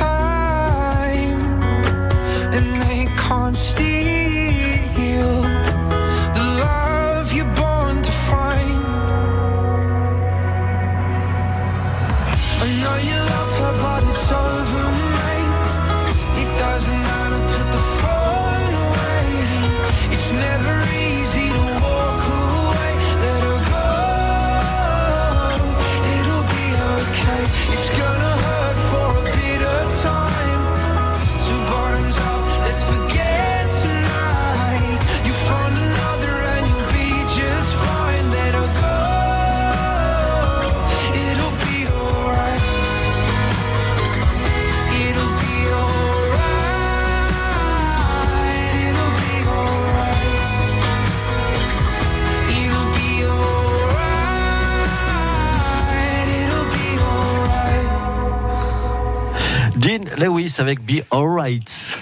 Avec 60.58 60.84
Be 60.84 61.02
Alright. 61.12 61.96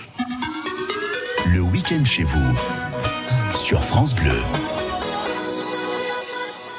Le 1.52 1.60
week-end 1.60 2.02
chez 2.06 2.22
vous 2.22 2.54
sur 3.54 3.84
France 3.84 4.14
Bleu. 4.14 4.63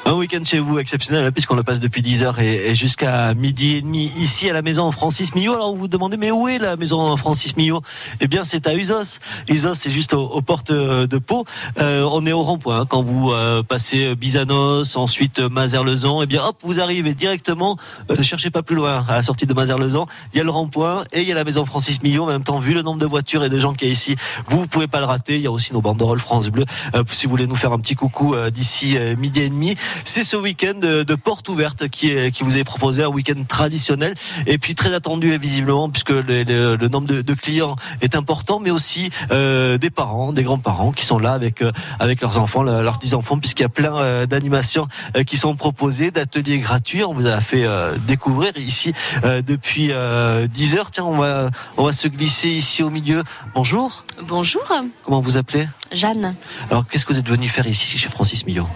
Un 0.06 0.12
week-end 0.12 0.42
chez 0.44 0.60
vous 0.60 0.78
exceptionnel 0.78 1.32
puisqu'on 1.32 1.56
le 1.56 1.64
passe 1.64 1.80
depuis 1.80 2.00
10h 2.00 2.40
et, 2.40 2.76
jusqu'à 2.76 3.34
midi 3.34 3.74
et 3.74 3.82
demi 3.82 4.12
ici 4.16 4.48
à 4.48 4.52
la 4.52 4.62
maison 4.62 4.92
Francis 4.92 5.34
Millot. 5.34 5.54
Alors 5.54 5.74
vous 5.74 5.80
vous 5.80 5.88
demandez 5.88 6.16
mais 6.16 6.30
où 6.30 6.46
est 6.46 6.58
la 6.58 6.76
maison 6.76 7.16
Francis 7.16 7.56
Millot? 7.56 7.82
Eh 8.20 8.28
bien 8.28 8.44
c'est 8.44 8.68
à 8.68 8.74
Usos. 8.74 9.18
Usos 9.48 9.74
c'est 9.74 9.90
juste 9.90 10.14
aux, 10.14 10.40
portes 10.42 10.70
de 10.70 11.18
Pau. 11.18 11.44
Euh, 11.80 12.08
on 12.12 12.24
est 12.24 12.32
au 12.32 12.42
rond-point 12.42 12.82
hein. 12.82 12.86
quand 12.88 13.02
vous 13.02 13.32
euh, 13.32 13.64
passez 13.64 14.14
Bizanos, 14.14 14.96
ensuite 14.96 15.40
Mazerlezan. 15.40 16.22
Eh 16.22 16.26
bien 16.26 16.40
hop 16.42 16.56
vous 16.62 16.80
arrivez 16.80 17.12
directement. 17.12 17.76
Euh, 18.10 18.22
cherchez 18.22 18.50
pas 18.50 18.62
plus 18.62 18.76
loin 18.76 19.04
à 19.08 19.16
la 19.16 19.22
sortie 19.24 19.46
de 19.46 19.54
Mazerlezan. 19.54 20.06
Il 20.32 20.38
y 20.38 20.40
a 20.40 20.44
le 20.44 20.50
rond-point 20.50 21.02
et 21.12 21.22
il 21.22 21.28
y 21.28 21.32
a 21.32 21.34
la 21.34 21.44
maison 21.44 21.64
Francis 21.64 22.00
Millot. 22.02 22.22
En 22.22 22.28
même 22.28 22.44
temps 22.44 22.60
vu 22.60 22.74
le 22.74 22.82
nombre 22.82 23.00
de 23.00 23.06
voitures 23.06 23.42
et 23.42 23.48
de 23.48 23.58
gens 23.58 23.74
qu'il 23.74 23.88
y 23.88 23.90
ici, 23.90 24.14
vous 24.48 24.68
pouvez 24.68 24.86
pas 24.86 25.00
le 25.00 25.06
rater. 25.06 25.34
Il 25.34 25.42
y 25.42 25.46
a 25.48 25.50
aussi 25.50 25.72
nos 25.72 25.80
banderoles 25.80 26.20
France 26.20 26.48
Bleu. 26.48 26.64
Euh, 26.94 27.02
si 27.06 27.26
vous 27.26 27.30
voulez 27.30 27.46
nous 27.46 27.56
faire 27.56 27.72
un 27.72 27.78
petit 27.80 27.94
coucou 27.94 28.34
euh, 28.34 28.50
d'ici 28.50 28.96
euh, 28.96 29.16
midi 29.16 29.40
et 29.40 29.48
demi. 29.48 29.74
C'est 30.04 30.24
ce 30.24 30.36
week-end 30.36 30.74
de, 30.80 31.14
porte 31.14 31.48
ouverte 31.48 31.88
qui, 31.88 32.10
est, 32.10 32.30
qui 32.30 32.44
vous 32.44 32.56
est 32.56 32.64
proposé, 32.64 33.02
un 33.02 33.08
week-end 33.08 33.42
traditionnel 33.48 34.14
et 34.46 34.58
puis 34.58 34.74
très 34.74 34.94
attendu 34.94 35.36
visiblement 35.38 35.88
puisque 35.88 36.10
le, 36.10 36.22
le- 36.44 36.76
le 36.76 36.88
nombre 36.88 37.08
de, 37.08 37.22
de 37.22 37.34
clients 37.34 37.76
est 38.00 38.14
important, 38.16 38.60
mais 38.60 38.70
aussi 38.70 39.10
euh, 39.30 39.78
des 39.78 39.90
parents, 39.90 40.32
des 40.32 40.42
grands-parents 40.42 40.92
qui 40.92 41.04
sont 41.04 41.18
là 41.18 41.32
avec 41.32 41.62
euh, 41.62 41.72
avec 41.98 42.20
leurs 42.20 42.38
enfants, 42.38 42.62
le- 42.62 42.82
leurs 42.82 42.98
petits 42.98 43.14
enfants, 43.14 43.38
puisqu'il 43.38 43.62
y 43.62 43.66
a 43.66 43.70
plein 43.70 43.96
euh, 43.96 44.26
d'animations 44.26 44.88
qui 45.26 45.36
sont 45.36 45.54
proposées, 45.54 46.10
d'ateliers 46.10 46.58
gratuits. 46.58 47.02
On 47.04 47.14
vous 47.14 47.26
a 47.26 47.40
fait 47.40 47.66
découvrir 48.06 48.52
ici 48.56 48.92
depuis 49.24 49.88
euh, 49.92 50.46
10 50.46 50.74
heures. 50.76 50.90
Tiens, 50.90 51.04
on 51.04 51.18
va 51.18 51.50
on 51.76 51.84
va 51.84 51.92
se 51.92 52.08
glisser 52.08 52.48
ici 52.48 52.82
au 52.82 52.90
milieu. 52.90 53.22
Bonjour. 53.54 54.04
Bonjour, 54.22 54.62
Comment 55.04 55.20
vous 55.20 55.36
appelez? 55.36 55.66
Jeanne. 55.92 56.34
Alors, 56.70 56.86
qu'est-ce 56.86 57.06
que 57.06 57.12
vous 57.12 57.18
êtes 57.18 57.28
venu 57.28 57.48
faire 57.48 57.66
ici 57.66 57.86
chez 57.98 58.08
Francis 58.08 58.44
Millot? 58.46 58.68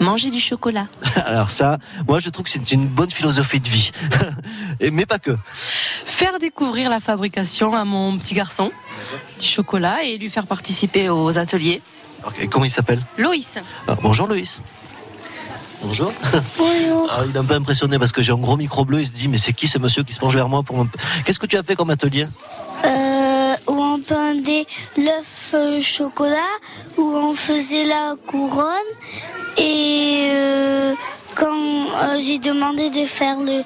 Manger 0.00 0.30
du 0.30 0.40
chocolat. 0.40 0.86
Alors 1.26 1.50
ça, 1.50 1.78
moi 2.08 2.18
je 2.18 2.28
trouve 2.30 2.44
que 2.44 2.50
c'est 2.50 2.72
une 2.72 2.86
bonne 2.88 3.10
philosophie 3.10 3.60
de 3.60 3.68
vie. 3.68 3.90
Et- 4.80 4.90
Mais 4.90 5.06
pas 5.06 5.18
que. 5.18 5.36
Faire 5.54 6.38
découvrir 6.40 6.90
la 6.90 6.98
fabrication 6.98 7.74
à 7.74 7.84
mon 7.84 8.18
petit 8.18 8.34
garçon 8.34 8.72
du 9.38 9.46
chocolat 9.46 10.02
et 10.02 10.18
lui 10.18 10.30
faire 10.30 10.46
participer 10.46 11.08
aux 11.08 11.38
ateliers. 11.38 11.82
Alors, 12.20 12.32
comment 12.50 12.64
il 12.64 12.70
s'appelle? 12.70 13.00
Loïs. 13.18 13.58
Ah, 13.86 13.96
Bonjour 14.02 14.26
Loïs. 14.26 14.62
Bonjour. 15.82 16.12
Ah, 17.10 17.22
il 17.28 17.36
est 17.36 17.38
un 17.38 17.44
peu 17.44 17.54
impressionné 17.54 17.98
parce 17.98 18.12
que 18.12 18.22
j'ai 18.22 18.32
un 18.32 18.36
gros 18.38 18.56
micro 18.56 18.84
bleu. 18.84 19.00
Il 19.00 19.06
se 19.06 19.10
dit 19.12 19.28
mais 19.28 19.36
c'est 19.36 19.52
qui 19.52 19.68
ce 19.68 19.78
monsieur 19.78 20.02
qui 20.02 20.14
se 20.14 20.18
penche 20.20 20.34
vers 20.34 20.48
moi 20.48 20.62
pour 20.62 20.80
un... 20.80 20.88
Qu'est-ce 21.24 21.38
que 21.38 21.46
tu 21.46 21.56
as 21.58 21.62
fait 21.62 21.74
comme 21.76 21.90
atelier? 21.90 22.26
Euh, 22.84 23.51
où 23.68 23.72
on 23.72 23.98
peindait 24.00 24.66
l'œuf 24.96 25.54
chocolat, 25.82 26.36
où 26.96 27.02
on 27.02 27.34
faisait 27.34 27.84
la 27.84 28.14
couronne. 28.26 28.90
Et 29.58 30.28
euh, 30.30 30.94
quand 31.34 31.54
euh, 31.54 32.18
j'ai 32.20 32.38
demandé 32.38 32.90
de 32.90 33.06
faire 33.06 33.38
le. 33.38 33.62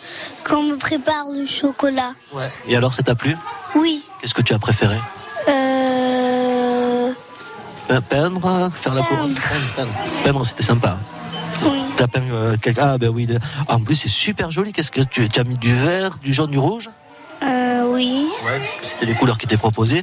qu'on 0.49 0.63
me 0.63 0.77
prépare 0.77 1.27
le 1.33 1.47
chocolat. 1.47 2.13
Ouais. 2.33 2.51
Et 2.69 2.77
alors 2.77 2.93
ça 2.93 3.03
t'a 3.03 3.15
plu? 3.15 3.37
Oui. 3.75 4.03
Qu'est-ce 4.21 4.35
que 4.35 4.43
tu 4.43 4.53
as 4.55 4.59
préféré? 4.59 4.97
Euh, 5.49 7.13
Pe- 7.89 8.01
Peindre, 8.01 8.71
faire 8.75 8.95
la 8.95 9.03
couronne. 9.03 9.35
Peindre, 10.25 10.45
c'était 10.45 10.63
sympa. 10.63 10.99
T'as 11.97 12.09
peint 12.09 12.21
euh, 12.31 12.57
quelqu'un 12.61 12.91
Ah 12.95 12.99
ben 12.99 13.09
oui. 13.09 13.27
Ah, 13.69 13.77
en 13.77 13.81
plus 13.81 13.95
c'est 13.97 14.09
super 14.09 14.51
joli. 14.51 14.73
Qu'est-ce 14.73 14.91
que 14.91 15.01
tu, 15.01 15.29
tu 15.29 15.41
as 15.41 15.45
mis 15.45 15.57
du 15.57 15.75
vert, 15.75 16.19
du 16.23 16.33
jaune, 16.33 16.51
du 16.51 16.59
rouge? 16.59 16.91
Oui. 17.97 18.29
Ouais. 18.45 18.59
Parce 18.61 18.75
que 18.77 18.87
c'était 18.87 19.07
les 19.07 19.15
couleurs 19.15 19.39
qui 19.39 19.47
étaient 19.47 19.57
proposées. 19.57 20.03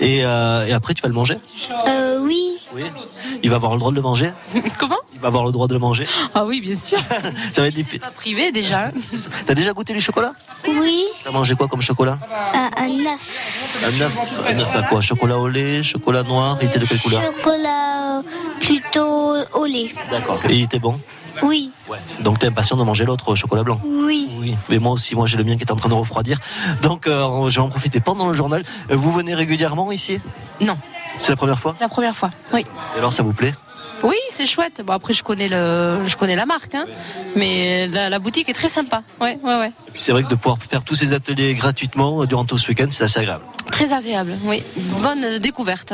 Et, 0.00 0.24
euh, 0.24 0.66
et 0.66 0.72
après 0.72 0.92
tu 0.94 1.02
vas 1.02 1.08
le 1.08 1.14
manger 1.14 1.38
Euh, 1.86 2.18
oui. 2.20 2.42
Oui. 2.74 2.82
Il 3.42 3.48
va 3.50 3.56
avoir 3.56 3.72
le 3.72 3.78
droit 3.78 3.90
de 3.90 3.96
le 3.96 4.02
manger 4.02 4.30
Comment 4.78 4.98
Il 5.14 5.20
va 5.20 5.28
avoir 5.28 5.44
le 5.44 5.52
droit 5.52 5.66
de 5.66 5.72
le 5.72 5.78
manger 5.80 6.06
Ah 6.34 6.44
oui, 6.44 6.60
bien 6.60 6.76
sûr. 6.76 6.98
Ça 7.54 7.62
va 7.62 7.68
être 7.68 7.74
difficile. 7.74 8.00
Pas 8.00 8.10
privé 8.10 8.52
déjà. 8.52 8.90
T'as 9.46 9.54
déjà 9.54 9.72
goûté 9.72 9.94
du 9.94 10.00
chocolat 10.00 10.32
Oui. 10.66 11.04
T'as 11.24 11.30
mangé 11.30 11.54
quoi 11.54 11.66
comme 11.68 11.80
chocolat 11.80 12.18
Un, 12.54 12.70
un 12.76 13.06
œuf. 13.14 13.82
Un 13.84 14.00
œuf. 14.02 14.16
Un 14.50 14.58
œuf 14.60 14.76
à 14.76 14.82
quoi 14.82 15.00
Chocolat 15.00 15.38
au 15.38 15.48
lait, 15.48 15.82
chocolat 15.82 16.22
noir. 16.22 16.58
Il 16.60 16.68
était 16.68 16.78
de 16.78 16.84
quelle 16.86 17.00
couleur 17.00 17.22
Chocolat 17.22 18.18
euh, 18.18 18.22
plutôt 18.60 19.34
au 19.54 19.64
lait. 19.64 19.94
D'accord. 20.10 20.38
Et 20.48 20.54
il 20.54 20.62
était 20.64 20.78
bon 20.78 21.00
Oui. 21.42 21.70
Donc 22.20 22.38
t'es 22.38 22.46
impatient 22.48 22.76
de 22.76 22.82
manger 22.82 23.04
l'autre 23.04 23.34
chocolat 23.34 23.62
blanc 23.62 23.80
Oui. 23.84 24.28
Oui, 24.38 24.56
mais 24.68 24.78
moi 24.78 24.92
aussi, 24.92 25.14
moi 25.14 25.26
j'ai 25.26 25.36
le 25.36 25.44
mien 25.44 25.56
qui 25.56 25.64
est 25.64 25.70
en 25.70 25.76
train 25.76 25.88
de 25.88 25.94
refroidir. 25.94 26.38
Donc 26.82 27.06
euh, 27.06 27.48
je 27.48 27.56
vais 27.56 27.62
en 27.66 27.68
profiter 27.68 28.00
pendant 28.00 28.28
le 28.28 28.34
journal. 28.34 28.62
Euh, 28.90 28.96
Vous 28.96 29.12
venez 29.12 29.34
régulièrement 29.34 29.90
ici? 29.92 30.20
Non, 30.60 30.76
C'est 31.18 31.30
la 31.30 31.36
première 31.36 31.58
fois? 31.58 31.74
C'est 31.76 31.84
la 31.84 31.88
première 31.88 32.14
fois. 32.16 32.30
Oui. 32.52 32.66
Et 32.94 32.98
alors 32.98 33.12
ça 33.12 33.22
vous 33.22 33.32
plaît? 33.32 33.54
Oui, 34.02 34.16
c'est 34.30 34.46
chouette. 34.46 34.82
Bon, 34.84 34.92
après, 34.92 35.12
je 35.12 35.22
connais, 35.22 35.48
le, 35.48 35.98
je 36.06 36.16
connais 36.16 36.36
la 36.36 36.46
marque, 36.46 36.74
hein. 36.74 36.86
mais 37.36 37.86
la, 37.88 38.08
la 38.08 38.18
boutique 38.18 38.48
est 38.48 38.52
très 38.54 38.68
sympa. 38.68 39.02
Ouais, 39.20 39.38
ouais, 39.42 39.58
ouais. 39.58 39.72
Et 39.88 39.90
puis 39.90 40.00
c'est 40.00 40.12
vrai 40.12 40.22
que 40.22 40.28
de 40.28 40.34
pouvoir 40.36 40.58
faire 40.58 40.84
tous 40.84 40.94
ces 40.94 41.12
ateliers 41.12 41.54
gratuitement 41.54 42.24
durant 42.24 42.44
tout 42.44 42.58
ce 42.58 42.68
week-end, 42.68 42.86
c'est 42.90 43.04
assez 43.04 43.18
agréable. 43.18 43.44
Très 43.72 43.92
agréable, 43.92 44.34
oui. 44.44 44.62
Bonne 45.02 45.38
découverte. 45.38 45.92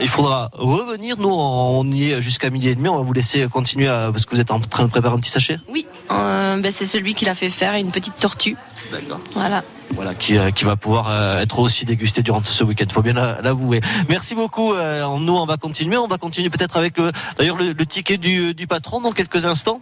Il 0.00 0.08
faudra 0.08 0.48
revenir, 0.52 1.16
nous 1.18 1.28
on 1.30 1.84
y 1.90 2.10
est 2.12 2.22
jusqu'à 2.22 2.50
midi 2.50 2.68
et 2.68 2.74
demi, 2.74 2.88
on 2.88 2.96
va 2.96 3.02
vous 3.02 3.12
laisser 3.12 3.46
continuer 3.48 3.88
à- 3.88 4.10
parce 4.12 4.24
que 4.26 4.34
vous 4.34 4.40
êtes 4.40 4.50
en 4.50 4.60
train 4.60 4.84
de 4.84 4.90
préparer 4.90 5.14
un 5.14 5.18
petit 5.18 5.30
sachet. 5.30 5.58
Oui, 5.68 5.86
euh, 6.10 6.56
ben, 6.58 6.70
c'est 6.70 6.86
celui 6.86 7.14
qui 7.14 7.24
l'a 7.24 7.34
fait 7.34 7.50
faire, 7.50 7.74
une 7.74 7.90
petite 7.90 8.18
tortue. 8.20 8.56
D'accord. 8.92 9.18
Voilà. 9.34 9.64
Voilà, 9.94 10.14
qui, 10.14 10.36
euh, 10.36 10.50
qui 10.50 10.64
va 10.64 10.76
pouvoir 10.76 11.08
euh, 11.10 11.38
être 11.40 11.58
aussi 11.58 11.84
dégusté 11.84 12.22
durant 12.22 12.42
ce 12.44 12.64
week-end. 12.64 12.86
Faut 12.92 13.02
bien 13.02 13.14
la- 13.14 13.40
l'avouer. 13.40 13.80
Merci 14.08 14.34
beaucoup. 14.34 14.74
euh, 14.74 15.06
nous, 15.18 15.34
on 15.36 15.46
va 15.46 15.56
continuer. 15.56 15.96
On 15.96 16.06
va 16.08 16.18
continuer 16.18 16.50
peut-être 16.50 16.76
avec 16.76 16.98
le, 16.98 17.10
d'ailleurs 17.38 17.56
le, 17.56 17.72
le 17.72 17.86
ticket 17.86 18.18
du, 18.18 18.52
du 18.52 18.66
patron 18.66 19.00
dans 19.00 19.12
quelques 19.12 19.46
instants. 19.46 19.80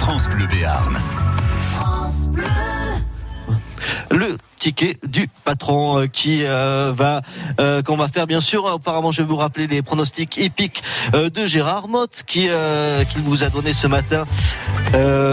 France 0.00 0.28
Bleu 0.28 0.46
Béarn. 0.46 0.98
le 4.10 4.36
ticket 4.60 4.98
du 5.08 5.26
patron 5.44 6.00
euh, 6.00 6.06
qui 6.06 6.44
euh, 6.44 6.92
va 6.94 7.22
euh, 7.60 7.82
qu'on 7.82 7.96
va 7.96 8.08
faire 8.08 8.26
bien 8.26 8.42
sûr. 8.42 8.66
Auparavant 8.66 9.10
je 9.10 9.22
vais 9.22 9.28
vous 9.28 9.36
rappeler 9.36 9.66
les 9.66 9.82
pronostics 9.82 10.38
épiques 10.38 10.82
de 11.14 11.46
Gérard 11.46 11.88
Motte 11.88 12.22
qui 12.26 12.48
qu'il 13.10 13.22
vous 13.22 13.42
a 13.42 13.48
donné 13.48 13.72
ce 13.72 13.86
matin 13.86 14.26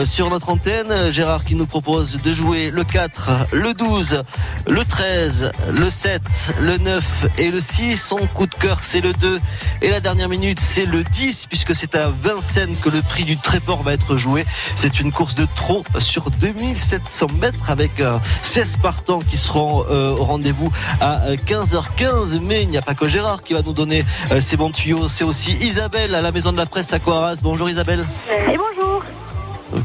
sur 0.06 0.30
notre 0.30 0.50
antenne. 0.50 1.12
Gérard 1.12 1.44
qui 1.44 1.56
nous 1.56 1.66
propose 1.66 2.22
de 2.22 2.32
jouer 2.32 2.72
le 2.72 2.84
4 2.84 3.48
le 3.52 3.74
12 3.74 4.24
le 4.66 4.86
13 4.86 5.52
le 5.72 5.90
7 5.90 6.22
le 6.60 6.78
9 6.78 7.26
et 7.38 7.52
le 7.52 7.60
6 7.60 7.98
son 7.98 8.18
coup 8.34 8.48
de 8.48 8.56
cœur 8.56 8.80
c'est 8.82 9.02
le 9.02 9.12
2 9.14 9.40
et 9.82 9.90
la 9.90 10.00
dernière 10.00 10.30
minute 10.30 10.60
c'est 10.62 10.86
le 10.86 11.04
10 11.04 11.48
puisque 11.48 11.76
c'est 11.76 11.96
à 11.96 12.10
Vincennes 12.10 12.76
que 12.82 12.90
le 12.90 13.02
prix 13.02 13.26
du 13.26 13.36
tréport 13.38 13.84
va 13.84 13.94
être 13.94 14.16
joué. 14.16 14.46
C'est 14.76 15.02
une 15.02 15.12
course 15.12 15.36
de 15.36 15.46
trot 15.56 15.84
sur 16.00 16.30
2700 16.32 17.28
mètres 17.42 17.70
avec 17.70 18.00
euh, 18.00 18.18
16 18.42 18.78
partants 18.82 19.17
qui 19.20 19.38
seront 19.38 19.86
euh, 19.90 20.12
au 20.12 20.24
rendez-vous 20.24 20.72
à 21.02 21.22
euh, 21.26 21.36
15h15. 21.36 22.40
Mais 22.42 22.64
il 22.64 22.70
n'y 22.70 22.78
a 22.78 22.82
pas 22.82 22.96
que 22.96 23.08
Gérard 23.08 23.44
qui 23.44 23.54
va 23.54 23.62
nous 23.62 23.74
donner 23.74 24.04
euh, 24.32 24.42
ses 24.42 24.58
bons 24.58 24.72
tuyaux. 24.72 25.10
C'est 25.10 25.24
aussi 25.24 25.54
Isabelle 25.62 26.16
à 26.16 26.22
la 26.22 26.32
Maison 26.32 26.52
de 26.52 26.58
la 26.58 26.66
Presse 26.66 26.94
à 26.94 27.00
Coaras. 27.00 27.40
Bonjour 27.44 27.70
Isabelle. 27.70 28.06
Et 28.30 28.58
bonjour. 28.58 28.87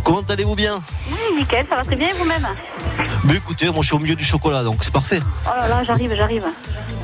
Comment 0.05 0.23
allez-vous 0.29 0.55
bien 0.55 0.77
Oui, 1.11 1.39
nickel, 1.39 1.67
ça 1.69 1.77
va 1.77 1.85
très 1.85 1.97
bien 1.97 2.09
et 2.09 2.13
vous-même 2.13 2.47
Mais 3.25 3.35
écoutez, 3.35 3.67
moi 3.67 3.79
je 3.81 3.87
suis 3.87 3.97
au 3.97 3.99
milieu 3.99 4.15
du 4.15 4.25
chocolat 4.25 4.63
donc 4.63 4.85
c'est 4.85 4.93
parfait. 4.93 5.21
Oh 5.47 5.51
là 5.61 5.69
là, 5.69 5.85
j'arrive, 5.85 6.15
j'arrive. 6.15 6.45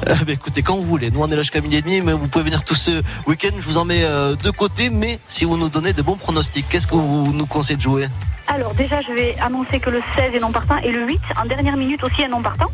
Euh, 0.06 0.14
bah, 0.26 0.32
écoutez, 0.32 0.62
quand 0.62 0.76
vous 0.76 0.82
voulez. 0.82 1.10
Nous 1.10 1.20
on 1.20 1.26
est 1.28 1.34
là 1.36 1.42
jusqu'à 1.42 1.60
midi 1.60 1.76
et 1.76 1.82
demi, 1.82 2.00
mais 2.00 2.12
vous 2.12 2.28
pouvez 2.28 2.44
venir 2.44 2.62
tout 2.64 2.74
ce 2.76 3.02
week-end. 3.26 3.50
Je 3.56 3.62
vous 3.62 3.76
en 3.78 3.84
mets 3.84 4.04
euh, 4.04 4.34
de 4.36 4.50
côté, 4.50 4.90
mais 4.90 5.18
si 5.28 5.44
vous 5.44 5.56
nous 5.56 5.68
donnez 5.68 5.92
de 5.92 6.02
bons 6.02 6.16
pronostics, 6.16 6.68
qu'est-ce 6.68 6.86
que 6.86 6.94
vous 6.94 7.32
nous 7.32 7.46
conseillez 7.46 7.76
de 7.76 7.82
jouer 7.82 8.08
Alors 8.46 8.74
déjà, 8.74 9.00
je 9.00 9.12
vais 9.12 9.36
annoncer 9.40 9.80
que 9.80 9.90
le 9.90 10.00
16 10.16 10.34
est 10.34 10.40
non 10.40 10.52
partant 10.52 10.76
et 10.78 10.92
le 10.92 11.04
8, 11.06 11.20
en 11.42 11.46
dernière 11.46 11.76
minute 11.76 12.02
aussi, 12.04 12.22
est 12.22 12.28
non 12.28 12.42
partant. 12.42 12.68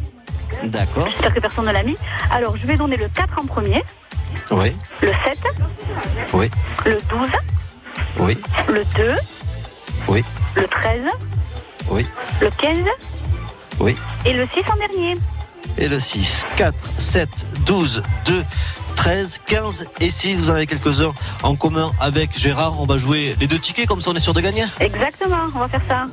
D'accord. 0.64 1.07
J'espère 1.07 1.34
que 1.34 1.40
personne 1.40 1.66
ne 1.66 1.72
l'a 1.72 1.82
mis. 1.82 1.96
Alors, 2.30 2.57
je 2.57 2.66
vais 2.66 2.76
donner 2.76 2.96
le 2.96 3.09
4 3.09 3.38
en 3.42 3.46
premier, 3.46 3.82
Oui, 4.50 4.76
le 5.02 5.09
7, 5.09 5.62
oui, 6.34 6.50
le 6.84 6.98
12, 7.09 7.28
oui, 8.20 8.38
le 8.68 8.84
2, 8.96 9.14
oui, 10.09 10.24
le 10.57 10.66
13, 10.66 11.02
oui, 11.90 12.07
le 12.40 12.50
15 12.50 12.78
oui. 13.80 13.96
et 14.24 14.32
le 14.32 14.46
6 14.46 14.61
en 14.72 14.76
dernier. 14.76 15.14
et 15.78 15.88
le 15.88 15.98
6. 15.98 16.44
4, 16.57 16.74
7, 16.98 17.28
12, 17.66 18.02
2, 18.26 18.44
13, 19.05 19.40
15 19.44 19.86
et 20.00 20.11
6. 20.11 20.36
Vous 20.36 20.48
en 20.48 20.55
avez 20.55 20.66
quelques-uns 20.66 21.12
en 21.42 21.57
commun 21.57 21.90
avec 22.00 22.38
Gérard. 22.38 22.80
On 22.80 22.86
va 22.86 22.96
jouer 22.96 23.36
les 23.38 23.46
deux 23.46 23.59
tickets, 23.59 23.86
comme 23.86 24.00
ça 24.00 24.09
on 24.11 24.14
est 24.14 24.18
sûr 24.18 24.32
de 24.32 24.40
gagner. 24.40 24.64
Exactement, 24.80 25.36
on 25.55 25.59
va 25.59 25.68
faire 25.68 25.82
ça. 25.86 26.07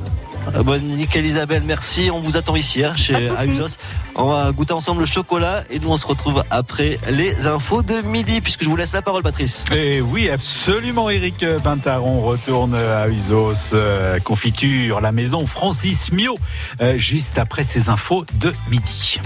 Euh, 0.54 0.62
Bonne 0.62 0.82
nickel 0.82 1.26
Isabelle, 1.26 1.64
merci. 1.66 2.10
On 2.12 2.20
vous 2.20 2.36
attend 2.36 2.54
ici, 2.58 2.84
hein, 2.84 2.94
chez 2.98 3.30
Ahusos. 3.30 3.78
On 4.16 4.26
va 4.26 4.52
goûter 4.52 4.74
ensemble 4.74 5.00
le 5.00 5.06
chocolat 5.06 5.64
et 5.70 5.80
nous 5.80 5.88
on 5.88 5.96
se 5.96 6.06
retrouve 6.06 6.44
après 6.50 7.00
les 7.10 7.48
infos 7.48 7.82
de 7.82 8.02
midi, 8.02 8.42
puisque 8.42 8.66
je 8.66 8.68
vous 8.68 8.76
laisse 8.76 8.92
la 8.92 9.02
parole, 9.02 9.24
Patrice. 9.24 9.64
Et 9.72 10.02
oui, 10.02 10.30
absolument, 10.30 11.10
Eric 11.10 11.46
Pintard. 11.64 12.06
On 12.06 12.20
retourne 12.20 12.76
à 12.76 13.08
Usos, 13.08 13.74
euh, 13.74 14.20
confiture, 14.20 15.00
la 15.00 15.14
maison 15.14 15.48
Francis 15.48 16.12
Mio, 16.12 16.38
euh, 16.82 16.98
juste 16.98 17.38
après 17.38 17.64
ces 17.64 17.88
infos 17.88 18.26
de 18.34 18.52
midi. 18.70 19.22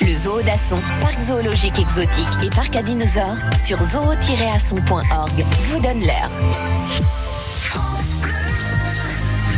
Le 0.00 0.16
zoo 0.16 0.42
d'Asson, 0.42 0.80
parc 1.00 1.20
zoologique 1.20 1.78
exotique 1.78 2.26
et 2.42 2.50
parc 2.50 2.74
à 2.74 2.82
dinosaures 2.82 3.36
sur 3.64 3.80
zoo-asson.org 3.80 5.44
vous 5.68 5.80
donne 5.80 6.00
l'heure. 6.00 6.30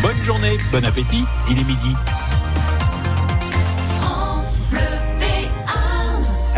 Bonne 0.02 0.22
journée, 0.22 0.58
bon 0.70 0.84
appétit, 0.84 1.24
il 1.50 1.58
est 1.58 1.64
midi. 1.64 1.94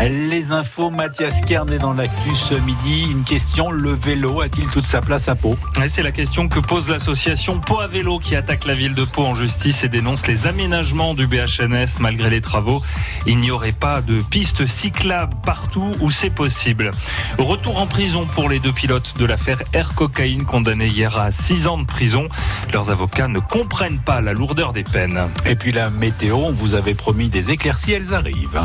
Les 0.01 0.53
infos, 0.53 0.89
Mathias 0.89 1.41
Kern 1.41 1.69
est 1.73 1.79
dans 1.79 1.91
l'actu 1.91 2.33
ce 2.33 2.53
midi. 2.53 3.07
Une 3.11 3.25
question, 3.25 3.69
le 3.69 3.91
vélo 3.91 4.39
a-t-il 4.39 4.65
toute 4.69 4.87
sa 4.87 5.01
place 5.01 5.27
à 5.27 5.35
Pau? 5.35 5.57
C'est 5.89 6.03
la 6.03 6.13
question 6.13 6.47
que 6.47 6.61
pose 6.61 6.89
l'association 6.89 7.59
Pau 7.59 7.79
à 7.81 7.87
vélo 7.87 8.17
qui 8.17 8.33
attaque 8.33 8.63
la 8.63 8.73
ville 8.73 8.95
de 8.95 9.03
Pau 9.03 9.25
en 9.25 9.35
justice 9.35 9.83
et 9.83 9.89
dénonce 9.89 10.25
les 10.25 10.47
aménagements 10.47 11.15
du 11.15 11.27
BHNS 11.27 11.99
malgré 11.99 12.29
les 12.29 12.39
travaux. 12.39 12.81
Il 13.25 13.39
n'y 13.39 13.51
aurait 13.51 13.73
pas 13.73 13.99
de 13.99 14.21
pistes 14.21 14.65
cyclables 14.65 15.35
partout 15.45 15.91
où 15.99 16.09
c'est 16.09 16.29
possible. 16.29 16.91
Retour 17.37 17.77
en 17.77 17.85
prison 17.85 18.25
pour 18.25 18.47
les 18.47 18.59
deux 18.59 18.71
pilotes 18.71 19.15
de 19.17 19.25
l'affaire 19.25 19.61
Air 19.73 19.95
Cocaïne 19.95 20.45
condamnés 20.45 20.87
hier 20.87 21.19
à 21.19 21.31
6 21.31 21.67
ans 21.67 21.77
de 21.77 21.85
prison. 21.85 22.29
Leurs 22.71 22.89
avocats 22.89 23.27
ne 23.27 23.39
comprennent 23.39 23.99
pas 23.99 24.21
la 24.21 24.31
lourdeur 24.31 24.71
des 24.71 24.85
peines. 24.85 25.27
Et 25.45 25.55
puis 25.55 25.73
la 25.73 25.89
météo, 25.89 26.37
on 26.37 26.51
vous 26.53 26.73
avait 26.75 26.95
promis 26.95 27.27
des 27.27 27.51
éclaircies, 27.51 27.91
elles 27.91 28.13
arrivent. 28.13 28.61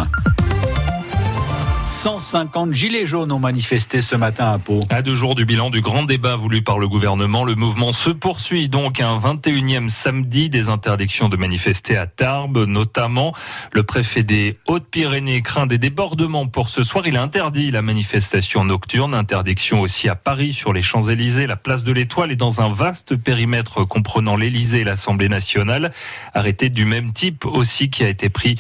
150 1.87 2.73
gilets 2.73 3.05
jaunes 3.05 3.31
ont 3.31 3.39
manifesté 3.39 4.01
ce 4.01 4.17
matin 4.17 4.53
à 4.53 4.59
Pau. 4.59 4.81
À 4.89 5.03
deux 5.03 5.15
jours 5.15 5.35
du 5.35 5.45
bilan 5.45 5.69
du 5.69 5.83
grand 5.83 6.05
débat 6.05 6.35
voulu 6.35 6.63
par 6.63 6.79
le 6.79 6.89
gouvernement, 6.89 7.45
le 7.45 7.55
mouvement 7.55 7.93
se 7.93 8.09
poursuit 8.09 8.71
donc 8.71 9.03
un 9.03 9.19
21e 9.19 9.91
samedi 9.91 10.49
des 10.49 10.71
interdictions 10.71 11.29
de 11.29 11.37
manifester 11.37 11.99
à 11.99 12.07
Tarbes, 12.07 12.65
notamment. 12.65 13.35
Le 13.73 13.83
préfet 13.83 14.23
des 14.23 14.57
Hautes-Pyrénées 14.67 15.43
craint 15.43 15.67
des 15.67 15.77
débordements 15.77 16.47
pour 16.47 16.71
ce 16.71 16.83
soir. 16.83 17.07
Il 17.07 17.19
a 17.19 17.23
interdit 17.23 17.71
la 17.71 17.83
manifestation 17.83 18.65
nocturne, 18.65 19.13
interdiction 19.13 19.83
aussi 19.83 20.09
à 20.09 20.15
Paris 20.15 20.55
sur 20.55 20.73
les 20.73 20.83
Champs-Élysées, 20.83 21.47
la 21.47 21.57
place 21.57 21.83
de 21.83 21.93
l'Étoile 21.93 22.33
et 22.33 22.37
dans 22.37 22.63
un 22.63 22.73
vaste 22.73 23.15
périmètre 23.15 23.85
comprenant 23.85 24.37
l'Élysée 24.37 24.81
et 24.81 24.85
l'Assemblée 24.85 25.29
nationale. 25.29 25.93
Arrêté 26.33 26.71
du 26.71 26.87
même 26.87 27.13
type 27.13 27.45
aussi 27.45 27.91
qui 27.91 28.05
a 28.05 28.09
été 28.09 28.31
pris 28.31 28.55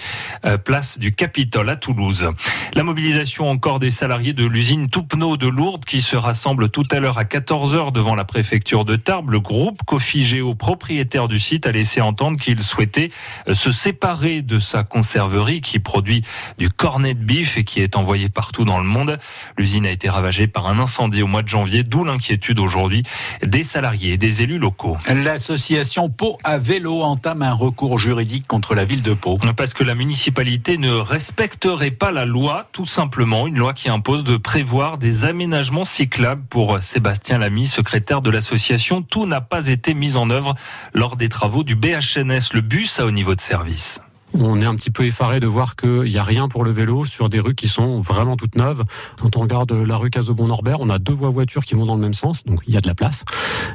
euh, 0.45 0.59
place 0.59 0.99
du 0.99 1.13
Capitole 1.13 1.71
à 1.71 1.77
Toulouse. 1.77 2.29
La 2.75 2.83
mobilisation 2.83 3.14
Mobilisation 3.15 3.49
encore 3.49 3.79
des 3.79 3.91
salariés 3.91 4.33
de 4.33 4.45
l'usine 4.45 4.89
Toupneau 4.89 5.37
de 5.37 5.47
Lourdes 5.47 5.85
qui 5.85 6.03
se 6.03 6.17
rassemblent 6.17 6.69
tout 6.69 6.83
à 6.91 6.99
l'heure 6.99 7.17
à 7.17 7.23
14h 7.23 7.93
devant 7.93 8.17
la 8.17 8.25
préfecture 8.25 8.85
de 8.85 8.97
Tarbes. 8.97 9.31
Le 9.31 9.39
groupe 9.39 9.85
Cofigéo, 9.87 10.57
propriétaire 10.57 11.29
du 11.29 11.39
site, 11.39 11.65
a 11.69 11.71
laissé 11.71 12.01
entendre 12.01 12.41
qu'il 12.41 12.61
souhaitait 12.61 13.11
euh, 13.47 13.55
se 13.55 13.71
séparer 13.71 14.43
de 14.43 14.59
sa 14.59 14.83
conserverie 14.83 15.61
qui 15.61 15.79
produit 15.79 16.25
du 16.59 16.71
cornet 16.71 17.15
de 17.15 17.23
bif 17.23 17.57
et 17.57 17.63
qui 17.63 17.79
est 17.79 17.95
envoyé 17.95 18.29
partout 18.29 18.65
dans 18.65 18.79
le 18.79 18.85
monde. 18.85 19.21
L'usine 19.57 19.87
a 19.87 19.91
été 19.91 20.09
ravagée 20.09 20.49
par 20.49 20.67
un 20.67 20.81
incendie 20.81 21.23
au 21.23 21.29
mois 21.29 21.43
de 21.43 21.49
janvier, 21.49 21.85
d'où 21.85 22.03
l'inquiétude 22.03 22.59
aujourd'hui 22.59 23.05
des 23.45 23.63
salariés 23.63 24.15
et 24.15 24.19
des 24.19 24.43
élus 24.43 24.59
locaux. 24.59 24.99
L'association 25.09 26.09
Pau 26.09 26.37
à 26.43 26.59
vélo 26.59 27.03
entame 27.03 27.43
un 27.43 27.55
recours 27.55 28.01
juridique 28.01 28.49
contre 28.49 28.75
la 28.75 28.85
ville 28.85 29.03
de 29.03 29.15
Pau. 29.15 29.39
Parce 29.57 29.73
que 29.73 29.85
la 29.85 29.95
municipalité 29.95 30.79
ne 30.79 30.91
respecterait 30.91 31.93
pas 31.93 32.11
la 32.11 32.25
loi, 32.25 32.69
tout 32.73 32.87
simplement, 33.05 33.47
une 33.47 33.59
loi 33.59 33.75
qui 33.75 33.91
impose 33.91 34.25
de 34.25 34.39
prévoir 34.39 34.97
des 34.97 35.27
aménagements 35.27 35.85
cyclables 35.85 36.43
pour 36.49 36.81
Sébastien 36.81 37.37
Lamy, 37.37 37.67
secrétaire 37.67 38.23
de 38.23 38.31
l'association. 38.31 39.03
Tout 39.03 39.27
n'a 39.27 39.43
pas 39.43 39.67
été 39.67 39.93
mis 39.93 40.17
en 40.17 40.31
œuvre 40.31 40.55
lors 40.95 41.17
des 41.17 41.29
travaux 41.29 41.65
du 41.65 41.77
BHNS, 41.77 42.55
le 42.55 42.63
bus 42.63 42.99
à 43.01 43.05
haut 43.05 43.11
niveau 43.11 43.35
de 43.35 43.43
service. 43.43 44.01
On 44.37 44.61
est 44.61 44.65
un 44.65 44.75
petit 44.75 44.91
peu 44.91 45.07
effaré 45.07 45.39
de 45.39 45.47
voir 45.47 45.77
qu'il 45.77 46.03
n'y 46.03 46.19
a 46.19 46.25
rien 46.25 46.49
pour 46.49 46.65
le 46.65 46.73
vélo 46.73 47.05
sur 47.05 47.29
des 47.29 47.39
rues 47.39 47.55
qui 47.55 47.69
sont 47.69 48.01
vraiment 48.01 48.37
toutes 48.37 48.57
neuves. 48.57 48.83
Quand 49.21 49.37
on 49.37 49.41
regarde 49.41 49.71
la 49.71 49.97
rue 49.97 50.11
Casobon-Norbert, 50.11 50.81
on 50.81 50.89
a 50.89 50.99
deux 50.99 51.13
voies 51.13 51.31
voitures 51.31 51.65
qui 51.65 51.75
vont 51.75 51.87
dans 51.87 51.95
le 51.95 52.01
même 52.01 52.15
sens, 52.15 52.43
donc 52.43 52.61
il 52.67 52.75
y 52.75 52.77
a 52.77 52.81
de 52.81 52.89
la 52.89 52.97
place. 52.97 53.25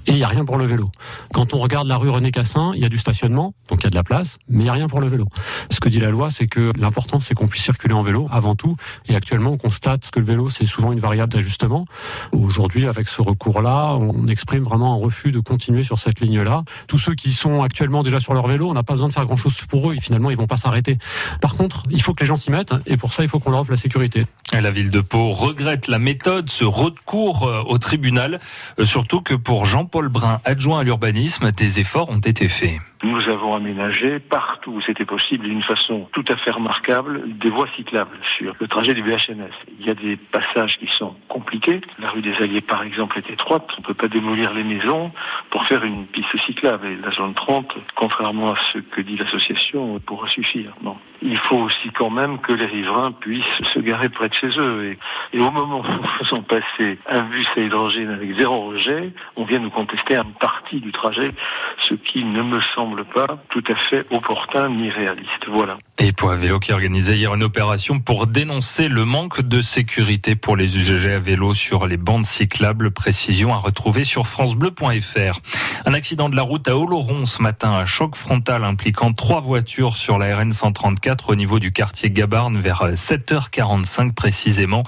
Et 0.05 0.11
il 0.11 0.15
n'y 0.17 0.23
a 0.23 0.27
rien 0.27 0.43
pour 0.43 0.57
le 0.57 0.65
vélo. 0.65 0.91
Quand 1.33 1.53
on 1.53 1.59
regarde 1.59 1.87
la 1.87 1.95
rue 1.95 2.09
René 2.09 2.31
Cassin, 2.31 2.73
il 2.75 2.81
y 2.81 2.85
a 2.85 2.89
du 2.89 2.97
stationnement, 2.97 3.53
donc 3.69 3.81
il 3.81 3.83
y 3.85 3.87
a 3.87 3.89
de 3.89 3.95
la 3.95 4.03
place, 4.03 4.37
mais 4.49 4.59
il 4.59 4.63
n'y 4.63 4.69
a 4.69 4.73
rien 4.73 4.87
pour 4.87 4.99
le 4.99 5.07
vélo. 5.07 5.27
Ce 5.69 5.79
que 5.79 5.87
dit 5.87 6.01
la 6.01 6.09
loi, 6.09 6.29
c'est 6.29 6.47
que 6.47 6.73
l'important, 6.77 7.21
c'est 7.21 7.35
qu'on 7.35 7.47
puisse 7.47 7.63
circuler 7.63 7.93
en 7.93 8.03
vélo 8.03 8.27
avant 8.29 8.55
tout. 8.55 8.75
Et 9.07 9.15
actuellement, 9.15 9.51
on 9.51 9.57
constate 9.57 10.11
que 10.11 10.19
le 10.19 10.25
vélo, 10.25 10.49
c'est 10.49 10.65
souvent 10.65 10.91
une 10.91 10.99
variable 10.99 11.31
d'ajustement. 11.31 11.85
Aujourd'hui, 12.33 12.85
avec 12.85 13.07
ce 13.07 13.21
recours-là, 13.21 13.95
on 13.95 14.27
exprime 14.27 14.63
vraiment 14.63 14.93
un 14.93 14.97
refus 14.97 15.31
de 15.31 15.39
continuer 15.39 15.85
sur 15.85 15.99
cette 15.99 16.19
ligne-là. 16.19 16.63
Tous 16.87 16.97
ceux 16.97 17.15
qui 17.15 17.31
sont 17.31 17.61
actuellement 17.61 18.03
déjà 18.03 18.19
sur 18.19 18.33
leur 18.33 18.47
vélo, 18.47 18.69
on 18.69 18.73
n'a 18.73 18.83
pas 18.83 18.93
besoin 18.93 19.07
de 19.07 19.13
faire 19.13 19.25
grand-chose 19.25 19.61
pour 19.69 19.89
eux. 19.89 19.95
Et 19.95 20.01
finalement, 20.01 20.29
ils 20.29 20.37
vont 20.37 20.48
pas 20.49 20.57
s'arrêter. 20.57 20.97
Par 21.39 21.55
contre, 21.55 21.83
il 21.89 22.01
faut 22.01 22.13
que 22.13 22.19
les 22.21 22.25
gens 22.25 22.35
s'y 22.35 22.51
mettent, 22.51 22.73
et 22.85 22.97
pour 22.97 23.13
ça, 23.13 23.23
il 23.23 23.29
faut 23.29 23.39
qu'on 23.39 23.51
leur 23.51 23.61
offre 23.61 23.71
la 23.71 23.77
sécurité. 23.77 24.25
La 24.51 24.71
ville 24.71 24.89
de 24.89 24.99
Pau 24.99 25.29
regrette 25.29 25.87
la 25.87 25.99
méthode, 25.99 26.49
ce 26.49 26.65
recours 26.65 27.47
euh, 27.47 27.63
au 27.65 27.77
tribunal, 27.77 28.39
euh, 28.79 28.85
surtout 28.85 29.21
que 29.21 29.33
pour 29.33 29.65
Jean-Paul 29.65 30.09
Brun, 30.09 30.41
adjoint 30.43 30.79
à 30.79 30.83
l'urbanisme, 30.83 31.51
des 31.51 31.79
efforts 31.79 32.09
ont 32.09 32.19
été 32.19 32.49
faits. 32.49 32.79
Nous 33.01 33.29
avons 33.29 33.55
aménagé 33.55 34.19
partout 34.19 34.71
où 34.71 34.81
c'était 34.81 35.05
possible 35.05 35.45
d'une 35.45 35.63
façon 35.63 36.09
tout 36.11 36.25
à 36.27 36.35
fait 36.35 36.51
remarquable 36.51 37.21
des 37.37 37.49
voies 37.49 37.67
cyclables 37.77 38.17
sur 38.37 38.53
le 38.59 38.67
trajet 38.67 38.93
du 38.93 39.01
BHNS. 39.01 39.53
Il 39.79 39.85
y 39.85 39.89
a 39.89 39.93
des 39.93 40.17
passages 40.17 40.77
qui 40.77 40.87
sont 40.87 41.15
compliqués. 41.29 41.79
La 41.99 42.09
rue 42.09 42.21
des 42.21 42.35
Alliés, 42.41 42.59
par 42.59 42.83
exemple, 42.83 43.17
est 43.17 43.29
étroite. 43.31 43.71
On 43.77 43.81
ne 43.81 43.85
peut 43.85 43.93
pas 43.93 44.09
démolir 44.09 44.53
les 44.53 44.65
maisons 44.65 45.11
pour 45.49 45.65
faire 45.65 45.85
une 45.85 46.07
piste 46.07 46.37
cyclable. 46.45 46.87
Et 46.87 46.97
la 46.97 47.11
zone 47.11 47.33
30, 47.33 47.73
contrairement 47.95 48.51
à 48.51 48.55
ce 48.73 48.79
que 48.79 48.99
dit 48.99 49.15
l'association, 49.15 49.97
pourra 50.01 50.27
suffire. 50.27 50.73
Non. 50.81 50.97
Il 51.21 51.37
faut 51.37 51.57
aussi 51.57 51.89
quand 51.93 52.09
même 52.09 52.39
que 52.39 52.51
les 52.51 52.65
riverains 52.65 53.11
puissent 53.11 53.45
se 53.73 53.79
garer 53.79 54.09
près 54.09 54.27
de 54.27 54.33
chez 54.33 54.49
eux. 54.57 54.97
Et, 55.33 55.39
au 55.39 55.51
moment 55.51 55.79
où 55.79 55.83
nous 55.83 56.07
faisons 56.19 56.41
passer 56.41 56.97
un 57.07 57.21
bus 57.23 57.47
à 57.55 57.61
hydrogène 57.61 58.09
avec 58.09 58.35
zéro 58.35 58.71
rejet, 58.71 59.11
on 59.37 59.45
vient 59.45 59.59
nous 59.59 59.69
contester 59.69 60.15
une 60.17 60.33
partie 60.33 60.81
du 60.81 60.91
trajet, 60.91 61.31
ce 61.77 61.93
qui 61.93 62.23
ne 62.23 62.41
me 62.41 62.59
semble 62.59 62.88
pas 63.13 63.39
tout 63.49 63.63
à 63.67 63.75
fait 63.75 64.05
opportun 64.11 64.69
ni 64.69 64.89
réaliste. 64.89 65.47
Voilà. 65.47 65.77
Et 65.97 66.11
pour 66.11 66.29
Vélo 66.29 66.59
qui 66.59 66.71
organisait 66.71 67.17
hier 67.17 67.33
une 67.33 67.43
opération 67.43 67.99
pour 67.99 68.27
dénoncer 68.27 68.87
le 68.87 69.05
manque 69.05 69.41
de 69.41 69.61
sécurité 69.61 70.35
pour 70.35 70.55
les 70.55 70.77
usagers 70.77 71.13
à 71.13 71.19
vélo 71.19 71.53
sur 71.53 71.87
les 71.87 71.97
bandes 71.97 72.25
cyclables. 72.25 72.91
Précision 72.91 73.53
à 73.53 73.57
retrouver 73.57 74.03
sur 74.03 74.27
francebleu.fr. 74.27 75.39
Un 75.85 75.93
accident 75.93 76.29
de 76.29 76.35
la 76.35 76.41
route 76.41 76.67
à 76.67 76.77
Oloron 76.77 77.25
ce 77.25 77.41
matin, 77.41 77.71
un 77.71 77.85
choc 77.85 78.15
frontal 78.15 78.63
impliquant 78.63 79.13
trois 79.13 79.39
voitures 79.39 79.97
sur 79.97 80.17
la 80.17 80.35
RN 80.35 80.51
134 80.51 81.29
au 81.29 81.35
niveau 81.35 81.59
du 81.59 81.71
quartier 81.71 82.09
Gabarne 82.09 82.59
vers 82.59 82.83
7h45 82.93 84.13
précisément. 84.13 84.83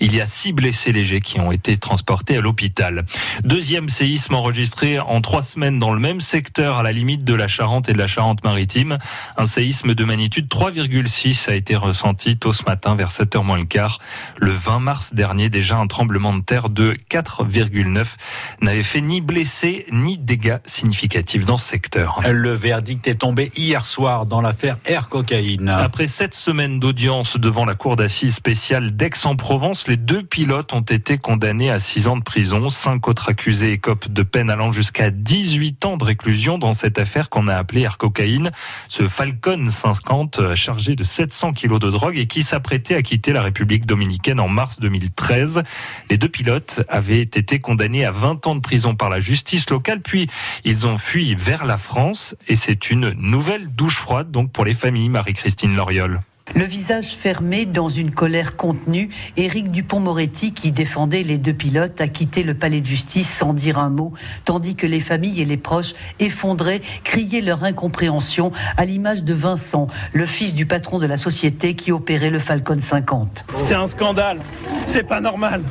Il 0.00 0.14
y 0.14 0.20
a 0.20 0.26
six 0.26 0.52
blessés 0.52 0.92
légers 0.92 1.20
qui 1.20 1.40
ont 1.40 1.52
été 1.52 1.76
transportés 1.76 2.36
à 2.36 2.40
l'hôpital. 2.40 3.04
Deuxième 3.44 3.88
séisme 3.88 4.34
enregistré 4.34 4.98
en 4.98 5.20
trois 5.20 5.42
semaines 5.42 5.78
dans 5.78 5.92
le 5.92 6.00
même 6.00 6.20
secteur 6.20 6.78
à 6.78 6.82
la 6.82 6.92
limite 6.92 7.24
de 7.24 7.34
la 7.34 7.43
Charente 7.48 7.88
et 7.88 7.92
de 7.92 7.98
la 7.98 8.06
Charente-Maritime. 8.06 8.98
Un 9.36 9.46
séisme 9.46 9.94
de 9.94 10.04
magnitude 10.04 10.48
3,6 10.48 11.50
a 11.50 11.54
été 11.54 11.76
ressenti 11.76 12.36
tôt 12.36 12.52
ce 12.52 12.64
matin 12.64 12.94
vers 12.94 13.08
7h 13.08 13.42
moins 13.44 13.58
le 13.58 13.64
quart. 13.64 13.98
Le 14.38 14.52
20 14.52 14.78
mars 14.80 15.14
dernier, 15.14 15.48
déjà 15.48 15.76
un 15.76 15.86
tremblement 15.86 16.34
de 16.34 16.42
terre 16.42 16.68
de 16.68 16.96
4,9 17.10 18.14
n'avait 18.60 18.82
fait 18.82 19.00
ni 19.00 19.20
blessés 19.20 19.86
ni 19.90 20.18
dégâts 20.18 20.58
significatifs 20.64 21.44
dans 21.44 21.56
ce 21.56 21.68
secteur. 21.68 22.20
Le 22.30 22.52
verdict 22.52 23.06
est 23.06 23.16
tombé 23.16 23.50
hier 23.56 23.84
soir 23.84 24.26
dans 24.26 24.40
l'affaire 24.40 24.78
Air 24.84 25.08
Cocaïne. 25.08 25.68
Après 25.68 26.06
sept 26.06 26.34
semaines 26.34 26.80
d'audience 26.80 27.36
devant 27.36 27.64
la 27.64 27.74
cour 27.74 27.96
d'assises 27.96 28.34
spéciale 28.34 28.96
d'Aix-en-Provence, 28.96 29.88
les 29.88 29.96
deux 29.96 30.22
pilotes 30.22 30.72
ont 30.72 30.80
été 30.80 31.18
condamnés 31.18 31.70
à 31.70 31.78
6 31.78 32.08
ans 32.08 32.16
de 32.16 32.22
prison. 32.22 32.68
Cinq 32.68 33.08
autres 33.08 33.28
accusés 33.28 33.72
écopent 33.72 34.08
de 34.08 34.22
peine 34.22 34.50
allant 34.50 34.72
jusqu'à 34.72 35.10
18 35.10 35.84
ans 35.84 35.96
de 35.96 36.04
réclusion 36.04 36.58
dans 36.58 36.72
cette 36.72 36.98
affaire 36.98 37.30
qu'on 37.34 37.48
a 37.48 37.56
appelée 37.56 37.80
Air 37.80 37.98
Cocaïne. 37.98 38.52
Ce 38.86 39.08
Falcon 39.08 39.66
50 39.68 40.38
euh, 40.38 40.54
chargé 40.54 40.94
de 40.94 41.02
700 41.02 41.52
kilos 41.52 41.80
de 41.80 41.90
drogue 41.90 42.16
et 42.16 42.28
qui 42.28 42.44
s'apprêtait 42.44 42.94
à 42.94 43.02
quitter 43.02 43.32
la 43.32 43.42
République 43.42 43.86
dominicaine 43.86 44.38
en 44.38 44.46
mars 44.46 44.78
2013. 44.78 45.64
Les 46.10 46.16
deux 46.16 46.28
pilotes 46.28 46.82
avaient 46.88 47.22
été 47.22 47.58
condamnés 47.58 48.04
à 48.04 48.12
20 48.12 48.46
ans 48.46 48.54
de 48.54 48.60
prison 48.60 48.94
par 48.94 49.10
la 49.10 49.18
justice 49.18 49.68
locale, 49.68 50.00
puis 50.00 50.28
ils 50.64 50.86
ont 50.86 50.96
fui 50.96 51.34
vers 51.34 51.64
la 51.64 51.76
France 51.76 52.36
et 52.46 52.54
c'est 52.54 52.90
une 52.90 53.10
nouvelle 53.14 53.66
douche 53.66 53.96
froide 53.96 54.30
donc 54.30 54.52
pour 54.52 54.64
les 54.64 54.74
familles 54.74 55.08
Marie-Christine 55.08 55.74
Loriol. 55.74 56.20
Le 56.52 56.64
visage 56.64 57.16
fermé 57.16 57.64
dans 57.64 57.88
une 57.88 58.10
colère 58.10 58.54
contenue, 58.54 59.08
Éric 59.38 59.70
Dupont-Moretti, 59.70 60.52
qui 60.52 60.72
défendait 60.72 61.22
les 61.22 61.38
deux 61.38 61.54
pilotes, 61.54 62.00
a 62.02 62.06
quitté 62.06 62.42
le 62.42 62.52
palais 62.52 62.82
de 62.82 62.86
justice 62.86 63.30
sans 63.30 63.54
dire 63.54 63.78
un 63.78 63.88
mot, 63.88 64.12
tandis 64.44 64.76
que 64.76 64.86
les 64.86 65.00
familles 65.00 65.40
et 65.40 65.46
les 65.46 65.56
proches, 65.56 65.94
effondrés, 66.20 66.82
criaient 67.02 67.40
leur 67.40 67.64
incompréhension 67.64 68.52
à 68.76 68.84
l'image 68.84 69.24
de 69.24 69.32
Vincent, 69.32 69.88
le 70.12 70.26
fils 70.26 70.54
du 70.54 70.66
patron 70.66 70.98
de 70.98 71.06
la 71.06 71.16
société 71.16 71.74
qui 71.74 71.90
opérait 71.90 72.30
le 72.30 72.38
Falcon 72.38 72.78
50. 72.78 73.46
C'est 73.60 73.74
un 73.74 73.86
scandale. 73.86 74.38
C'est 74.86 75.02
pas 75.02 75.20
normal. 75.22 75.62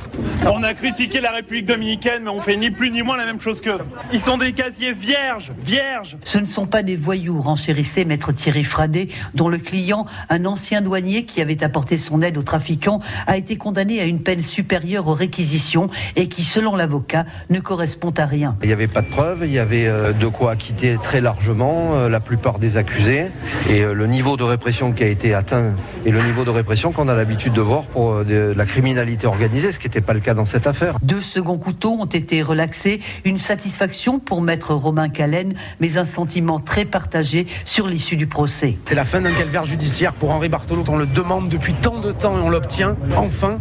On 0.48 0.64
a 0.64 0.74
critiqué 0.74 1.22
la 1.22 1.32
République 1.32 1.66
dominicaine, 1.66 2.24
mais 2.24 2.32
on 2.32 2.42
fait 2.42 2.58
ni 2.58 2.72
plus 2.72 2.90
ni 2.90 3.04
moins 3.04 3.16
la 3.16 3.26
même 3.26 3.40
chose 3.40 3.62
qu'eux. 3.62 3.78
Ils 4.12 4.22
sont 4.22 4.38
des 4.38 4.54
casiers 4.54 4.94
vierges, 4.94 5.54
vierges. 5.64 6.18
Ce 6.24 6.40
ne 6.40 6.48
sont 6.48 6.66
pas 6.66 6.82
des 6.82 6.96
voyous, 6.96 7.40
renchérissait 7.40 8.06
maître 8.06 8.32
Thierry 8.32 8.64
Fradet, 8.64 9.08
dont 9.36 9.50
le 9.50 9.60
client, 9.60 10.06
un 10.30 10.46
ancien 10.46 10.63
douanier 10.82 11.26
qui 11.26 11.42
avait 11.42 11.64
apporté 11.64 11.98
son 11.98 12.22
aide 12.22 12.38
aux 12.38 12.44
trafiquants, 12.44 13.00
a 13.28 13.38
été 13.38 13.58
condamné 13.58 14.00
à 14.00 14.06
une 14.06 14.22
peine 14.22 14.42
supérieure 14.42 15.08
aux 15.08 15.14
réquisitions 15.14 15.90
et 16.16 16.28
qui, 16.28 16.44
selon 16.44 16.76
l'avocat, 16.76 17.26
ne 17.50 17.60
correspond 17.60 18.14
à 18.18 18.26
rien. 18.26 18.58
Il 18.62 18.68
n'y 18.68 18.74
avait 18.74 18.88
pas 18.88 19.02
de 19.02 19.08
preuves, 19.08 19.42
il 19.44 19.52
y 19.52 19.60
avait 19.60 19.88
euh, 19.88 20.14
de 20.14 20.28
quoi 20.28 20.52
acquitter 20.52 20.98
très 21.02 21.22
largement 21.22 21.96
euh, 21.96 22.10
la 22.10 22.20
plupart 22.20 22.60
des 22.60 22.78
accusés. 22.78 23.28
Et 23.70 23.82
euh, 23.82 23.94
le 23.94 24.08
niveau 24.08 24.38
de 24.38 24.44
répression 24.44 24.92
qui 24.94 25.04
a 25.04 25.08
été 25.08 25.34
atteint 25.34 25.74
et 26.06 26.12
le 26.12 26.22
niveau 26.22 26.44
de 26.44 26.50
répression 26.50 26.92
qu'on 26.92 27.08
a 27.08 27.14
l'habitude 27.14 27.54
de 27.54 27.62
voir 27.62 27.84
pour 27.84 28.26
de 28.26 28.54
la 28.56 28.66
criminalité 28.66 29.28
organisée, 29.28 29.72
ce 29.72 29.80
qui 29.80 29.88
n'était 29.88 30.02
pas 30.02 30.14
le 30.14 30.20
cas 30.20 30.34
dans 30.34 30.46
cette 30.46 30.68
affaire. 30.68 30.98
Deux 31.02 31.22
seconds 31.22 31.58
couteaux 31.58 31.98
ont 32.00 32.06
été 32.06 32.42
relaxés, 32.42 33.00
une 33.24 33.40
satisfaction 33.40 34.20
pour 34.20 34.42
maître 34.42 34.74
Romain 34.74 35.10
Callen, 35.10 35.54
mais 35.80 35.98
un 35.98 36.06
sentiment 36.06 36.60
très 36.60 36.86
partagé 36.86 37.48
sur 37.66 37.88
l'issue 37.88 38.18
du 38.18 38.28
procès. 38.28 38.78
C'est 38.86 38.96
la 38.96 39.06
fin 39.06 39.22
d'un 39.22 39.32
calvaire 39.32 39.66
judiciaire 39.66 40.14
pour 40.14 40.32
Henri 40.32 40.50
Bartolo. 40.54 40.84
On 40.88 40.98
le 40.98 41.08
demande 41.08 41.50
depuis 41.50 41.74
tant 41.74 42.00
de 42.00 42.12
temps 42.12 42.38
et 42.38 42.40
on 42.40 42.52
l'obtient 42.52 42.96
enfin. 43.18 43.58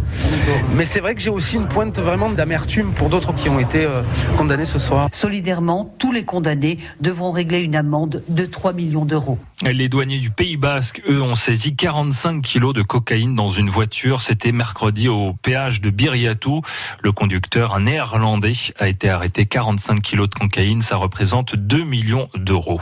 Mais 0.75 0.85
c'est 0.85 1.01
vrai 1.01 1.15
que 1.15 1.23
j'ai 1.23 1.31
aussi 1.31 1.57
une 1.57 1.67
pointe 1.67 1.99
vraiment 1.99 2.29
d'amertume 2.29 2.93
pour 2.93 3.09
d'autres 3.09 3.33
qui 3.33 3.49
ont 3.49 3.59
été 3.59 3.87
euh, 3.87 4.03
condamnés 4.37 4.67
ce 4.67 4.79
soir. 4.79 5.09
Solidairement, 5.11 5.95
tous 5.99 6.13
les 6.13 6.25
condamnés 6.25 6.77
devront 7.01 7.33
régler 7.33 7.61
une 7.61 7.77
amende 7.77 8.23
de 8.29 8.45
3 8.45 8.75
millions 8.75 9.07
d'euros. 9.07 9.39
Les 9.65 9.89
douaniers 9.89 10.19
du 10.19 10.31
Pays 10.31 10.57
Basque, 10.57 11.01
eux, 11.09 11.23
ont 11.23 11.37
saisi 11.37 11.77
45 11.77 12.43
kilos 12.43 12.75
de 12.75 12.83
cocaïne 12.83 13.37
dans 13.37 13.49
une 13.49 13.71
voiture. 13.71 14.21
C'était 14.21 14.51
mercredi 14.51 15.09
au 15.09 15.35
péage 15.35 15.81
de 15.81 15.89
Biriatou. 15.89 16.63
Le 17.01 17.13
conducteur, 17.13 17.77
un 17.77 17.83
néerlandais, 17.83 18.53
a 18.79 18.89
été 18.89 19.09
arrêté. 19.09 19.47
45 19.47 20.03
kilos 20.03 20.29
de 20.29 20.35
cocaïne, 20.35 20.83
ça 20.83 20.97
représente 20.97 21.55
2 21.55 21.85
millions 21.85 22.29
d'euros. 22.35 22.81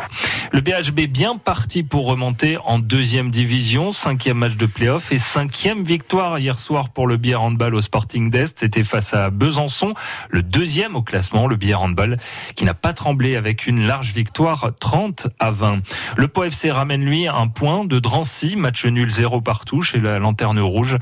Le 0.52 0.62
BHB 0.62 1.00
bien 1.02 1.36
parti 1.36 1.82
pour 1.82 2.06
remonter 2.06 2.56
en 2.64 2.78
deuxième 2.78 3.30
division. 3.30 3.92
Cinquième 4.01 4.38
match 4.38 4.57
de 4.57 4.64
play-off 4.64 5.12
et 5.12 5.18
cinquième 5.18 5.84
victoire 5.84 6.38
hier 6.38 6.59
soir 6.59 6.88
pour 6.88 7.07
le 7.07 7.18
bière 7.18 7.42
handball 7.42 7.74
au 7.74 7.82
Sporting 7.82 8.30
d'Est. 8.30 8.61
C'était 8.61 8.82
face 8.82 9.12
à 9.12 9.28
Besançon, 9.28 9.92
le 10.30 10.42
deuxième 10.42 10.96
au 10.96 11.03
classement, 11.03 11.46
le 11.46 11.57
bière 11.57 11.82
handball, 11.82 12.16
qui 12.57 12.64
n'a 12.64 12.72
pas 12.72 12.94
tremblé 12.94 13.36
avec 13.36 13.66
une 13.66 13.86
large 13.86 14.14
victoire 14.14 14.70
30 14.80 15.28
à 15.38 15.51
20. 15.51 15.80
Le 16.16 16.28
Pau 16.28 16.44
FC 16.44 16.70
ramène 16.70 17.05
lui 17.05 17.28
un 17.28 17.46
point 17.48 17.84
de 17.84 17.98
Drancy, 17.98 18.57
match 18.57 18.86
nul 18.86 19.11
0 19.11 19.42
partout 19.42 19.82
chez 19.82 20.01
la 20.01 20.18
Lanterne 20.18 20.61
Rouge 20.61 20.96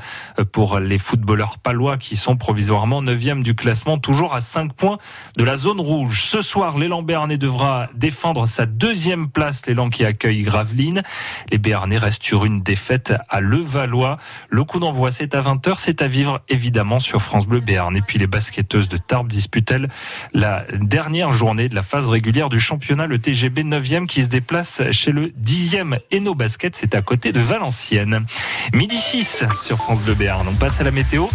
pour 0.51 0.79
les 0.79 0.97
footballeurs 0.97 1.57
palois 1.57 1.95
qui 1.97 2.17
sont 2.17 2.35
provisoirement 2.35 3.01
9e 3.01 3.43
du 3.43 3.55
classement, 3.55 3.97
toujours 3.97 4.35
à 4.35 4.41
5 4.41 4.73
points 4.73 4.97
de 5.37 5.45
la 5.45 5.55
zone 5.55 5.79
rouge. 5.79 6.25
Ce 6.25 6.41
soir, 6.41 6.77
l'élan 6.77 7.01
Béarnais 7.01 7.37
devra 7.37 7.87
défendre 7.95 8.45
sa 8.45 8.65
deuxième 8.65 9.29
place, 9.29 9.65
l'élan 9.67 9.89
qui 9.89 10.03
accueille 10.03 10.41
Gravelines. 10.41 11.01
Les 11.49 11.57
Béarnais 11.57 11.97
restent 11.97 12.25
sur 12.25 12.43
une 12.43 12.61
défaite 12.61 12.88
à 13.29 13.39
Levallois. 13.41 14.17
Le 14.49 14.63
coup 14.63 14.79
d'envoi, 14.79 15.11
c'est 15.11 15.35
à 15.35 15.41
20h, 15.41 15.75
c'est 15.77 16.01
à 16.01 16.07
vivre 16.07 16.41
évidemment 16.49 16.99
sur 16.99 17.21
France 17.21 17.45
Bleu 17.45 17.59
Béarn. 17.59 17.95
Et 17.95 18.01
puis 18.01 18.17
les 18.19 18.27
basketteuses 18.27 18.89
de 18.89 18.97
Tarbes 18.97 19.27
disputent-elles 19.27 19.87
la 20.33 20.65
dernière 20.73 21.31
journée 21.31 21.69
de 21.69 21.75
la 21.75 21.81
phase 21.83 22.09
régulière 22.09 22.49
du 22.49 22.59
championnat, 22.59 23.05
le 23.07 23.19
TGB 23.19 23.63
9e 23.63 24.05
qui 24.07 24.23
se 24.23 24.27
déplace 24.29 24.81
chez 24.91 25.11
le 25.11 25.27
10e 25.27 25.99
Eno 26.13 26.35
Basket, 26.35 26.75
c'est 26.75 26.95
à 26.95 27.01
côté 27.01 27.31
de 27.31 27.39
Valenciennes. 27.39 28.25
Midi 28.73 28.97
6 28.97 29.43
sur 29.63 29.77
France 29.77 29.99
Bleu 29.99 30.13
Béarn. 30.15 30.47
On 30.47 30.53
passe 30.53 30.79
à 30.81 30.83
la 30.83 30.91
météo. 30.91 31.27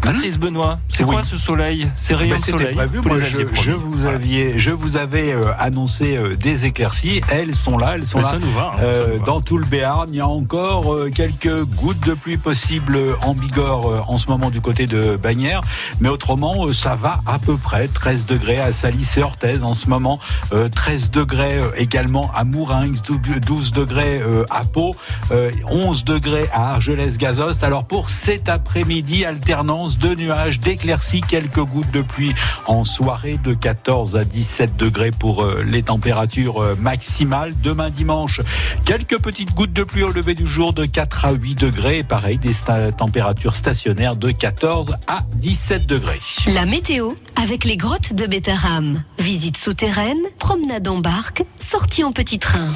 Patrice 0.00 0.38
Benoît, 0.38 0.78
c'est 0.88 1.04
quoi 1.04 1.22
ce 1.22 1.36
soleil? 1.36 1.88
Ces 1.96 2.14
rayons 2.14 2.36
Ben, 2.36 2.40
de 2.40 2.58
soleil? 2.58 2.74
prévu. 2.74 3.00
Moi, 3.00 3.16
je, 3.18 3.72
vous 3.72 4.06
aviez, 4.06 4.58
je 4.58 4.70
vous 4.70 4.96
avais 4.96 5.32
euh, 5.32 5.52
annoncé 5.58 6.16
euh, 6.16 6.36
des 6.36 6.64
éclaircies. 6.66 7.20
Elles 7.30 7.54
sont 7.54 7.78
là, 7.78 7.92
elles 7.94 8.06
sont 8.06 8.18
Mais 8.18 8.24
là. 8.24 8.30
ça 8.30 8.38
nous 8.38 8.50
va, 8.50 8.70
hein, 8.74 8.78
Euh, 8.80 9.02
ça 9.02 9.08
nous 9.12 9.18
va. 9.20 9.24
dans 9.24 9.40
tout 9.40 9.58
le 9.58 9.64
Béarn, 9.66 10.08
il 10.12 10.16
y 10.16 10.20
a 10.20 10.26
encore 10.28 10.91
euh, 10.92 11.10
quelques 11.10 11.64
gouttes 11.64 12.06
de 12.06 12.14
pluie 12.14 12.36
possibles 12.36 12.98
en 13.22 13.34
Bigorre 13.34 13.86
euh, 13.86 14.00
en 14.06 14.18
ce 14.18 14.26
moment 14.26 14.50
du 14.50 14.60
côté 14.60 14.86
de 14.86 15.16
Bagnères, 15.16 15.62
mais 16.00 16.08
autrement, 16.08 16.66
euh, 16.66 16.72
ça 16.72 16.94
va 16.94 17.20
à 17.26 17.38
peu 17.38 17.56
près. 17.56 17.88
13 17.88 18.26
degrés 18.26 18.58
à 18.58 18.72
Salis 18.72 19.08
et 19.16 19.22
Orthez 19.22 19.62
en 19.62 19.74
ce 19.74 19.88
moment, 19.88 20.18
euh, 20.52 20.68
13 20.68 21.10
degrés 21.10 21.60
également 21.76 22.30
à 22.34 22.44
Mourinx, 22.44 23.02
12 23.02 23.72
degrés 23.72 24.20
à 24.50 24.64
Pau, 24.64 24.94
euh, 25.30 25.50
11 25.70 26.04
degrés 26.04 26.48
à 26.52 26.74
Argelès-Gazost. 26.74 27.64
Alors 27.64 27.84
pour 27.84 28.08
cet 28.08 28.48
après-midi, 28.48 29.24
alternance 29.24 29.98
de 29.98 30.14
nuages, 30.14 30.60
d'éclaircies, 30.60 31.20
quelques 31.20 31.60
gouttes 31.60 31.90
de 31.90 32.02
pluie 32.02 32.34
en 32.66 32.84
soirée 32.84 33.38
de 33.42 33.54
14 33.54 34.16
à 34.16 34.24
17 34.24 34.76
degrés 34.76 35.10
pour 35.10 35.46
les 35.64 35.82
températures 35.82 36.62
maximales. 36.78 37.54
Demain 37.62 37.90
dimanche, 37.90 38.40
quelques 38.84 39.20
petites 39.20 39.54
gouttes 39.54 39.72
de 39.72 39.84
pluie 39.84 40.02
au 40.02 40.10
lever 40.10 40.34
du 40.34 40.46
jour 40.46 40.72
de 40.72 40.81
4 40.86 41.24
à 41.24 41.32
8 41.32 41.54
degrés. 41.54 41.98
Et 41.98 42.04
pareil, 42.04 42.38
des 42.38 42.54
températures 42.96 43.54
stationnaires 43.54 44.16
de 44.16 44.30
14 44.30 44.96
à 45.06 45.20
17 45.34 45.86
degrés. 45.86 46.20
La 46.54 46.66
météo 46.66 47.12
avec 47.40 47.64
les 47.64 47.76
grottes 47.76 48.14
de 48.14 48.26
Bétarame. 48.26 49.02
Visite 49.18 49.56
souterraine, 49.56 50.20
promenade 50.38 50.86
en 50.88 50.98
barque, 50.98 51.44
sortie 51.60 52.04
en 52.04 52.12
petit 52.12 52.38
train. 52.38 52.68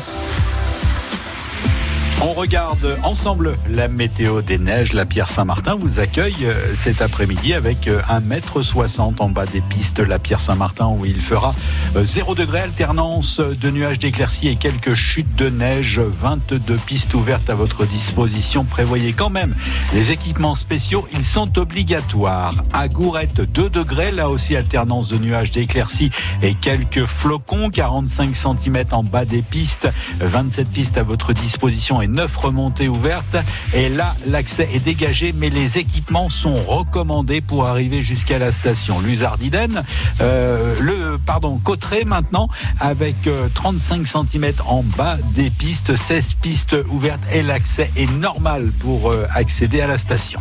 On 2.22 2.32
regarde 2.32 2.96
ensemble 3.02 3.58
la 3.68 3.88
météo 3.88 4.40
des 4.40 4.56
neiges. 4.56 4.94
La 4.94 5.04
Pierre 5.04 5.28
Saint-Martin 5.28 5.74
vous 5.74 6.00
accueille 6.00 6.46
euh, 6.46 6.74
cet 6.74 7.02
après-midi 7.02 7.52
avec 7.52 7.88
euh, 7.88 8.00
1m60 8.08 9.16
en 9.18 9.28
bas 9.28 9.44
des 9.44 9.60
pistes. 9.60 10.00
La 10.00 10.18
Pierre 10.18 10.40
Saint-Martin 10.40 10.88
où 10.88 11.04
il 11.04 11.20
fera 11.20 11.54
euh, 11.94 12.04
0 12.04 12.34
degré, 12.34 12.60
alternance 12.60 13.38
de 13.38 13.70
nuages 13.70 13.98
d'éclaircies 13.98 14.48
et 14.48 14.56
quelques 14.56 14.94
chutes 14.94 15.36
de 15.36 15.50
neige. 15.50 16.00
22 16.00 16.76
pistes 16.76 17.12
ouvertes 17.12 17.50
à 17.50 17.54
votre 17.54 17.84
disposition. 17.84 18.64
Prévoyez 18.64 19.12
quand 19.12 19.30
même 19.30 19.54
les 19.92 20.10
équipements 20.10 20.56
spéciaux. 20.56 21.06
Ils 21.12 21.24
sont 21.24 21.58
obligatoires. 21.58 22.54
À 22.72 22.88
Gourette, 22.88 23.42
2 23.42 23.68
degrés. 23.68 24.10
Là 24.10 24.30
aussi, 24.30 24.56
alternance 24.56 25.08
de 25.08 25.18
nuages 25.18 25.50
d'éclaircies 25.50 26.10
et 26.40 26.54
quelques 26.54 27.04
flocons. 27.04 27.68
45 27.68 28.34
cm 28.34 28.84
en 28.92 29.02
bas 29.02 29.26
des 29.26 29.42
pistes. 29.42 29.88
27 30.20 30.68
pistes 30.68 30.96
à 30.96 31.02
votre 31.02 31.34
disposition 31.34 32.00
et 32.06 32.08
9 32.08 32.36
remontées 32.36 32.88
ouvertes. 32.88 33.36
Et 33.74 33.88
là, 33.88 34.14
l'accès 34.28 34.68
est 34.72 34.84
dégagé, 34.84 35.34
mais 35.36 35.50
les 35.50 35.78
équipements 35.78 36.28
sont 36.28 36.54
recommandés 36.54 37.40
pour 37.40 37.66
arriver 37.66 38.00
jusqu'à 38.02 38.38
la 38.38 38.52
station. 38.52 39.00
Luzardiden, 39.00 39.82
euh, 40.20 40.74
le, 40.80 41.18
pardon, 41.18 41.58
Cotteret 41.58 42.04
maintenant, 42.04 42.48
avec 42.78 43.26
euh, 43.26 43.48
35 43.54 44.06
cm 44.06 44.52
en 44.66 44.82
bas 44.82 45.16
des 45.34 45.50
pistes, 45.50 45.96
16 45.96 46.34
pistes 46.34 46.76
ouvertes 46.90 47.22
et 47.32 47.42
l'accès 47.42 47.90
est 47.96 48.10
normal 48.18 48.70
pour 48.78 49.10
euh, 49.10 49.26
accéder 49.34 49.80
à 49.80 49.88
la 49.88 49.98
station. 49.98 50.40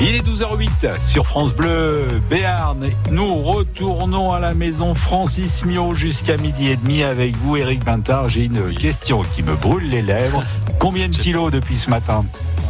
Il 0.00 0.14
est 0.14 0.26
12h08 0.26 1.00
sur 1.00 1.26
France 1.26 1.54
Bleu 1.54 2.20
Béarn. 2.28 2.84
Nous 3.10 3.34
retournons 3.42 4.32
à 4.32 4.40
la 4.40 4.52
maison 4.52 4.94
Francis 4.94 5.64
Mio 5.64 5.94
jusqu'à 5.94 6.36
midi 6.36 6.68
et 6.68 6.76
demi 6.76 7.02
avec 7.02 7.36
vous, 7.36 7.56
Eric 7.56 7.84
Bintard. 7.84 8.28
J'ai 8.28 8.44
une 8.44 8.74
question 8.74 9.22
qui 9.22 9.42
me 9.42 9.54
brûle 9.54 9.88
les 9.88 10.02
lèvres. 10.02 10.42
Combien 10.78 11.08
de 11.08 11.16
kilos 11.16 11.50
depuis 11.50 11.78
ce 11.78 11.90
matin? 11.90 12.24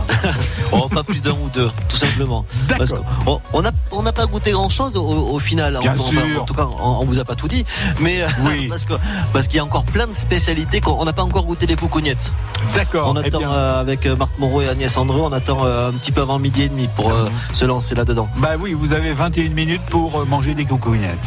Oh, 0.72 0.88
pas 0.88 1.02
plus 1.04 1.22
d'un 1.22 1.32
ou 1.32 1.48
deux, 1.52 1.70
tout 1.88 1.96
simplement. 1.96 2.44
Parce 2.66 2.90
qu'on 2.90 3.40
on 3.52 3.62
n'a 3.62 3.70
on 3.92 4.02
pas 4.02 4.26
goûté 4.26 4.50
grand 4.52 4.68
chose 4.68 4.96
au, 4.96 5.02
au 5.06 5.38
final. 5.38 5.78
Bien 5.80 5.96
sûr. 5.96 6.40
En 6.40 6.44
tout 6.44 6.54
cas, 6.54 6.66
on, 6.66 7.00
on 7.00 7.04
vous 7.04 7.18
a 7.18 7.24
pas 7.24 7.34
tout 7.36 7.46
dit. 7.48 7.64
Mais 8.00 8.22
euh, 8.22 8.26
parce 9.32 9.46
qu'il 9.46 9.56
y 9.56 9.60
a 9.60 9.64
encore 9.64 9.84
plein 9.84 10.06
de 10.06 10.14
spécialités 10.14 10.80
qu'on 10.80 11.04
n'a 11.04 11.12
pas 11.12 11.22
encore 11.22 11.44
goûté 11.44 11.66
les 11.66 11.76
coucougnettes. 11.76 12.32
D'accord. 12.74 13.10
On 13.14 13.20
eh 13.20 13.26
attend 13.26 13.38
bien. 13.38 13.52
euh, 13.52 13.80
avec 13.80 14.06
euh, 14.06 14.16
Marc 14.16 14.32
Moreau 14.38 14.62
et 14.62 14.68
Agnès 14.68 14.96
André, 14.96 15.20
on 15.20 15.32
attend 15.32 15.64
euh, 15.64 15.90
un 15.90 15.92
petit 15.92 16.12
peu 16.12 16.22
avant 16.22 16.38
midi 16.38 16.62
et 16.62 16.68
demi 16.68 16.88
pour 16.88 17.10
euh, 17.10 17.26
se 17.52 17.64
lancer 17.64 17.94
là-dedans. 17.94 18.28
Bah 18.38 18.50
oui, 18.58 18.72
vous 18.72 18.92
avez 18.92 19.12
21 19.12 19.50
minutes 19.50 19.82
pour 19.90 20.26
manger 20.26 20.54
des 20.54 20.64
coucougnettes. 20.64 21.18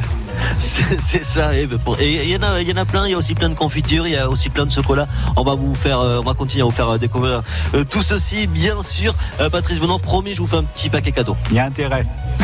C'est 0.59 1.23
ça. 1.23 1.55
Et 1.55 1.65
ben, 1.65 1.79
il 1.99 2.29
y 2.29 2.35
en 2.35 2.43
a, 2.43 2.61
il 2.61 2.67
y 2.67 2.73
en 2.73 2.77
a 2.77 2.85
plein. 2.85 3.05
Il 3.05 3.11
y 3.11 3.13
a 3.13 3.17
aussi 3.17 3.35
plein 3.35 3.49
de 3.49 3.55
confitures. 3.55 4.07
Il 4.07 4.13
y 4.13 4.17
a 4.17 4.29
aussi 4.29 4.49
plein 4.49 4.65
de 4.65 4.71
chocolat. 4.71 5.07
On 5.35 5.43
va 5.43 5.55
vous 5.55 5.75
faire, 5.75 5.99
euh, 5.99 6.19
on 6.19 6.23
va 6.23 6.33
continuer 6.33 6.63
à 6.63 6.65
vous 6.65 6.71
faire 6.71 6.89
euh, 6.89 6.97
découvrir 6.97 7.41
euh, 7.73 7.83
tout 7.83 8.01
ceci, 8.01 8.47
bien 8.47 8.81
sûr. 8.81 9.13
Patrice 9.51 9.79
Benoît, 9.79 9.99
promis, 9.99 10.33
je 10.33 10.39
vous 10.39 10.47
fais 10.47 10.57
un 10.57 10.63
petit 10.63 10.89
paquet 10.89 11.11
cadeau. 11.11 11.35
Il 11.49 11.55
y 11.55 11.59
a 11.59 11.65
intérêt. 11.65 12.05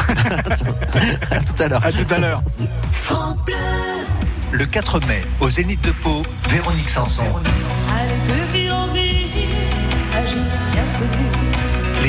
à 1.32 1.40
tout 1.40 1.64
à 1.64 1.68
l'heure. 1.68 1.86
À 1.86 1.92
tout 1.92 2.14
à 2.14 2.20
l'heure. 2.20 2.42
France 2.92 3.44
Bleu. 3.44 3.56
Le 4.52 4.66
4 4.66 5.00
mai, 5.08 5.22
au 5.40 5.50
Zénith 5.50 5.82
de 5.82 5.92
Pau, 5.92 6.22
Véronique 6.50 6.90
Sanson. 6.90 7.24
Allez 7.90 8.20
de 8.32 8.43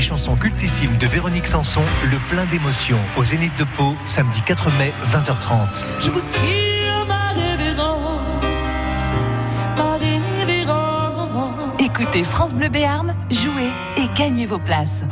chansons 0.05 0.37
cultissimes 0.37 0.99
de 0.99 1.07
Véronique 1.07 1.47
Sanson, 1.47 1.81
le 2.11 2.19
plein 2.29 2.45
d'émotions 2.45 2.99
au 3.17 3.25
Zénith 3.25 3.57
de 3.59 3.65
Pau, 3.65 3.97
samedi 4.05 4.43
4 4.43 4.71
mai, 4.77 4.93
20h30. 5.11 5.83
Je 5.99 6.11
vous 6.11 6.21
tire 6.31 7.07
ma 7.09 7.31
révérence, 7.31 8.13
ma 9.79 9.93
révérence. 9.97 11.81
Écoutez 11.81 12.23
France 12.23 12.53
Bleu 12.53 12.69
Béarn, 12.69 13.17
jouez 13.31 13.71
et 13.97 14.07
gagnez 14.15 14.45
vos 14.45 14.59
places. 14.59 15.05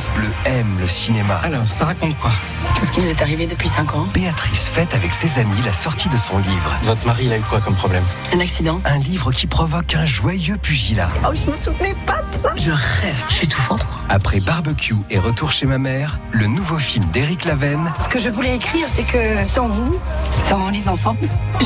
France 0.00 0.14
Bleu 0.16 0.28
aime 0.46 0.78
le 0.80 0.88
cinéma. 0.88 1.34
Alors, 1.42 1.70
ça 1.70 1.84
raconte 1.84 2.16
quoi? 2.18 2.30
Tout 2.74 2.86
ce 2.86 2.90
qui 2.90 3.00
nous 3.02 3.08
est 3.10 3.20
arrivé 3.20 3.46
depuis 3.46 3.68
5 3.68 3.94
ans. 3.94 4.06
Béatrice 4.14 4.70
fête 4.70 4.94
avec 4.94 5.12
ses 5.12 5.38
amis 5.38 5.60
la 5.62 5.74
sortie 5.74 6.08
de 6.08 6.16
son 6.16 6.38
livre. 6.38 6.78
Votre 6.84 7.06
mari, 7.06 7.24
il 7.26 7.32
a 7.34 7.36
eu 7.36 7.42
quoi 7.42 7.60
comme 7.60 7.74
problème? 7.74 8.02
Un 8.34 8.40
accident. 8.40 8.80
Un 8.86 8.96
livre 8.98 9.30
qui 9.30 9.46
provoque 9.46 9.94
un 9.94 10.06
joyeux 10.06 10.56
pugilat. 10.56 11.10
Oh, 11.22 11.34
je 11.34 11.50
me 11.50 11.54
souvenais 11.54 11.94
pas 12.06 12.22
de 12.32 12.42
ça. 12.42 12.50
Je 12.56 12.70
rêve, 12.70 13.24
je 13.28 13.34
suis 13.34 13.46
étouffante. 13.46 13.84
Après 14.08 14.40
Barbecue 14.40 14.96
et 15.10 15.18
Retour 15.18 15.52
chez 15.52 15.66
ma 15.66 15.76
mère, 15.76 16.18
le 16.32 16.46
nouveau 16.46 16.78
film 16.78 17.04
d'Éric 17.12 17.44
Lavenne, 17.44 17.92
Ce 18.02 18.08
que 18.08 18.18
je 18.18 18.30
voulais 18.30 18.56
écrire, 18.56 18.88
c'est 18.88 19.04
que 19.04 19.44
sans 19.44 19.68
vous, 19.68 19.98
sans 20.38 20.70
les 20.70 20.88
enfants, 20.88 21.16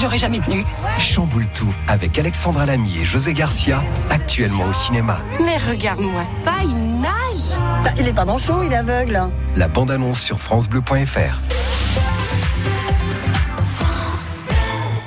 j'aurais 0.00 0.18
jamais 0.18 0.40
tenu. 0.40 0.64
chamboule 0.98 1.46
tout 1.54 1.72
avec 1.86 2.18
Alexandra 2.18 2.66
Lamy 2.66 2.98
et 2.98 3.04
José 3.04 3.32
Garcia, 3.32 3.82
actuellement 4.10 4.64
au 4.64 4.72
cinéma. 4.72 5.18
Mais 5.40 5.56
regarde-moi 5.56 6.22
ça, 6.44 6.54
il 6.64 7.00
nage 7.00 7.58
Bah, 7.84 7.90
Il 7.98 8.08
est 8.08 8.12
pas 8.12 8.23
manchot, 8.24 8.62
il 8.62 8.72
est 8.72 8.76
aveugle. 8.76 9.20
La 9.56 9.68
bande-annonce 9.68 10.20
sur 10.20 10.40
francebleu.fr. 10.40 11.40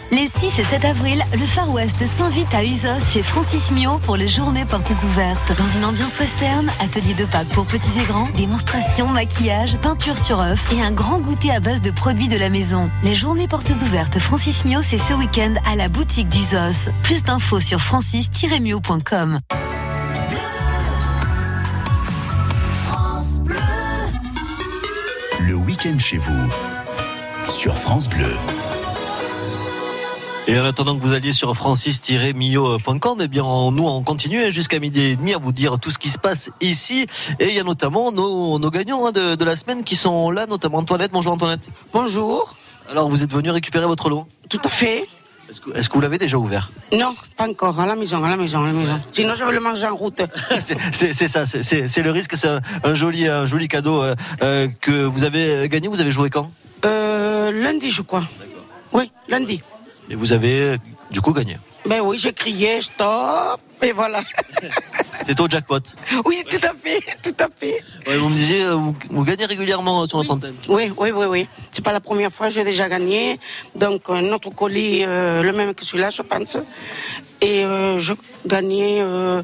Les 0.10 0.28
6 0.28 0.60
et 0.60 0.64
7 0.64 0.86
avril, 0.86 1.22
le 1.34 1.46
Far 1.46 1.70
West 1.70 1.98
s'invite 2.18 2.54
à 2.56 2.64
Usos 2.64 3.12
chez 3.12 3.22
Francis 3.22 3.72
Mio 3.72 4.00
pour 4.00 4.16
les 4.16 4.28
journées 4.28 4.64
portes 4.64 4.92
ouvertes. 5.04 5.52
Dans 5.58 5.68
une 5.68 5.84
ambiance 5.84 6.18
western, 6.18 6.72
atelier 6.80 7.14
de 7.14 7.26
Pâques 7.26 7.50
pour 7.50 7.66
petits 7.66 8.00
et 8.00 8.06
grands, 8.06 8.30
démonstration, 8.36 9.10
maquillage, 9.10 9.78
peinture 9.78 10.18
sur 10.18 10.40
œuf 10.40 10.72
et 10.72 10.82
un 10.82 10.92
grand 10.92 11.20
goûter 11.20 11.52
à 11.52 11.60
base 11.60 11.82
de 11.82 11.92
produits 11.92 12.30
de 12.30 12.38
la 12.38 12.50
maison. 12.50 12.90
Les 13.04 13.16
journées 13.16 13.50
portes 13.50 13.70
ouvertes 13.70 14.18
Francis 14.18 14.64
Mio, 14.64 14.82
c'est 14.82 14.98
ce 14.98 15.14
week-end 15.14 15.56
à 15.70 15.76
la 15.76 15.90
boutique 15.90 16.30
d'Usos. 16.30 16.90
Plus 17.04 17.24
d'infos 17.24 17.60
sur 17.60 17.82
francis-mio.com. 17.82 19.42
week-end 25.88 26.00
chez 26.00 26.18
vous 26.18 26.50
sur 27.50 27.78
France 27.78 28.10
Bleu. 28.10 28.34
Et 30.48 30.58
en 30.60 30.66
attendant 30.66 30.96
que 30.96 31.02
vous 31.02 31.12
alliez 31.14 31.34
sur 31.34 31.54
francis-mio.com, 31.56 33.18
eh 33.22 33.28
bien, 33.28 33.44
on- 33.44 33.72
nous, 33.72 33.86
on 33.86 34.02
continue 34.04 34.44
hein, 34.44 34.50
jusqu'à 34.50 34.80
midi 34.80 35.02
et 35.02 35.16
demi 35.18 35.34
à 35.34 35.38
vous 35.38 35.52
dire 35.52 35.78
tout 35.80 35.92
ce 35.92 35.98
qui 35.98 36.10
se 36.10 36.18
passe 36.18 36.52
ici. 36.62 37.06
Et 37.40 37.50
il 37.50 37.54
y 37.56 37.60
a 37.60 37.64
notamment 37.64 38.12
nos, 38.14 38.58
nos 38.60 38.70
gagnants 38.70 39.06
hein, 39.08 39.12
de, 39.12 39.36
de 39.36 39.46
la 39.46 39.56
semaine 39.58 39.84
qui 39.84 39.96
sont 39.98 40.32
là, 40.32 40.46
notamment 40.46 40.78
Antoinette. 40.80 41.12
Bonjour 41.12 41.34
Antoinette. 41.34 41.70
Bonjour. 41.94 42.56
Alors, 42.90 43.10
vous 43.10 43.24
êtes 43.24 43.34
venu 43.34 43.50
récupérer 43.50 43.86
votre 43.86 44.10
lot 44.10 44.26
Tout 44.50 44.62
à 44.64 44.70
fait. 44.70 45.08
Est-ce 45.50 45.90
que, 45.90 45.94
vous 45.94 46.02
l'avez 46.02 46.18
déjà 46.18 46.38
ouvert 46.38 46.72
Non, 46.92 47.16
pas 47.38 47.48
encore. 47.48 47.80
À 47.80 47.86
la 47.86 47.96
maison, 47.96 48.24
à 48.24 48.30
la 48.30 48.38
maison, 48.38 48.64
à 48.64 48.68
la 48.68 48.74
maison. 48.74 49.00
Sinon, 49.12 49.34
je 49.36 49.44
vais 49.44 49.52
le 49.54 49.60
manger 49.60 49.88
en 49.88 49.96
route. 49.96 50.22
C'est- 50.92 51.28
ça, 51.28 51.46
c'est- 51.46 52.02
le 52.02 52.12
risque, 52.12 52.36
c'est 52.36 52.48
un, 52.50 52.62
un 52.84 52.94
joli, 52.94 53.28
un 53.28 53.46
joli 53.46 53.68
cadeau 53.68 54.02
euh, 54.04 54.16
euh, 54.42 54.68
que 54.82 55.04
vous 55.06 55.24
avez 55.24 55.68
gagné. 55.70 55.88
Vous 55.88 56.02
avez 56.02 56.12
joué 56.12 56.30
quand 56.30 56.52
Euh, 56.86 57.52
lundi, 57.52 57.92
je 57.92 58.02
crois. 58.02 58.28
Oui, 58.94 59.12
lundi. 59.30 59.62
Et 60.10 60.16
vous 60.16 60.34
avez 60.34 60.62
euh, 60.62 60.78
du 61.12 61.22
coup 61.22 61.32
gagné. 61.34 61.58
Ben 61.88 62.02
oui, 62.02 62.18
j'ai 62.18 62.34
crié 62.34 62.82
stop. 62.82 63.62
Et 63.82 63.92
voilà. 63.92 64.20
C'était 65.26 65.40
au 65.40 65.48
jackpot. 65.48 65.80
Oui, 66.26 66.44
tout 66.50 66.58
à 66.64 66.74
fait, 66.74 67.00
tout 67.22 67.36
à 67.40 67.48
fait. 67.56 67.84
Ouais, 68.08 68.18
vous 68.18 68.30
me 68.30 68.36
disiez, 68.36 68.64
euh, 68.64 68.74
vous, 68.76 68.96
vous 69.10 69.24
gagnez 69.24 69.46
régulièrement 69.46 70.08
sur 70.08 70.18
notre 70.18 70.32
antenne. 70.32 70.56
Oui, 70.68 70.92
oui, 70.98 71.12
oui, 71.12 71.26
oui. 71.30 71.48
C'est 71.72 71.84
pas 71.84 71.94
la 71.94 72.00
première 72.00 72.32
fois, 72.32 72.50
j'ai 72.50 72.64
déjà 72.64 72.90
gagné. 72.90 73.40
Donc, 73.76 74.10
euh, 74.10 74.20
notre 74.22 74.50
colis, 74.50 75.04
euh, 75.06 75.44
le 75.44 75.52
même 75.54 75.76
que 75.76 75.86
celui-là, 75.86 76.10
je 76.10 76.24
pense. 76.24 76.58
Et 77.40 77.64
euh, 77.64 78.00
je 78.00 78.14
gagnais 78.48 78.98
euh, 79.02 79.44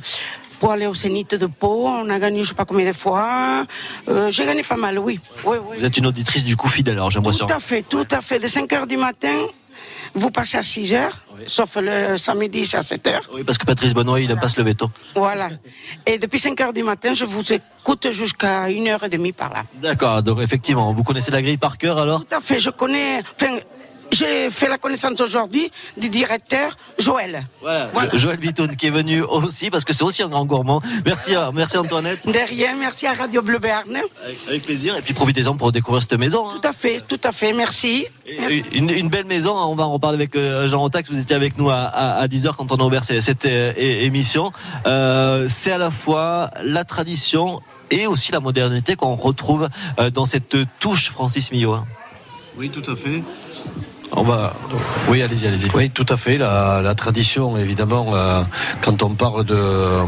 pour 0.60 0.72
aller 0.72 0.88
au 0.88 0.96
Zénith 0.96 1.36
de 1.36 1.46
Pau. 1.46 1.88
On 1.88 2.10
a 2.10 2.18
gagné, 2.20 2.42
je 2.44 2.50
sais 2.50 2.56
pas 2.56 2.66
combien 2.66 2.88
de 2.88 2.98
fois. 2.98 3.66
Euh, 4.10 4.32
j'ai 4.32 4.46
gagné 4.46 4.64
pas 4.64 4.78
mal, 4.78 4.98
oui. 4.98 5.20
Oui, 5.46 5.58
oui. 5.70 5.78
Vous 5.78 5.86
êtes 5.86 5.98
une 5.98 6.08
auditrice 6.08 6.44
du 6.44 6.58
coup 6.58 6.68
fidèle, 6.68 6.96
alors 6.96 7.12
j'ai 7.12 7.20
l'impression. 7.20 7.46
Tout 7.46 7.54
à 7.54 7.60
fait, 7.60 7.84
tout 7.84 8.08
à 8.10 8.22
fait. 8.22 8.40
De 8.40 8.48
5 8.48 8.70
h 8.72 8.88
du 8.88 8.98
matin, 8.98 9.46
vous 10.16 10.32
passez 10.32 10.58
à 10.58 10.64
6 10.64 10.94
h, 10.94 11.10
sauf 11.48 11.78
le 11.78 12.18
samedi, 12.18 12.66
c'est 12.66 12.78
à 12.78 12.82
7 12.82 13.06
h. 13.08 13.20
Oui, 13.34 13.44
parce 13.44 13.58
que 13.58 13.66
Patrice 13.66 13.94
Benoît, 13.94 14.20
il 14.20 14.28
n'aime 14.28 14.40
pas 14.40 14.50
se 14.50 14.60
lever 14.60 14.76
tôt. 14.76 14.90
Voilà. 15.16 15.50
Et 16.06 16.18
depuis 16.18 16.40
5 16.40 16.58
h 16.60 16.74
du 16.74 16.84
matin, 16.84 17.14
je 17.14 17.26
vous 17.26 17.44
écoute 17.52 18.12
jusqu'à 18.12 18.68
1h30 18.68 19.34
par 19.34 19.50
là. 19.50 19.64
D'accord, 19.76 20.24
donc 20.24 20.42
effectivement, 20.42 20.92
vous 20.94 21.04
connaissez 21.04 21.32
la 21.32 21.42
grille 21.42 21.58
par 21.58 21.78
cœur 21.78 21.98
alors? 21.98 22.26
Tout 22.26 22.36
à 22.36 22.42
fait, 22.42 22.60
je 22.60 22.70
connais. 22.70 23.22
Enfin, 23.36 23.58
j'ai 24.14 24.50
fait 24.50 24.68
la 24.70 24.78
connaissance 24.78 25.20
aujourd'hui 25.20 25.72
du 25.98 26.10
directeur 26.10 26.76
Joël. 27.00 27.44
Voilà, 27.62 27.90
Jo- 28.12 28.18
Joël 28.18 28.40
Vitoun 28.40 28.76
qui 28.76 28.88
est 28.88 28.92
venu 28.92 29.22
aussi, 29.22 29.70
parce 29.70 29.84
que 29.86 29.94
c'est 29.94 30.04
aussi 30.04 30.22
un 30.24 30.30
grand 30.30 30.46
gourmand. 30.46 30.82
Merci, 31.06 31.36
euh, 31.36 31.52
merci 31.54 31.78
Antoinette. 31.78 32.26
De 32.28 32.40
rien, 32.50 32.76
merci 32.76 33.08
à 33.08 33.14
Radio 33.14 33.42
Bleu 33.42 33.60
Berne. 33.60 33.98
Avec, 34.24 34.38
avec 34.48 34.62
plaisir. 34.64 34.96
Et 34.96 35.02
puis 35.02 35.14
profitez-en 35.14 35.56
pour 35.56 35.72
découvrir 35.72 36.02
cette 36.02 36.18
maison. 36.20 36.48
hein. 36.50 36.60
Tout 36.62 36.68
à 36.68 36.74
fait, 36.74 37.02
tout 37.08 37.20
à 37.24 37.32
fait, 37.32 37.54
merci. 37.54 38.06
Et 38.26 38.64
Une, 38.74 38.90
une 38.90 39.10
belle 39.10 39.26
maison, 39.26 39.58
hein, 39.58 39.66
on 39.68 39.76
va 39.76 39.84
en 39.86 39.94
reparler 39.94 40.16
avec 40.18 40.36
euh, 40.36 40.68
Jean 40.68 40.80
Rotax, 40.80 41.10
vous 41.10 41.20
étiez 41.20 41.36
avec 41.36 41.58
nous 41.58 41.70
à, 41.70 41.76
à, 41.86 42.28
10h 42.28 42.56
quand 42.56 42.72
on 42.72 42.76
a 42.78 42.84
ouvert 42.84 43.04
cette, 43.04 43.22
cette, 43.22 43.46
euh, 43.46 43.74
é- 43.76 44.06
émission. 44.06 44.52
Euh, 44.86 45.48
c'est 45.50 45.72
à 45.72 45.78
la 45.78 45.92
fois 45.92 46.50
la 46.64 46.84
tradition 46.84 47.60
et 47.92 48.08
aussi 48.08 48.32
la 48.32 48.40
modernité 48.40 48.96
qu'on 48.96 49.16
retrouve 49.16 49.68
dans 50.14 50.26
cette 50.26 50.56
touche 50.80 51.10
Francis 51.12 51.52
Millot. 51.52 51.74
hein. 51.74 51.86
Oui, 52.58 52.70
tout 52.70 52.90
à 52.92 52.96
fait. 52.96 53.22
On 54.16 54.22
va. 54.22 54.54
Oui, 55.10 55.24
allez-y, 55.24 55.48
allez-y. 55.48 55.70
Oui, 55.74 55.90
tout 55.90 56.06
à 56.08 56.18
fait. 56.18 56.38
La, 56.38 56.82
la 56.84 56.94
tradition, 56.94 57.58
évidemment, 57.58 58.14
euh, 58.14 58.42
quand 58.82 59.02
on 59.02 59.10
parle 59.16 59.44
de, 59.44 59.56
euh, 59.56 60.04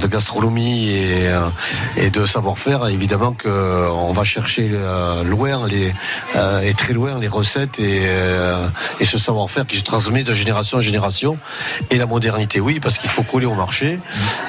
de 0.00 0.06
gastronomie 0.08 0.88
et, 0.88 1.28
euh, 1.28 1.46
et 1.96 2.10
de 2.10 2.26
savoir-faire, 2.26 2.88
évidemment 2.88 3.32
qu'on 3.32 4.12
va 4.12 4.24
chercher 4.24 4.70
euh, 4.72 5.22
loin 5.22 5.68
les, 5.68 5.94
et 6.64 6.74
très 6.74 6.92
loin 6.92 7.18
les 7.20 7.28
recettes 7.28 7.78
et, 7.78 8.06
et 9.00 9.04
ce 9.04 9.18
savoir-faire 9.18 9.66
qui 9.66 9.76
se 9.76 9.84
transmet 9.84 10.24
de 10.24 10.34
génération 10.34 10.78
en 10.78 10.80
génération. 10.80 11.38
Et 11.90 11.96
la 11.96 12.06
modernité, 12.06 12.58
oui, 12.58 12.80
parce 12.80 12.98
qu'il 12.98 13.10
faut 13.10 13.22
coller 13.22 13.46
au 13.46 13.54
marché. 13.54 14.00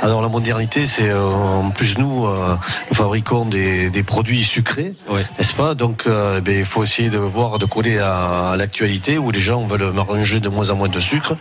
Alors 0.02 0.23
la 0.23 0.30
modernité, 0.30 0.88
c'est 0.88 1.14
en 1.14 1.69
plus 1.69 1.98
nous, 1.99 2.27
nous 2.27 2.95
fabriquons 2.95 3.45
des, 3.45 3.91
des 3.91 4.03
produits 4.03 4.44
sucrés, 4.44 4.94
n'est-ce 5.38 5.53
pas? 5.53 5.76
Donc 5.76 6.03
euh, 6.07 6.41
ben, 6.41 6.57
il 6.57 6.65
faut 6.65 6.84
essayer 6.84 7.10
de 7.10 7.19
voir, 7.19 7.60
de 7.60 7.65
coller 7.65 7.99
à, 7.99 8.49
à 8.52 8.57
l'actualité 8.57 8.95
où 9.18 9.32
les 9.32 9.40
gens 9.40 9.68
veulent 9.68 9.92
manger 9.92 10.40
de 10.40 10.50
moins 10.50 10.70
en 10.70 10.76
moins 10.76 10.88
de 10.88 11.00
sucre, 11.00 11.36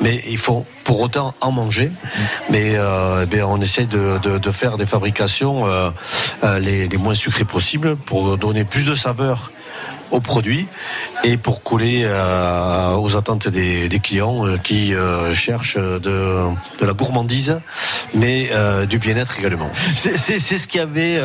mais 0.00 0.22
il 0.28 0.38
faut 0.38 0.64
pour 0.84 1.00
autant 1.00 1.34
en 1.40 1.52
manger. 1.52 1.90
Mais 2.50 2.72
euh, 2.76 3.26
ben, 3.26 3.44
on 3.44 3.60
essaie 3.60 3.86
de, 3.86 4.50
faire 4.50 4.76
des 4.76 4.86
fabrications 4.86 5.66
euh, 5.66 5.90
euh, 6.44 6.58
les 6.58 6.88
moins 6.96 7.14
sucrées 7.14 7.44
possibles 7.44 7.96
pour 7.96 8.38
donner 8.38 8.64
plus 8.64 8.84
de 8.84 8.94
saveur 8.94 9.50
aux 10.10 10.20
produits 10.20 10.66
et 11.24 11.36
pour 11.36 11.62
coller 11.62 12.02
euh, 12.04 12.94
aux 12.96 13.16
attentes 13.16 13.48
des, 13.48 13.88
clients 14.02 14.46
euh, 14.46 14.56
qui 14.56 14.94
euh, 14.94 15.34
cherchent 15.34 15.76
de, 15.76 16.44
la 16.80 16.92
gourmandise, 16.92 17.60
mais 18.14 18.50
du 18.88 18.98
bien-être 18.98 19.38
également. 19.38 19.70
C'est 19.94 20.38
ce 20.38 20.66
qui 20.66 20.78
avait 20.78 21.20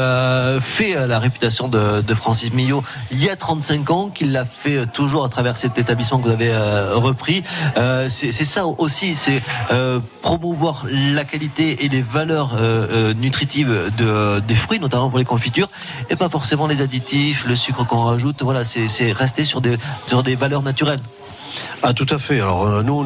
fait 0.62 1.08
la 1.08 1.20
réputation 1.20 1.68
de, 1.68 2.14
Francis 2.14 2.54
Millot 2.54 2.84
il 3.12 3.24
y 3.24 3.30
a 3.30 3.36
35 3.36 3.90
ans, 3.90 4.10
qu'il 4.10 4.32
l'a 4.32 4.46
fait 4.46 4.86
toujours 4.92 5.26
à 5.26 5.30
travers 5.30 5.58
cet 5.58 5.78
établissement 5.78 6.20
que 6.20 6.28
vous 6.28 6.34
avez 6.34 6.56
repris. 6.94 7.44
C'est 8.08 8.32
ça 8.32 8.66
aussi, 8.66 9.16
c'est 9.16 9.42
promouvoir 10.22 10.86
la 10.92 11.24
qualité 11.24 11.86
et 11.86 11.90
les 11.90 12.02
valeurs 12.02 12.58
nutritives 13.16 13.92
de, 13.98 14.40
des 14.40 14.56
fruits, 14.56 14.80
notamment 14.80 15.10
pour 15.10 15.20
les 15.20 15.26
confitures, 15.26 15.70
et 16.10 16.16
pas 16.16 16.30
forcément 16.30 16.68
les 16.68 16.82
additifs, 16.82 17.46
le 17.46 17.56
sucre 17.56 17.86
qu'on 17.86 18.06
rajoute. 18.06 18.42
Voilà, 18.44 18.66
c'est 18.88 19.12
rester 19.12 19.46
sur 19.46 19.62
des, 19.62 19.78
sur 20.08 20.24
des 20.24 20.36
valeurs 20.36 20.64
naturelles. 20.64 21.02
Ah 21.84 21.94
tout 21.94 22.08
à 22.10 22.18
fait. 22.18 22.42
Alors 22.42 22.66
euh, 22.66 22.82
nous, 22.82 23.06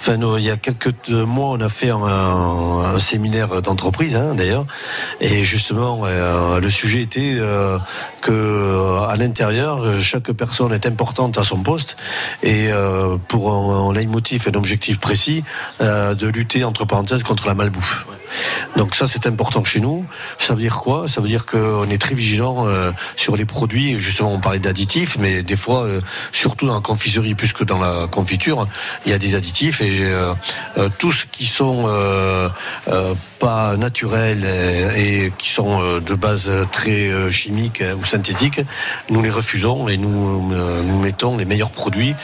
enfin 0.00 0.16
nous, 0.16 0.36
il 0.36 0.44
y 0.44 0.50
a 0.50 0.56
quelques 0.56 1.08
mois, 1.08 1.50
on 1.50 1.60
a 1.60 1.68
fait 1.68 1.90
un, 1.90 2.02
un 2.02 2.98
séminaire 2.98 3.62
d'entreprise 3.62 4.16
hein, 4.16 4.34
d'ailleurs, 4.34 4.66
et 5.20 5.44
justement 5.44 6.00
euh, 6.06 6.58
le 6.58 6.70
sujet 6.70 7.02
était 7.02 7.36
euh, 7.38 7.78
que 8.20 8.32
euh, 8.32 9.06
à 9.06 9.14
l'intérieur, 9.16 10.00
chaque 10.00 10.32
personne 10.32 10.72
est 10.72 10.86
importante 10.86 11.38
à 11.38 11.44
son 11.44 11.62
poste, 11.62 11.96
et 12.42 12.72
euh, 12.72 13.16
pour 13.28 13.52
un, 13.52 13.90
un 13.90 13.94
leitmotiv, 13.94 14.48
un 14.52 14.56
objectif 14.58 14.98
précis, 14.98 15.44
de 15.80 16.26
lutter 16.26 16.64
entre 16.64 16.84
parenthèses 16.84 17.22
contre 17.22 17.46
la 17.46 17.54
malbouffe. 17.54 18.06
Donc 18.76 18.94
ça 18.94 19.06
c'est 19.08 19.26
important 19.26 19.64
chez 19.64 19.80
nous. 19.80 20.06
Ça 20.38 20.54
veut 20.54 20.60
dire 20.60 20.76
quoi? 20.76 21.08
Ça 21.08 21.20
veut 21.20 21.28
dire 21.28 21.46
qu'on 21.46 21.88
est 21.90 21.98
très 21.98 22.14
vigilant 22.14 22.66
euh, 22.66 22.92
sur 23.16 23.36
les 23.36 23.44
produits. 23.44 23.98
Justement, 23.98 24.32
on 24.32 24.40
parlait 24.40 24.58
d'additifs, 24.58 25.16
mais 25.18 25.42
des 25.42 25.56
fois, 25.56 25.84
euh, 25.84 26.00
surtout 26.32 26.66
dans 26.66 26.74
la 26.74 26.80
confiserie 26.80 27.34
plus 27.34 27.52
que 27.52 27.64
dans 27.64 27.78
la 27.78 28.06
confiture, 28.06 28.66
il 29.04 29.12
y 29.12 29.14
a 29.14 29.18
des 29.18 29.34
additifs 29.34 29.80
et 29.80 30.00
euh, 30.00 30.34
euh, 30.78 30.88
tous 30.98 31.26
qui 31.30 31.46
sont 31.46 31.88
pas 33.38 33.76
naturels 33.76 34.46
et, 34.96 35.32
qui 35.36 35.50
sont 35.50 36.00
de 36.00 36.14
base 36.14 36.50
très 36.72 37.30
chimiques 37.30 37.82
euh, 37.82 37.94
ou 37.94 38.04
synthétiques, 38.04 38.62
nous 39.10 39.22
les 39.22 39.30
refusons 39.30 39.88
et 39.88 39.98
nous, 39.98 40.42
mettons 41.00 41.36
les 41.36 41.44
meilleurs 41.44 41.70
produits 41.70 42.14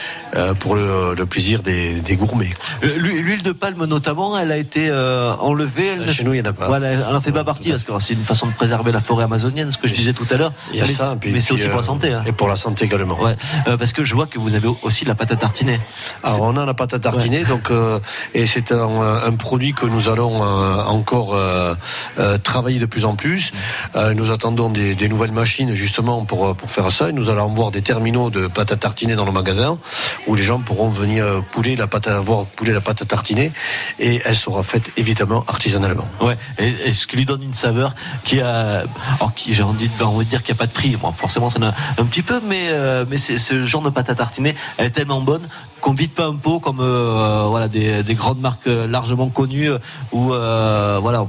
pour 0.59 0.75
le, 0.75 1.25
plaisir 1.25 1.61
des, 1.61 2.01
des 2.01 2.15
gourmets. 2.15 2.49
L'huile 2.81 3.43
de 3.43 3.51
palme 3.51 3.85
notamment, 3.85 4.37
elle 4.37 4.51
a 4.51 4.57
été 4.57 4.91
enlevée. 4.91 5.95
Chez 6.07 6.23
nous, 6.23 6.33
il 6.33 6.41
n'y 6.41 6.47
en 6.47 6.51
a 6.51 6.53
pas. 6.53 6.67
Voilà, 6.67 6.87
elle 6.89 6.99
n'en 6.99 7.21
fait 7.21 7.31
pas 7.31 7.43
partie 7.43 7.69
parce 7.69 7.83
que 7.83 7.91
c'est 7.99 8.13
une 8.13 8.23
façon 8.25 8.47
de 8.47 8.53
préserver 8.53 8.91
la 8.91 9.01
forêt 9.01 9.23
amazonienne, 9.23 9.71
ce 9.71 9.77
que 9.77 9.87
je 9.87 9.93
disais 9.93 10.13
tout 10.13 10.27
à 10.29 10.37
l'heure. 10.37 10.51
Il 10.71 10.79
y 10.79 10.81
a 10.81 10.85
mais 10.85 10.91
ça, 10.93 11.09
c'est- 11.11 11.15
puis- 11.19 11.31
mais 11.31 11.39
c'est 11.39 11.53
puis, 11.53 11.55
aussi 11.55 11.63
pour 11.65 11.73
euh, 11.73 11.77
la 11.77 11.83
santé. 11.83 12.13
hein. 12.13 12.23
Et 12.25 12.31
pour 12.31 12.47
la 12.47 12.55
santé 12.55 12.85
également. 12.85 13.19
Ouais, 13.21 13.35
euh, 13.67 13.77
parce 13.77 13.93
que 13.93 14.03
je 14.03 14.13
vois 14.15 14.25
que 14.27 14.39
vous 14.39 14.53
avez 14.55 14.67
aussi 14.81 15.05
la 15.05 15.15
pâte 15.15 15.31
à 15.31 15.35
tartiner. 15.35 15.79
Alors 16.23 16.41
on 16.41 16.57
a 16.57 16.65
la 16.65 16.73
pâte 16.73 16.93
à 16.93 16.99
tartiner, 16.99 17.43
donc 17.43 17.69
euh, 17.71 17.99
et 18.33 18.45
c'est 18.47 18.71
un, 18.71 19.01
un 19.25 19.31
produit 19.33 19.73
que 19.73 19.85
nous 19.85 20.09
allons 20.09 20.43
euh, 20.43 20.83
encore 20.83 21.35
euh, 21.35 21.75
euh, 22.19 22.37
travailler 22.37 22.79
de 22.79 22.85
plus 22.85 23.05
en 23.05 23.15
plus. 23.15 23.51
Euh, 23.95 24.13
nous 24.13 24.31
attendons 24.31 24.69
des, 24.69 24.95
des 24.95 25.07
nouvelles 25.09 25.31
machines 25.31 25.73
justement 25.73 26.25
pour 26.25 26.47
euh, 26.47 26.53
pour 26.53 26.71
faire 26.71 26.91
ça. 26.91 27.09
Et 27.09 27.13
nous 27.13 27.29
allons 27.29 27.45
avoir 27.51 27.71
des 27.71 27.81
terminaux 27.81 28.29
de 28.29 28.47
pâte 28.47 28.71
à 28.71 28.75
tartiner 28.75 29.15
dans 29.15 29.25
le 29.25 29.31
magasin 29.31 29.77
où 30.27 30.35
les 30.35 30.43
gens 30.43 30.59
pourront 30.59 30.89
venir 30.89 31.25
euh, 31.25 31.41
pouler 31.51 31.75
la 31.75 31.87
pâte 31.87 32.07
à 32.07 32.19
voir 32.19 32.45
pouler 32.45 32.73
la 32.73 32.81
pâte 32.81 33.01
à 33.01 33.05
tartiner 33.05 33.51
et 33.99 34.21
elle 34.25 34.35
sera 34.35 34.63
faite 34.63 34.89
évidemment 34.97 35.43
artisanalement. 35.47 35.82
Ouais, 36.21 36.37
et, 36.57 36.67
et 36.85 36.93
ce 36.93 37.07
qui 37.07 37.15
lui 37.17 37.25
donne 37.25 37.43
une 37.43 37.53
saveur 37.53 37.93
qui 38.23 38.41
a, 38.41 38.83
alors 39.19 39.33
qui 39.35 39.53
j'ai 39.53 39.63
envie 39.63 39.87
de, 39.89 40.23
dire 40.23 40.43
qu'il 40.43 40.53
n'y 40.53 40.57
a 40.57 40.59
pas 40.59 40.67
de 40.67 40.71
prix. 40.71 40.95
Bon, 40.95 41.11
forcément, 41.11 41.49
ça 41.49 41.59
en 41.59 41.63
a 41.63 41.73
un 41.97 42.05
petit 42.05 42.21
peu, 42.21 42.41
mais 42.45 42.69
euh, 42.69 43.05
mais 43.09 43.17
c'est 43.17 43.37
ce 43.37 43.65
genre 43.65 43.81
de 43.81 43.89
pâte 43.89 44.09
à 44.09 44.15
tartiner, 44.15 44.55
elle 44.77 44.87
est 44.87 44.91
tellement 44.91 45.21
bonne 45.21 45.47
qu'on 45.81 45.93
vide 45.93 46.13
pas 46.13 46.25
un 46.27 46.35
pot 46.35 46.59
comme 46.59 46.79
euh, 46.79 47.45
voilà 47.49 47.67
des, 47.67 48.03
des 48.03 48.15
grandes 48.15 48.39
marques 48.39 48.67
euh, 48.67 48.87
largement 48.87 49.29
connues 49.29 49.71
ou 50.11 50.33
euh, 50.33 50.99
voilà. 51.01 51.25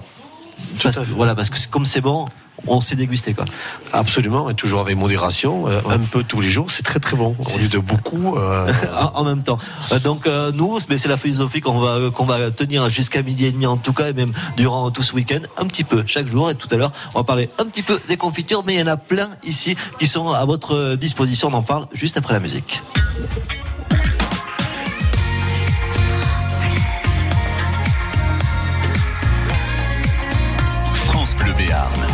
Parce, 0.82 0.98
voilà, 1.00 1.34
parce 1.34 1.50
que 1.50 1.58
c'est- 1.58 1.68
comme 1.70 1.84
c'est 1.84 2.00
bon, 2.00 2.28
on 2.66 2.80
s'est 2.80 2.96
dégusté 2.96 3.34
quoi. 3.34 3.44
Absolument 3.92 4.50
et 4.50 4.54
toujours 4.54 4.80
avec 4.80 4.96
modération, 4.96 5.68
euh, 5.68 5.80
un 5.88 5.98
peu 5.98 6.22
tous 6.24 6.40
les 6.40 6.48
jours, 6.48 6.70
c'est 6.70 6.82
très 6.82 7.00
très 7.00 7.16
bon. 7.16 7.36
Au 7.38 7.58
lieu 7.58 7.68
de 7.68 7.78
beaucoup 7.78 8.36
euh, 8.36 8.72
en, 9.14 9.24
même 9.24 9.42
temps. 9.42 9.58
Euh, 9.92 9.98
donc 9.98 10.28
nous, 10.54 10.78
c'est 10.80 11.08
la 11.08 11.16
philosophie 11.16 11.60
qu'on 11.60 11.78
va 11.78 12.10
qu'on 12.10 12.24
va 12.24 12.50
tenir 12.50 12.88
jusqu'à 12.88 13.22
midi 13.22 13.46
et 13.46 13.52
demi 13.52 13.66
en 13.66 13.76
tout 13.76 13.92
cas 13.92 14.08
et 14.08 14.12
même 14.12 14.32
durant 14.56 14.90
tout 14.90 15.02
ce 15.02 15.14
week-end, 15.14 15.40
un 15.56 15.66
petit 15.66 15.84
peu 15.84 16.04
chaque 16.06 16.30
jour 16.30 16.50
et 16.50 16.54
tout 16.54 16.68
à 16.70 16.76
l'heure 16.76 16.92
on 17.14 17.18
va 17.18 17.24
parler 17.24 17.48
un 17.58 17.66
petit 17.66 17.82
peu 17.82 18.00
des 18.08 18.16
confitures, 18.16 18.62
mais 18.64 18.74
il 18.74 18.80
y 18.80 18.82
en 18.82 18.86
a 18.86 18.96
plein 18.96 19.28
ici 19.44 19.76
qui 19.98 20.06
sont 20.06 20.28
à 20.28 20.44
votre 20.44 20.96
disposition. 20.96 21.48
On 21.48 21.54
en 21.54 21.62
parle 21.62 21.86
juste 21.92 22.16
après 22.16 22.34
la 22.34 22.40
musique. 22.40 22.82
France 31.06 31.34
Bleu 31.36 31.52
Béarn. 31.52 32.13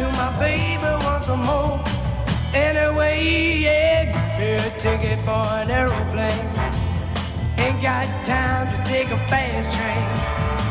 to 0.00 0.08
my 0.12 0.30
baby 0.38 0.92
once 1.04 1.28
more? 1.28 1.78
Anyway, 2.54 3.16
yeah, 3.66 4.08
me 4.38 4.48
a 4.66 4.70
ticket 4.80 5.20
for 5.26 5.44
an 5.60 5.70
aeroplane. 5.70 6.48
Ain't 7.62 7.80
got 7.82 8.06
time 8.24 8.66
to 8.72 8.78
take 8.90 9.08
a 9.10 9.18
fast 9.28 9.68
train. 9.76 10.06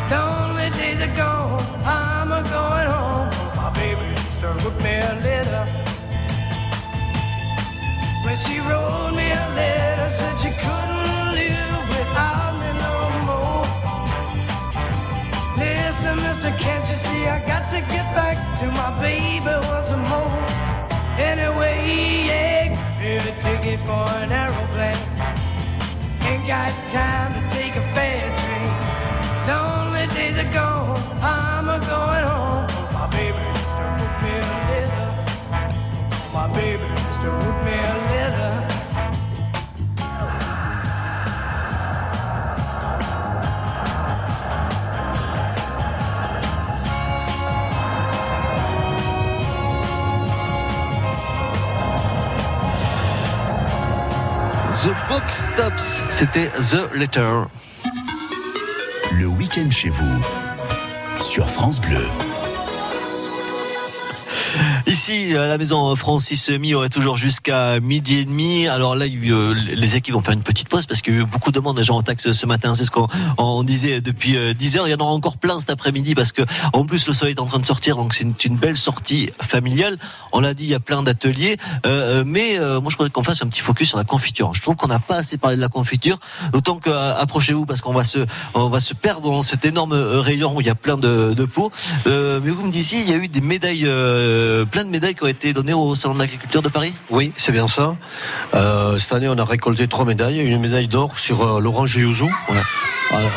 Lonely 0.10 0.70
days 0.72 1.00
are 1.06 1.16
gone, 1.16 1.62
I'm 1.86 2.32
a 2.40 2.42
going 2.56 2.90
home. 2.96 3.30
My 3.56 3.70
baby 3.82 4.08
just 4.16 4.42
wrote 4.42 4.78
me 4.86 4.94
a 5.12 5.14
letter. 5.28 5.66
When 8.26 8.36
she 8.44 8.56
wrote 8.68 9.14
me 9.20 9.28
a 9.44 9.46
letter, 9.60 10.10
said 10.18 10.36
she 10.42 10.52
couldn't 10.64 11.28
live 11.40 11.84
without 11.94 12.54
me 12.62 12.70
no 12.86 12.96
more. 13.30 13.66
Listen, 15.62 16.16
mister, 16.26 16.52
can't 16.64 16.86
you 16.90 16.96
see 16.96 17.28
I 17.28 17.38
got 17.46 17.59
to 17.82 17.86
get 17.88 18.14
back 18.16 18.36
to 18.60 18.68
my 18.68 18.90
baby 19.02 19.56
once 19.68 19.92
more? 20.10 20.32
Anyway, 21.18 21.78
yeah, 22.28 22.68
me 23.00 23.18
a 23.18 23.34
ticket 23.42 23.80
for 23.82 24.06
an 24.24 24.32
aeroplane. 24.32 25.06
Ain't 26.24 26.48
got 26.48 26.72
time 26.90 27.32
to 27.36 27.42
take 27.56 27.76
a 27.76 27.84
fast 27.94 28.38
train. 28.38 28.72
Lonely 29.48 30.08
days 30.08 30.38
are 30.38 30.52
gone, 30.52 30.69
The 54.82 54.94
Book 55.10 55.30
Stops, 55.30 55.98
c'était 56.10 56.48
The 56.48 56.90
Letter. 56.94 57.44
Le 59.12 59.28
week-end 59.28 59.70
chez 59.70 59.90
vous 59.90 60.22
sur 61.20 61.50
France 61.50 61.82
Bleu. 61.82 62.29
À 65.10 65.48
la 65.48 65.58
maison 65.58 65.96
Francis 65.96 66.50
Mi 66.50 66.76
aurait 66.76 66.90
toujours 66.90 67.18
jusqu'à 67.18 67.80
midi 67.80 68.20
et 68.20 68.26
demi. 68.26 68.68
Alors 68.68 68.96
là, 68.96 69.06
euh, 69.06 69.56
les 69.56 69.96
équipes 69.96 70.14
vont 70.14 70.22
faire 70.22 70.36
une 70.36 70.44
petite 70.44 70.70
pause 70.70 70.86
parce 70.86 71.02
qu'il 71.02 71.16
y 71.16 71.18
a 71.18 71.22
eu 71.22 71.26
beaucoup 71.26 71.50
de 71.50 71.56
demandes 71.56 71.78
des 71.78 71.84
gens 71.84 71.98
en 71.98 72.04
taxe 72.04 72.32
ce 72.32 72.46
matin. 72.46 72.76
C'est 72.76 72.86
ce 72.86 72.92
qu'on 72.92 73.08
on 73.40 73.64
disait 73.64 74.02
depuis 74.02 74.38
euh, 74.38 74.54
10 74.54 74.78
heures. 74.78 74.88
Il 74.88 74.92
y 74.92 74.94
en 74.94 75.00
aura 75.00 75.12
encore 75.12 75.38
plein 75.38 75.60
cet 75.60 75.72
après-midi 75.72 76.14
parce 76.14 76.32
que, 76.32 76.44
en 76.74 76.86
plus, 76.86 77.08
le 77.08 77.16
soleil 77.16 77.34
est 77.34 77.40
en 77.40 77.48
train 77.48 77.58
de 77.58 77.66
sortir. 77.66 77.96
Donc, 77.96 78.14
c'est 78.14 78.46
une, 78.46 78.56
belle 78.56 78.78
sortie 78.78 79.32
familiale. 79.42 79.98
On 80.32 80.42
l'a 80.42 80.54
dit, 80.54 80.66
il 80.66 80.70
y 80.70 80.76
a 80.76 80.80
plein 80.80 81.02
d'ateliers. 81.02 81.58
Euh, 81.88 82.20
euh, 82.20 82.24
mais 82.24 82.60
euh, 82.60 82.80
moi, 82.80 82.92
je 82.92 82.98
voudrais 82.98 83.10
qu'on 83.10 83.24
fasse 83.24 83.42
un 83.42 83.48
petit 83.48 83.62
focus 83.62 83.90
sur 83.90 83.98
la 83.98 84.04
confiture. 84.04 84.54
Je 84.54 84.62
trouve 84.62 84.76
qu'on 84.76 84.90
n'a 84.90 85.00
pas 85.00 85.16
assez 85.16 85.38
parlé 85.38 85.56
de 85.56 85.62
la 85.62 85.70
confiture. 85.70 86.20
D'autant 86.54 86.78
que, 86.78 86.92
euh, 86.92 87.16
approchez-vous 87.20 87.66
parce 87.66 87.82
qu'on 87.82 87.94
va 87.94 88.06
se, 88.06 88.20
on 88.54 88.70
perdre 89.02 89.22
dans 89.22 89.42
cet 89.42 89.66
énorme 89.66 89.94
euh, 89.94 90.22
rayon 90.22 90.56
où 90.56 90.62
il 90.62 90.68
y 90.68 90.70
a 90.70 90.76
plein 90.76 90.98
de, 90.98 91.34
de 91.34 91.46
pots. 91.46 91.72
Euh, 92.08 92.40
mais 92.44 92.52
vous 92.52 92.66
me 92.66 92.72
disiez, 92.72 93.00
il 93.02 93.10
y 93.10 93.14
a 93.14 93.16
eu 93.16 93.28
des 93.28 93.42
médailles, 93.42 93.86
euh, 93.86 94.66
plein 94.66 94.84
de 94.84 94.90
médailles 94.90 94.99
qui 95.00 95.24
ont 95.24 95.28
été 95.28 95.54
données 95.54 95.74
au 95.74 95.96
Salon 95.96 96.14
de 96.14 96.20
l'agriculture 96.20 96.62
de 96.62 96.70
Paris? 96.70 96.94
Oui, 97.10 97.32
c'est 97.38 97.52
bien 97.52 97.68
ça. 97.68 97.96
Euh, 98.54 98.98
cette 98.98 99.14
année, 99.14 99.30
on 99.30 99.38
a 99.38 99.46
récolté 99.46 99.88
trois 99.88 100.06
médailles. 100.06 100.40
Une 100.40 100.60
médaille 100.60 100.88
d'or 100.88 101.18
sur 101.18 101.42
euh, 101.44 101.60
l'orange 101.60 101.96
yuzu. 101.96 102.26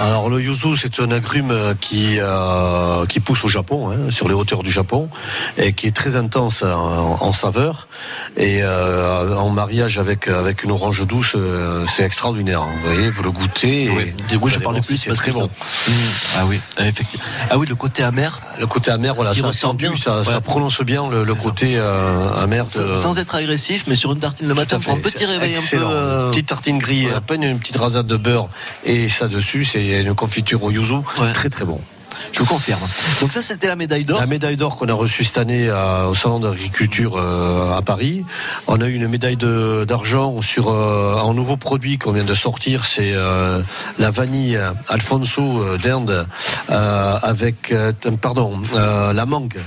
Alors 0.03 0.29
le 0.29 0.43
yuzu, 0.43 0.77
c'est 0.77 1.01
un 1.01 1.11
agrume 1.11 1.51
euh, 1.51 1.73
qui 1.81 2.19
euh, 2.21 3.07
qui 3.07 3.21
pousse 3.21 3.43
au 3.45 3.49
Japon, 3.49 3.91
hein, 3.91 4.11
sur 4.11 4.29
les 4.29 4.35
hauteurs 4.35 4.63
du 4.63 4.71
Japon, 4.71 5.09
et 5.57 5.73
qui 5.73 5.87
est 5.87 5.97
très 5.97 6.15
intense 6.15 6.63
en, 6.63 7.17
en 7.19 7.33
saveur. 7.33 7.89
Et 8.37 8.63
euh, 8.63 9.35
en 9.35 9.49
mariage 9.49 9.97
avec 9.99 10.29
avec 10.29 10.63
une 10.63 10.73
orange 10.73 11.07
douce, 11.07 11.33
euh, 11.37 11.87
c'est 11.97 12.03
extraordinaire. 12.03 12.61
Vous 12.63 12.93
voyez, 12.93 13.11
vous 13.11 13.23
le 13.23 13.31
goûtez. 13.31 13.91
Oui, 13.97 14.13
et 14.31 14.37
oui, 14.37 14.51
je 14.51 14.59
parle 14.59 14.79
plus 14.83 14.97
c'est 14.99 15.15
très 15.15 15.31
bon. 15.31 15.49
Ah 16.37 16.45
oui, 16.47 16.61
effectivement. 16.79 17.25
Ah 17.49 17.57
oui, 17.57 17.67
le 17.67 17.75
côté 17.75 18.03
amer. 18.03 18.41
Le 18.61 18.67
côté 18.67 18.91
amer, 18.91 19.15
voilà, 19.15 19.33
ça, 19.33 19.73
bien. 19.73 19.97
ça, 19.97 20.23
ça 20.23 20.41
prononce 20.43 20.83
bien 20.83 21.09
le, 21.09 21.25
le 21.25 21.35
côté 21.35 21.52
euh, 21.63 22.23
amer. 22.37 22.69
Sans, 22.69 22.83
de- 22.83 22.95
sans 22.95 23.19
être 23.19 23.35
agressif, 23.35 23.85
mais 23.87 23.95
sur 23.95 24.13
une 24.13 24.19
tartine 24.21 24.49
le 24.49 24.55
matin 24.55 24.79
pour 24.81 24.93
un 24.95 24.97
petit 24.97 25.25
réveil 25.25 25.53
un 25.53 25.57
peu. 25.57 25.61
excellent. 25.63 25.91
euh, 25.91 26.31
Petite 26.31 26.47
tartine 26.47 26.79
grillée, 26.79 27.13
à 27.13 27.21
peine 27.21 27.43
une 27.43 27.59
petite 27.59 27.77
rasade 27.77 28.07
de 28.07 28.17
beurre 28.17 28.49
et 28.85 29.09
ça 29.09 29.29
dessus, 29.29 29.65
c'est 29.65 30.01
une 30.03 30.15
confiture 30.15 30.63
au 30.63 30.71
yuzu, 30.71 30.95
très 31.35 31.49
très 31.51 31.65
bon. 31.65 31.81
Je 32.31 32.43
confirme. 32.43 32.81
Donc 33.23 33.33
ça, 33.33 33.41
c'était 33.43 33.67
la 33.67 33.75
médaille 33.75 34.05
d'or. 34.05 34.21
La 34.21 34.27
médaille 34.27 34.57
d'or 34.57 34.77
qu'on 34.77 34.87
a 34.89 34.93
reçue 34.93 35.25
cette 35.25 35.39
année 35.39 35.71
à- 35.71 36.09
au 36.09 36.15
salon 36.15 36.41
d'agriculture 36.41 37.15
euh, 37.17 37.75
à 37.77 37.81
Paris. 37.83 38.25
On 38.69 38.81
a 38.83 38.87
eu 38.87 38.95
une 38.95 39.09
médaille 39.09 39.39
d'argent 39.87 40.41
sur 40.43 40.69
euh, 40.71 41.17
un 41.19 41.33
nouveau 41.35 41.57
produit 41.57 41.97
qu'on 41.99 42.13
vient 42.13 42.25
de 42.25 42.35
sortir, 42.35 42.85
c'est 42.85 43.13
euh, 43.13 43.63
la 43.99 44.11
vanille 44.11 44.59
Alfonso 44.89 45.41
euh, 45.43 45.79
d'Inde 45.79 46.27
euh, 46.71 47.19
avec, 47.23 47.73
euh, 47.73 47.93
pardon, 48.21 48.61
euh, 48.75 49.13
la 49.15 49.27
mangue. 49.27 49.59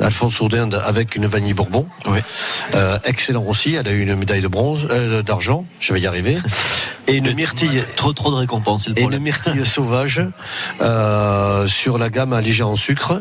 Alfonso 0.00 0.48
d'Inde 0.48 0.80
avec 0.84 1.16
une 1.16 1.26
vanille 1.26 1.54
Bourbon. 1.54 1.86
Euh, 2.74 2.98
excellent 3.04 3.44
aussi. 3.44 3.74
Elle 3.74 3.88
a 3.88 3.92
eu 3.92 4.02
une 4.02 4.14
médaille 4.16 4.40
de 4.40 4.48
bronze, 4.48 4.86
euh, 4.90 5.22
d'argent. 5.22 5.64
Je 5.80 5.92
vais 5.92 6.00
y 6.00 6.06
arriver. 6.06 6.38
Et 7.06 7.16
une 7.16 7.32
myrtille. 7.34 7.82
Trop, 7.96 8.12
trop 8.12 8.30
de 8.30 8.36
récompenses. 8.36 8.88
Et 8.96 9.02
une 9.02 9.18
myrtille 9.18 9.64
sauvage 9.64 10.22
euh, 10.80 11.66
sur 11.66 11.98
la 11.98 12.10
gamme 12.10 12.32
allégée 12.32 12.62
en 12.62 12.76
sucre, 12.76 13.20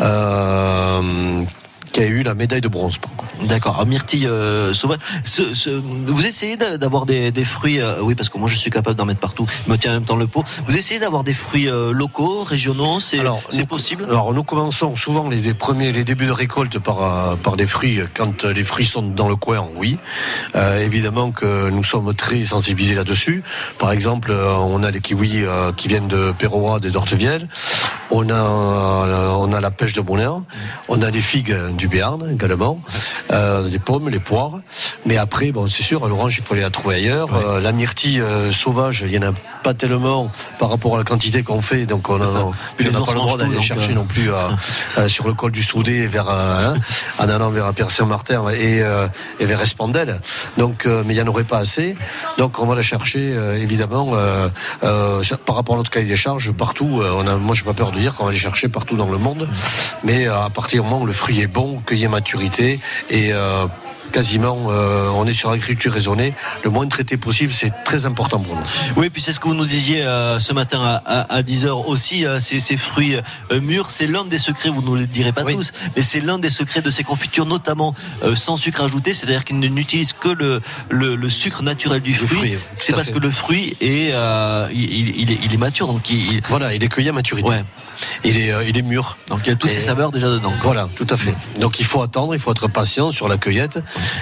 euh, 0.00 1.42
qui 1.92 2.00
a 2.00 2.06
eu 2.06 2.22
la 2.22 2.34
médaille 2.34 2.60
de 2.60 2.68
bronze. 2.68 2.96
D'accord. 3.42 3.84
Myrtille 3.86 4.26
euh, 4.26 4.72
sauvage. 4.72 4.98
Ce- 5.24 5.54
ce- 5.54 5.70
vous 5.70 6.26
essayez 6.26 6.56
d'a- 6.56 6.78
d'avoir 6.78 7.06
des, 7.06 7.30
des 7.32 7.44
fruits, 7.44 7.80
euh, 7.80 8.00
oui, 8.02 8.14
parce 8.14 8.28
que 8.28 8.38
moi 8.38 8.48
je 8.48 8.54
suis 8.56 8.70
capable 8.70 8.96
d'en 8.96 9.06
mettre 9.06 9.20
partout. 9.20 9.46
Je 9.66 9.72
me 9.72 9.76
tiens 9.76 9.92
en 9.92 9.94
même 9.94 10.04
temps 10.04 10.16
le 10.16 10.26
pot. 10.26 10.44
Vous 10.66 10.76
essayez 10.76 11.00
d'avoir 11.00 11.24
des 11.24 11.34
fruits 11.34 11.68
euh, 11.68 11.92
locaux, 11.92 12.44
régionaux. 12.44 13.00
C'est 13.00 13.66
possible? 13.66 14.04
Alors 14.08 14.32
nous 14.34 14.44
commençons 14.44 14.94
souvent 14.96 15.28
les, 15.28 15.40
les 15.40 15.54
premiers, 15.54 15.92
les 15.92 16.04
débuts 16.04 16.26
de 16.26 16.32
récolte 16.32 16.78
par 16.78 17.02
euh, 17.02 17.36
par 17.36 17.56
des 17.56 17.66
fruits 17.66 18.00
quand 18.14 18.44
les 18.44 18.64
fruits 18.64 18.86
sont 18.86 19.02
dans 19.02 19.28
le 19.28 19.36
coin, 19.36 19.66
oui. 19.76 19.98
Évidemment 20.82 21.30
que 21.32 21.70
nous 21.70 21.84
sommes 21.84 22.14
très 22.14 22.44
sensibilisés 22.44 22.94
là-dessus. 22.94 23.42
Par 23.78 23.92
exemple, 23.92 24.32
on 24.32 24.82
a 24.82 24.90
les 24.90 25.00
kiwis 25.00 25.44
qui 25.76 25.88
viennent 25.88 26.08
de 26.08 26.32
Péroade 26.36 26.84
et 26.84 26.90
d'Ortevielle. 26.90 27.48
On 28.10 28.28
a 28.30 28.42
on 29.38 29.52
a 29.52 29.60
la 29.60 29.70
pêche 29.70 29.92
de 29.92 30.00
Moulin. 30.00 30.44
On 30.88 31.02
a 31.02 31.10
les 31.10 31.20
figues 31.20 31.56
du 31.80 31.88
Béarn 31.88 32.30
également. 32.30 32.78
Euh, 33.32 33.66
les 33.66 33.78
pommes, 33.78 34.10
les 34.10 34.18
poires. 34.18 34.60
Mais 35.06 35.16
après, 35.16 35.50
bon, 35.50 35.66
c'est 35.66 35.82
sûr, 35.82 36.06
l'orange, 36.06 36.36
il 36.36 36.44
faut 36.44 36.52
aller 36.52 36.62
la 36.62 36.68
trouver 36.68 36.96
ailleurs. 36.96 37.30
Euh, 37.34 37.58
la 37.58 37.72
myrtille 37.72 38.20
euh, 38.20 38.52
sauvage, 38.52 39.02
il 39.06 39.14
y 39.14 39.18
en 39.18 39.30
a 39.30 39.32
pas 39.64 39.72
tellement 39.72 40.30
par 40.58 40.68
rapport 40.68 40.94
à 40.94 40.98
la 40.98 41.04
quantité 41.04 41.42
qu'on 41.42 41.62
fait, 41.62 41.86
donc 41.86 42.08
on 42.10 42.18
n'a 42.18 42.26
pas 42.26 42.82
le 42.82 42.90
droit 42.90 43.36
d'aller 43.38 43.60
chercher 43.60 43.92
euh, 43.92 43.94
non 43.94 44.04
plus 44.04 44.30
sur 45.08 45.26
le 45.26 45.34
col 45.34 45.52
du 45.52 45.62
Soudé 45.62 46.06
vers 46.06 46.28
hein, 46.28 46.74
en 47.18 47.28
allant 47.28 47.48
vers 47.50 47.72
Pierre 47.72 47.90
Saint-Martin 47.90 48.50
et, 48.50 48.82
et 49.38 49.44
vers 49.44 49.60
Espandel. 49.60 50.20
Donc, 50.58 50.86
mais 50.86 51.14
il 51.14 51.16
n'y 51.16 51.22
en 51.22 51.26
aurait 51.26 51.44
pas 51.44 51.58
assez. 51.58 51.96
Donc, 52.36 52.58
on 52.58 52.66
va 52.66 52.74
la 52.74 52.82
chercher 52.82 53.34
évidemment 53.58 54.12
par 54.80 55.54
rapport 55.54 55.74
à 55.74 55.78
notre 55.78 55.90
cahier 55.90 56.06
des 56.06 56.16
charges 56.16 56.52
partout. 56.52 57.02
on 57.02 57.26
a, 57.26 57.36
moi, 57.36 57.54
j'ai 57.54 57.64
pas 57.64 57.74
peur 57.74 57.92
de 57.92 57.98
dire 57.98 58.14
qu'on 58.14 58.26
va 58.26 58.32
les 58.32 58.38
chercher 58.38 58.68
partout 58.68 58.96
dans 58.96 59.10
le 59.10 59.18
monde. 59.18 59.48
Mais 60.04 60.26
à 60.26 60.48
partir 60.50 60.82
du 60.82 60.88
moment 60.88 61.02
où 61.02 61.06
le 61.06 61.12
fruit 61.12 61.40
est 61.40 61.46
bon, 61.46 61.69
qu'il 61.78 61.98
y 61.98 62.04
ait 62.04 62.08
maturité 62.08 62.78
et 63.08 63.32
euh, 63.32 63.66
quasiment, 64.10 64.66
euh, 64.70 65.08
on 65.14 65.26
est 65.26 65.32
sur 65.32 65.50
l'agriculture 65.50 65.92
raisonnée. 65.92 66.34
Le 66.64 66.70
moins 66.70 66.86
traité 66.88 67.16
possible, 67.16 67.52
c'est 67.52 67.72
très 67.84 68.06
important 68.06 68.40
pour 68.40 68.56
nous. 68.56 68.62
Oui, 68.96 69.10
puis 69.10 69.22
c'est 69.22 69.32
ce 69.32 69.40
que 69.40 69.48
vous 69.48 69.54
nous 69.54 69.66
disiez 69.66 70.02
euh, 70.02 70.38
ce 70.38 70.52
matin 70.52 70.80
à, 71.04 71.34
à, 71.34 71.42
10h 71.42 71.68
aussi, 71.86 72.26
euh, 72.26 72.40
ces, 72.40 72.60
ces 72.60 72.76
fruits 72.76 73.16
mûrs, 73.62 73.90
c'est 73.90 74.06
l'un 74.06 74.24
des 74.24 74.38
secrets, 74.38 74.68
vous 74.68 74.82
ne 74.82 74.86
nous 74.86 74.96
le 74.96 75.06
direz 75.06 75.32
pas 75.32 75.44
tous, 75.44 75.72
mais 75.96 76.02
c'est 76.02 76.20
l'un 76.20 76.38
des 76.38 76.50
secrets 76.50 76.82
de 76.82 76.90
ces 76.90 77.04
confitures, 77.04 77.46
notamment 77.46 77.94
sans 78.34 78.56
sucre 78.56 78.82
ajouté, 78.82 79.14
c'est-à-dire 79.14 79.44
qu'ils 79.44 79.58
n'utilisent 79.58 80.12
que 80.12 80.28
le, 80.28 80.60
le, 80.90 81.14
le 81.16 81.28
sucre 81.28 81.62
naturel 81.62 82.00
du 82.00 82.14
fruit. 82.14 82.38
fruit, 82.38 82.54
c'est 82.74 82.92
parce 82.92 83.06
fait. 83.08 83.12
que 83.12 83.18
le 83.18 83.30
fruit 83.30 83.76
est, 83.80 84.12
il, 84.72 85.20
il 85.20 85.32
est, 85.32 85.38
il 85.44 85.54
est 85.54 85.56
mature, 85.56 85.86
donc 85.86 86.08
il, 86.10 86.34
il- 86.34 86.42
Voilà, 86.48 86.74
il 86.74 86.82
est 86.82 86.88
cueilli 86.88 87.08
à 87.08 87.12
maturité. 87.12 87.50
Il 88.24 88.38
est, 88.38 88.50
il 88.66 88.76
est 88.78 88.82
mûr. 88.82 89.18
Donc 89.28 89.40
il 89.44 89.48
y 89.50 89.52
a 89.52 89.56
toutes 89.56 89.70
Et- 89.70 89.74
ces 89.74 89.80
saveurs 89.80 90.10
déjà 90.10 90.28
dedans. 90.28 90.52
Voilà, 90.62 90.88
tout 90.96 91.06
à 91.10 91.16
fait. 91.18 91.34
Donc 91.60 91.80
il 91.80 91.84
faut 91.86 92.00
attendre, 92.02 92.34
il 92.34 92.40
faut 92.40 92.50
être 92.50 92.66
patient 92.68 93.10
sur 93.12 93.28
la 93.28 93.36
cueillette. 93.36 93.78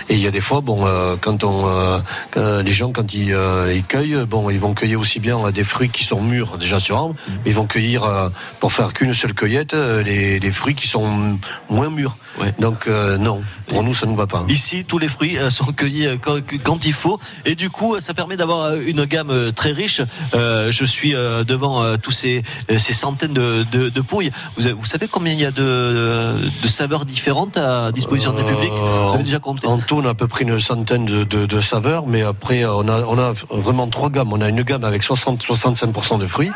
Et 0.09 0.15
il 0.15 0.21
y 0.21 0.27
a 0.27 0.31
des 0.31 0.41
fois, 0.41 0.61
bon, 0.61 0.87
euh, 0.87 1.17
quand 1.21 1.45
on, 1.45 1.69
euh, 1.69 1.99
euh, 2.37 2.63
les 2.63 2.73
gens 2.73 2.93
quand 2.93 3.13
ils, 3.15 3.37
ils 3.75 3.85
cueillent, 3.85 4.25
bon, 4.29 4.51
ils 4.51 4.61
vont 4.61 4.75
cueillir 4.75 5.01
aussi 5.01 5.21
bien 5.21 5.51
des 5.51 5.65
fruits 5.65 5.91
qui 5.91 6.05
sont 6.05 6.21
mûrs 6.21 6.59
déjà 6.59 6.79
sur 6.79 6.97
arbre, 6.97 7.15
Mm. 7.29 7.33
mais 7.45 7.51
ils 7.51 7.55
vont 7.55 7.67
cueillir 7.67 8.31
pour 8.61 8.73
faire 8.73 8.93
qu'une 8.93 9.15
seule 9.15 9.35
cueillette 9.35 9.75
les, 9.75 10.39
les 10.41 10.53
fruits 10.53 10.75
qui 10.75 10.87
sont 10.89 11.39
moins 11.69 11.91
mûrs. 11.91 12.17
Donc 12.59 12.87
non, 12.87 13.43
pour 13.69 13.83
nous 13.83 13.95
ça 13.95 14.07
ne 14.07 14.17
va 14.17 14.27
pas. 14.27 14.45
Ici, 14.49 14.85
tous 14.87 14.99
les 14.99 15.09
fruits 15.09 15.37
sont 15.51 15.73
cueillis 15.73 16.09
quand, 16.21 16.39
quand 16.63 16.85
il 16.87 16.93
faut, 16.93 17.19
et 17.45 17.55
du 17.55 17.71
coup, 17.71 17.99
ça 17.99 18.15
permet 18.15 18.37
d'avoir 18.37 18.75
une 18.75 19.05
gamme 19.05 19.53
très 19.53 19.73
riche. 19.73 20.01
Je 20.33 20.85
suis 20.85 21.13
devant 21.13 21.97
tous 21.99 22.11
ces, 22.13 22.43
ces 22.79 22.95
centaines 22.95 23.35
de, 23.35 23.65
de, 23.71 23.89
de 23.89 24.01
pouilles. 24.01 24.31
Vous 24.57 24.87
savez 24.87 25.09
combien 25.09 25.33
il 25.33 25.41
y 25.41 25.45
a 25.47 25.51
de, 25.51 26.37
de 26.63 26.69
saveurs 26.69 27.05
différentes 27.05 27.57
à 27.57 27.93
disposition 27.93 28.33
du 28.33 28.43
public? 28.45 28.73
Vous 28.73 29.15
avez 29.15 29.25
déjà 29.25 29.39
compté? 29.39 29.68
On 29.71 29.77
tourne 29.77 30.07
à 30.07 30.15
peu 30.15 30.27
près 30.29 30.45
une 30.45 30.59
centaine 30.59 31.05
de, 31.05 31.25
de- 31.25 31.45
de 31.45 31.61
saveurs, 31.61 32.07
mais 32.07 32.23
après 32.23 32.65
on 32.65 32.89
a, 32.89 33.03
on 33.03 33.19
a 33.19 33.35
vraiment 33.51 33.87
trois 33.89 34.09
gammes. 34.09 34.33
On 34.33 34.41
a 34.41 34.49
une 34.49 34.63
gamme 34.63 34.83
avec 34.85 35.03
60-65% 35.03 36.19
de 36.19 36.27
fruits, 36.27 36.51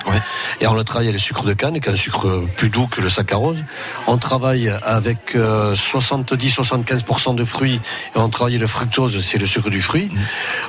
et 0.63 0.67
on 0.67 0.73
le 0.73 0.83
travaille 0.83 1.09
avec 1.09 1.21
le 1.21 1.25
sucre 1.29 1.45
de 1.45 1.53
canne, 1.53 1.79
qui 1.79 1.89
est 1.91 1.93
un 1.93 1.97
sucre 1.97 2.43
plus 2.57 2.71
doux 2.71 2.87
que 2.87 3.03
le 3.03 3.11
saccharose. 3.11 3.59
On 4.07 4.17
travaille 4.17 4.73
avec 4.83 5.35
euh, 5.35 5.75
70-75% 5.75 7.35
de 7.35 7.45
fruits, 7.45 7.81
et 8.15 8.19
on 8.19 8.31
travaille 8.31 8.57
le 8.57 8.67
fructose, 8.67 9.21
c'est 9.23 9.39
le 9.39 9.47
sucre 9.47 9.69
du 9.69 9.83
fruit. 9.83 10.11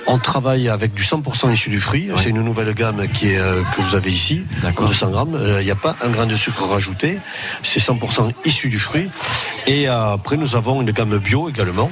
On 0.07 0.17
travaille 0.17 0.67
avec 0.67 0.93
du 0.93 1.03
100% 1.03 1.53
issu 1.53 1.69
du 1.69 1.79
fruit. 1.79 2.09
C'est 2.17 2.29
une 2.29 2.41
nouvelle 2.41 2.73
gamme 2.73 3.07
qui 3.07 3.29
est, 3.31 3.37
euh, 3.39 3.61
que 3.75 3.81
vous 3.81 3.95
avez 3.95 4.11
ici, 4.11 4.41
200 4.87 5.11
grammes. 5.11 5.35
Euh, 5.35 5.61
Il 5.61 5.65
n'y 5.65 5.71
a 5.71 5.75
pas 5.75 5.95
un 6.03 6.09
grain 6.09 6.25
de 6.27 6.35
sucre 6.35 6.65
rajouté. 6.67 7.19
C'est 7.63 7.79
100% 7.79 8.31
issu 8.45 8.67
du 8.67 8.79
fruit. 8.79 9.09
Et 9.65 9.87
euh, 9.87 10.13
après, 10.13 10.35
nous 10.35 10.55
avons 10.55 10.81
une 10.81 10.91
gamme 10.91 11.17
bio 11.19 11.47
également. 11.49 11.89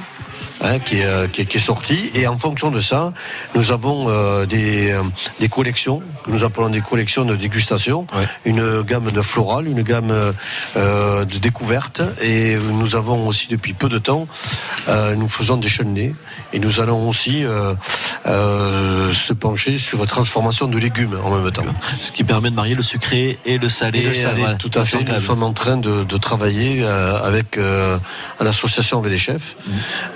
Hein, 0.62 0.78
qui, 0.78 0.98
est, 0.98 1.06
euh, 1.06 1.26
qui, 1.26 1.42
est, 1.42 1.44
qui 1.44 1.56
est 1.58 1.60
sortie 1.60 2.10
et 2.14 2.26
en 2.26 2.38
fonction 2.38 2.70
de 2.70 2.80
ça 2.80 3.12
nous 3.54 3.70
avons 3.70 4.08
euh, 4.08 4.46
des, 4.46 4.90
euh, 4.90 5.02
des 5.40 5.48
collections. 5.48 6.02
Que 6.24 6.30
nous 6.30 6.44
appelons 6.44 6.70
des 6.70 6.80
collections 6.80 7.24
de 7.24 7.36
dégustation 7.36 8.06
une 8.44 8.82
gamme 8.82 9.10
de 9.10 9.22
floral 9.22 9.66
une 9.66 9.82
gamme 9.82 10.12
euh, 10.76 11.24
de 11.24 11.38
découverte 11.38 12.00
et 12.22 12.56
nous 12.56 12.94
avons 12.96 13.26
aussi 13.26 13.48
depuis 13.48 13.72
peu 13.72 13.88
de 13.88 13.98
temps 13.98 14.26
euh, 14.88 15.14
nous 15.16 15.28
faisons 15.28 15.56
des 15.56 15.68
chenets 15.68 16.14
et 16.52 16.58
nous 16.58 16.80
allons 16.80 17.08
aussi 17.08 17.44
euh, 17.44 17.74
euh, 18.26 19.12
se 19.12 19.32
pencher 19.32 19.78
sur 19.78 19.98
la 19.98 20.06
transformation 20.06 20.66
de 20.68 20.78
légumes 20.78 21.16
en 21.24 21.30
même 21.30 21.50
temps 21.50 21.64
ce 21.98 22.12
qui 22.12 22.24
permet 22.24 22.50
de 22.50 22.54
marier 22.54 22.74
le 22.74 22.82
sucré 22.82 23.38
et 23.44 23.58
le 23.58 23.68
salé, 23.68 24.00
et 24.00 24.02
le 24.02 24.14
salé, 24.14 24.40
euh, 24.40 24.44
voilà, 24.44 24.56
tout 24.56 24.70
à 24.74 24.84
fait. 24.84 25.04
Nous 25.04 25.20
sommes 25.20 25.42
en 25.42 25.52
train 25.52 25.76
de, 25.76 26.04
de 26.04 26.16
travailler 26.16 26.82
euh, 26.82 27.22
avec 27.22 27.58
euh, 27.58 27.98
l'association 28.40 28.98
avec 28.98 29.12
les 29.12 29.18
chefs 29.18 29.56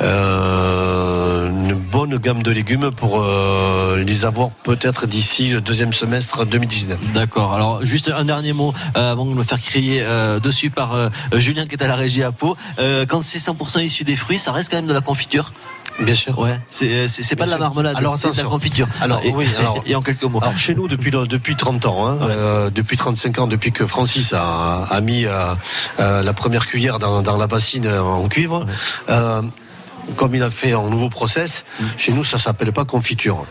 euh, 0.01 1.49
une 1.49 1.75
bonne 1.75 2.17
gamme 2.19 2.43
de 2.43 2.51
légumes 2.51 2.91
pour 2.91 3.21
euh, 3.21 4.03
les 4.05 4.25
avoir 4.25 4.51
peut-être 4.51 5.07
d'ici 5.07 5.49
le 5.49 5.61
deuxième 5.61 5.93
semestre 5.93 6.45
2019. 6.47 7.13
D'accord. 7.13 7.55
Alors 7.55 7.85
juste 7.85 8.11
un 8.15 8.25
dernier 8.25 8.53
mot 8.53 8.73
euh, 8.97 9.13
avant 9.13 9.25
de 9.27 9.31
me 9.31 9.43
faire 9.43 9.61
crier 9.61 10.03
euh, 10.03 10.39
dessus 10.41 10.71
par 10.71 10.95
euh, 10.95 11.09
Julien 11.35 11.67
qui 11.67 11.75
est 11.75 11.83
à 11.83 11.87
la 11.87 11.97
régie 11.97 12.23
à 12.23 12.33
Pau. 12.33 12.57
Euh, 12.79 13.05
quand 13.07 13.25
c'est 13.25 13.39
100% 13.39 13.83
issu 13.83 14.05
des 14.05 14.17
fruits, 14.17 14.39
ça 14.39 14.53
reste 14.53 14.71
quand 14.71 14.77
même 14.77 14.87
de 14.87 14.93
la 14.93 15.01
confiture? 15.01 15.53
Bien 16.01 16.15
sûr. 16.15 16.39
Ouais. 16.39 16.59
C'est 16.69 17.09
c'est 17.09 17.23
c'est 17.23 17.37
pas 17.37 17.47
de 17.47 17.51
la 17.51 17.59
marmelade, 17.59 17.95
Alors 17.97 18.17
c'est 18.17 18.31
de 18.31 18.37
la 18.37 18.43
confiture. 18.45 18.87
Alors 19.01 19.21
et, 19.25 19.31
oui, 19.31 19.47
alors, 19.59 19.81
et 19.87 19.95
en 19.95 20.03
quelques 20.03 20.25
mots. 20.25 20.41
Alors 20.43 20.59
chez 20.59 20.75
nous 20.75 20.89
depuis 20.89 21.11
depuis 21.11 21.57
30 21.57 21.87
ans, 21.87 22.07
hein, 22.07 22.19
euh, 22.23 22.71
depuis 22.71 22.97
35 22.97 23.39
ans, 23.39 23.47
depuis 23.47 23.73
que 23.73 23.87
Francis 23.87 24.33
a, 24.35 24.85
a 24.85 25.01
mis 25.01 25.25
euh, 25.25 25.55
euh, 26.01 26.23
la 26.23 26.33
première 26.33 26.67
cuillère 26.67 26.99
dans, 26.99 27.23
dans 27.23 27.37
la 27.39 27.47
bassine 27.47 27.89
en 27.89 28.29
cuivre. 28.29 28.67
euh, 29.09 29.43
comme 30.17 30.35
il 30.35 30.43
a 30.43 30.51
fait 30.51 30.75
en 30.75 30.89
nouveau 30.89 31.09
process, 31.09 31.65
chez 31.97 32.13
nous 32.13 32.25
ça 32.25 32.39
s'appelle 32.39 32.73
pas 32.73 32.85
confiture. 32.85 33.45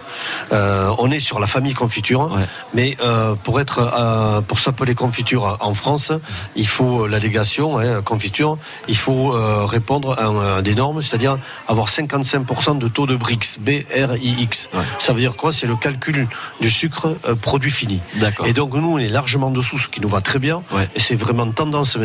Euh, 0.52 0.90
on 0.98 1.12
est 1.12 1.20
sur 1.20 1.40
la 1.40 1.48
famille 1.48 1.74
confiture, 1.74 2.38
mais 2.74 2.96
euh, 3.04 3.36
pour 3.36 3.60
être 3.60 3.80
euh, 3.80 4.42
pour 4.42 4.60
s'appeler 4.60 4.96
confiture 4.96 5.58
en 5.60 5.74
France, 5.74 6.12
il 6.56 6.68
faut 6.68 7.08
l'allégation 7.08 7.80
hein, 7.80 8.02
confiture, 8.02 8.58
il 8.88 8.98
faut 8.98 9.34
répondre 9.66 10.18
à, 10.20 10.62
des 10.62 10.76
normes, 10.76 11.02
c'est-à-dire 11.02 11.38
avoir 11.68 11.88
55% 11.88 12.78
de 12.78 12.88
taux 12.88 13.06
de 13.06 13.16
BRIX, 13.16 13.60
B 13.60 13.70
R 13.94 14.16
I 14.18 14.42
X. 14.42 14.70
Ça 15.00 15.14
veut 15.14 15.20
dire 15.20 15.36
quoi? 15.36 15.52
C'est 15.52 15.68
le 15.68 15.76
calcul 15.76 16.28
du 16.62 16.70
sucre 16.70 17.16
produit 17.42 17.72
fini. 17.72 18.00
Et 18.46 18.54
donc 18.54 18.74
nous 18.74 18.94
on 18.94 18.98
est 18.98 19.08
largement 19.08 19.52
dessous, 19.52 19.80
ce 19.80 19.88
qui 19.88 20.02
nous 20.02 20.10
va 20.10 20.22
très 20.22 20.40
bien. 20.40 20.62
Et 20.96 21.00
c'est 21.00 21.16
vraiment 21.16 21.52
tendance 21.52 21.98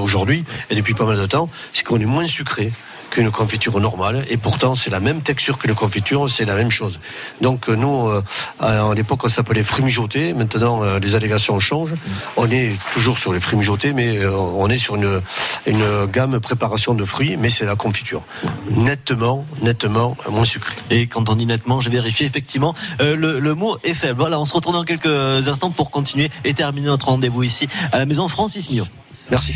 aujourd'hui 0.00 0.44
et 0.70 0.74
depuis 0.74 0.94
pas 0.94 1.04
mal 1.04 1.18
de 1.18 1.26
temps, 1.26 1.48
c'est 1.72 1.84
qu'on 1.84 2.00
est 2.00 2.04
moins 2.04 2.26
sucré 2.26 2.72
qu'une 3.16 3.30
confiture 3.30 3.80
normale 3.80 4.26
et 4.28 4.36
pourtant 4.36 4.74
c'est 4.74 4.90
la 4.90 5.00
même 5.00 5.22
texture 5.22 5.56
que 5.56 5.66
la 5.66 5.72
confiture, 5.72 6.28
c'est 6.28 6.44
la 6.44 6.54
même 6.54 6.70
chose. 6.70 7.00
Donc 7.40 7.70
euh, 7.70 7.74
nous, 7.74 8.08
euh, 8.08 8.22
à 8.60 8.92
l'époque 8.94 9.24
on 9.24 9.28
s'appelait 9.28 9.64
fruits 9.64 9.86
mijotés, 9.86 10.34
maintenant 10.34 10.82
euh, 10.82 10.98
les 10.98 11.14
allégations 11.14 11.58
changent. 11.58 11.94
On 12.36 12.50
est 12.50 12.76
toujours 12.92 13.18
sur 13.18 13.32
les 13.32 13.40
fruits 13.40 13.58
mijotés, 13.58 13.94
mais 13.94 14.18
euh, 14.18 14.36
on 14.36 14.68
est 14.68 14.76
sur 14.76 14.96
une, 14.96 15.22
une 15.66 16.04
gamme 16.06 16.40
préparation 16.40 16.92
de 16.94 17.06
fruits, 17.06 17.38
mais 17.38 17.48
c'est 17.48 17.64
la 17.64 17.74
confiture. 17.74 18.22
Nettement, 18.70 19.46
nettement 19.62 20.14
moins 20.28 20.44
sucré. 20.44 20.74
Et 20.90 21.06
quand 21.06 21.30
on 21.30 21.36
dit 21.36 21.46
nettement, 21.46 21.80
j'ai 21.80 21.88
vérifié 21.88 22.26
effectivement, 22.26 22.74
euh, 23.00 23.16
le, 23.16 23.40
le 23.40 23.54
mot 23.54 23.78
est 23.82 23.94
faible. 23.94 24.20
Voilà, 24.20 24.38
on 24.38 24.44
se 24.44 24.52
retrouve 24.52 24.74
dans 24.74 24.84
quelques 24.84 25.48
instants 25.48 25.70
pour 25.70 25.90
continuer 25.90 26.28
et 26.44 26.52
terminer 26.52 26.88
notre 26.88 27.06
rendez-vous 27.06 27.44
ici 27.44 27.66
à 27.92 27.98
la 27.98 28.04
maison 28.04 28.28
Francis 28.28 28.68
Mio. 28.68 28.86
Merci. 29.30 29.54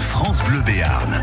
France 0.00 0.42
Bleu 0.48 0.62
Béarn. 0.62 1.22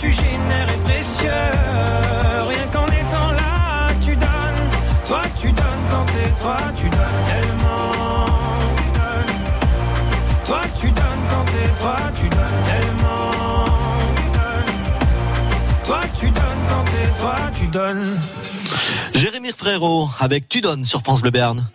Tu 0.00 0.10
génères 0.10 0.68
est 0.68 0.82
précieux. 0.82 1.30
Rien 2.48 2.66
qu'en 2.72 2.86
étant 2.86 3.30
là, 3.32 3.88
tu 4.04 4.16
donnes. 4.16 4.64
Toi, 5.06 5.22
tu 5.40 5.52
donnes 5.52 5.84
quand 5.90 6.06
t'es 6.06 6.30
toi, 6.40 6.56
tu 6.74 6.88
donnes 6.88 7.22
tellement. 7.26 8.24
Toi, 10.46 10.60
tu 10.80 10.86
donnes 10.90 11.24
quand 11.30 11.44
t'es 11.52 11.68
toi, 11.80 11.96
tu 12.16 12.28
donnes 12.28 12.62
tellement. 12.64 13.64
Toi, 15.84 16.00
tu 16.18 16.26
donnes 16.26 16.64
quand 16.68 16.84
t'es 16.92 17.08
toi, 17.20 17.36
tu 17.54 17.66
donnes. 17.66 18.20
Jérémy 19.14 19.50
Frérot 19.54 20.08
avec 20.18 20.48
Tu 20.48 20.60
donnes 20.60 20.86
sur 20.86 21.02
France 21.02 21.20
Bleu 21.20 21.30
Berne. 21.30 21.68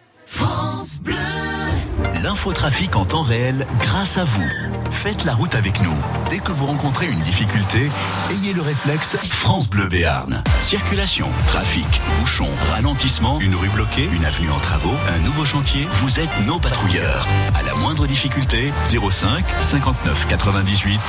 L'infotrafic 2.45 2.95
en 2.95 3.05
temps 3.05 3.23
réel 3.23 3.65
grâce 3.79 4.19
à 4.19 4.23
vous. 4.23 4.47
Faites 4.91 5.25
la 5.25 5.33
route 5.33 5.55
avec 5.55 5.81
nous. 5.81 5.95
Dès 6.29 6.37
que 6.37 6.51
vous 6.51 6.67
rencontrez 6.67 7.07
une 7.07 7.21
difficulté, 7.21 7.89
ayez 8.29 8.53
le 8.53 8.61
réflexe 8.61 9.17
France 9.31 9.67
Bleu 9.67 9.87
Béarn. 9.87 10.43
Circulation, 10.59 11.27
trafic, 11.47 11.87
bouchon, 12.19 12.47
ralentissement, 12.69 13.39
une 13.39 13.55
rue 13.55 13.69
bloquée, 13.69 14.07
une 14.15 14.25
avenue 14.25 14.51
en 14.51 14.59
travaux, 14.59 14.93
un 15.15 15.17
nouveau 15.25 15.43
chantier, 15.43 15.87
vous 16.03 16.19
êtes 16.19 16.29
nos 16.45 16.59
patrouilleurs. 16.59 17.25
À 17.59 17.63
la 17.63 17.73
moindre 17.79 18.05
difficulté, 18.05 18.71
05 18.91 19.43
59 19.61 20.27
98 20.27 21.01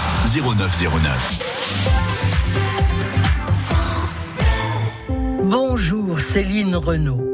0909. 0.43 1.39
Bonjour 5.45 6.19
Céline 6.19 6.77
Renaud. 6.77 7.26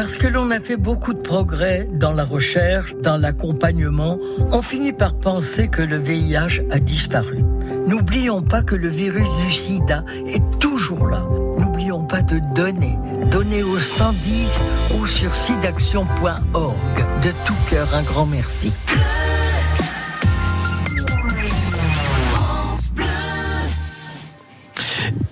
Parce 0.00 0.16
que 0.16 0.28
l'on 0.28 0.52
a 0.52 0.60
fait 0.60 0.76
beaucoup 0.76 1.12
de 1.12 1.18
progrès 1.18 1.88
dans 1.92 2.12
la 2.12 2.22
recherche, 2.22 2.94
dans 3.02 3.16
l'accompagnement, 3.16 4.16
on 4.52 4.62
finit 4.62 4.92
par 4.92 5.18
penser 5.18 5.66
que 5.66 5.82
le 5.82 5.98
VIH 5.98 6.62
a 6.70 6.78
disparu. 6.78 7.42
N'oublions 7.88 8.40
pas 8.40 8.62
que 8.62 8.76
le 8.76 8.88
virus 8.88 9.26
du 9.44 9.50
sida 9.50 10.04
est 10.28 10.40
toujours 10.60 11.08
là. 11.08 11.26
N'oublions 11.58 12.04
pas 12.04 12.22
de 12.22 12.38
donner. 12.54 12.96
Donner 13.32 13.64
au 13.64 13.76
110 13.80 14.48
ou 14.96 15.08
sur 15.08 15.34
sidaction.org. 15.34 16.76
De 17.24 17.30
tout 17.44 17.56
cœur, 17.68 17.92
un 17.92 18.02
grand 18.04 18.26
merci. 18.26 18.72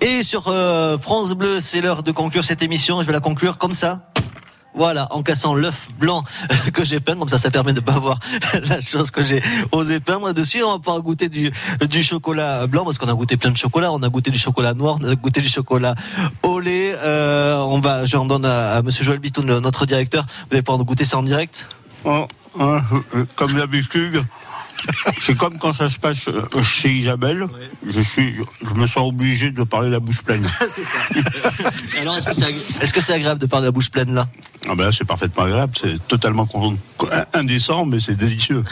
Et 0.01 0.23
sur 0.23 0.49
euh, 0.49 0.97
France 0.97 1.31
Bleu, 1.31 1.61
c'est 1.61 1.79
l'heure 1.79 2.03
de 2.03 2.11
conclure 2.11 2.43
cette 2.43 2.63
émission. 2.63 2.99
Je 2.99 3.07
vais 3.07 3.13
la 3.13 3.21
conclure 3.21 3.57
comme 3.57 3.73
ça. 3.73 4.01
Voilà, 4.77 5.07
en 5.11 5.23
cassant 5.23 5.55
l'œuf 5.55 5.87
blanc 5.99 6.23
que 6.73 6.85
j'ai 6.85 6.99
peint, 6.99 7.15
comme 7.15 7.27
ça, 7.29 7.39
ça 7.39 7.49
permet 7.49 7.73
de 7.73 7.79
pas 7.79 7.97
voir 7.97 8.19
la 8.69 8.79
chose 8.79 9.09
que 9.09 9.23
j'ai 9.23 9.41
osé 9.71 9.99
peindre 9.99 10.33
dessus. 10.33 10.63
On 10.63 10.73
va 10.73 10.77
pouvoir 10.77 11.01
goûter 11.01 11.29
du, 11.29 11.51
chocolat 12.03 12.67
blanc, 12.67 12.85
parce 12.85 12.99
qu'on 12.99 13.09
a 13.09 13.13
goûté 13.13 13.37
plein 13.37 13.49
de 13.49 13.57
chocolat. 13.57 13.91
On 13.91 14.03
a 14.03 14.09
goûté 14.09 14.29
du 14.29 14.37
chocolat 14.37 14.75
noir, 14.75 14.99
on 15.01 15.09
a 15.09 15.15
goûté 15.15 15.41
du 15.41 15.49
chocolat 15.49 15.95
au 16.43 16.59
lait. 16.59 16.93
Euh, 17.03 17.57
on 17.57 17.79
va, 17.79 18.05
je 18.05 18.15
en 18.17 18.25
donne 18.25 18.45
à, 18.45 18.73
à 18.73 18.81
Monsieur 18.83 19.03
Joël 19.03 19.19
Bitoun, 19.19 19.59
notre 19.59 19.87
directeur. 19.87 20.25
Vous 20.27 20.53
allez 20.53 20.61
pouvoir 20.61 20.83
goûter 20.85 21.05
ça 21.05 21.17
en 21.17 21.23
direct? 21.23 21.67
Oh, 22.05 22.27
hein, 22.59 22.81
euh, 23.15 23.25
comme 23.35 23.53
d'habitude, 23.53 24.23
c'est 25.21 25.35
comme 25.37 25.57
quand 25.57 25.73
ça 25.73 25.89
se 25.89 25.99
passe 25.99 26.27
euh, 26.27 26.63
chez 26.63 26.89
Isabelle. 26.89 27.47
Je 27.85 28.01
suis, 28.01 28.35
je 28.61 28.73
me 28.73 28.87
sens 28.87 29.09
obligé 29.09 29.51
de 29.51 29.63
parler 29.63 29.89
la 29.89 29.99
bouche 29.99 30.23
pleine. 30.23 30.47
c'est 30.67 30.83
ça. 30.83 30.97
Alors, 32.01 32.17
est-ce 32.17 32.27
que 32.93 33.01
c'est 33.01 33.13
agré- 33.13 33.13
agréable 33.17 33.41
de 33.41 33.45
parler 33.45 33.65
la 33.65 33.71
bouche 33.71 33.89
pleine 33.91 34.13
là? 34.13 34.27
Ah 34.69 34.75
ben 34.75 34.85
là, 34.85 34.91
c'est 34.91 35.05
parfaitement 35.05 35.43
agréable. 35.43 35.73
C'est 35.79 36.07
totalement 36.07 36.47
indécent, 37.33 37.85
mais 37.85 37.99
c'est 37.99 38.15
délicieux. 38.15 38.63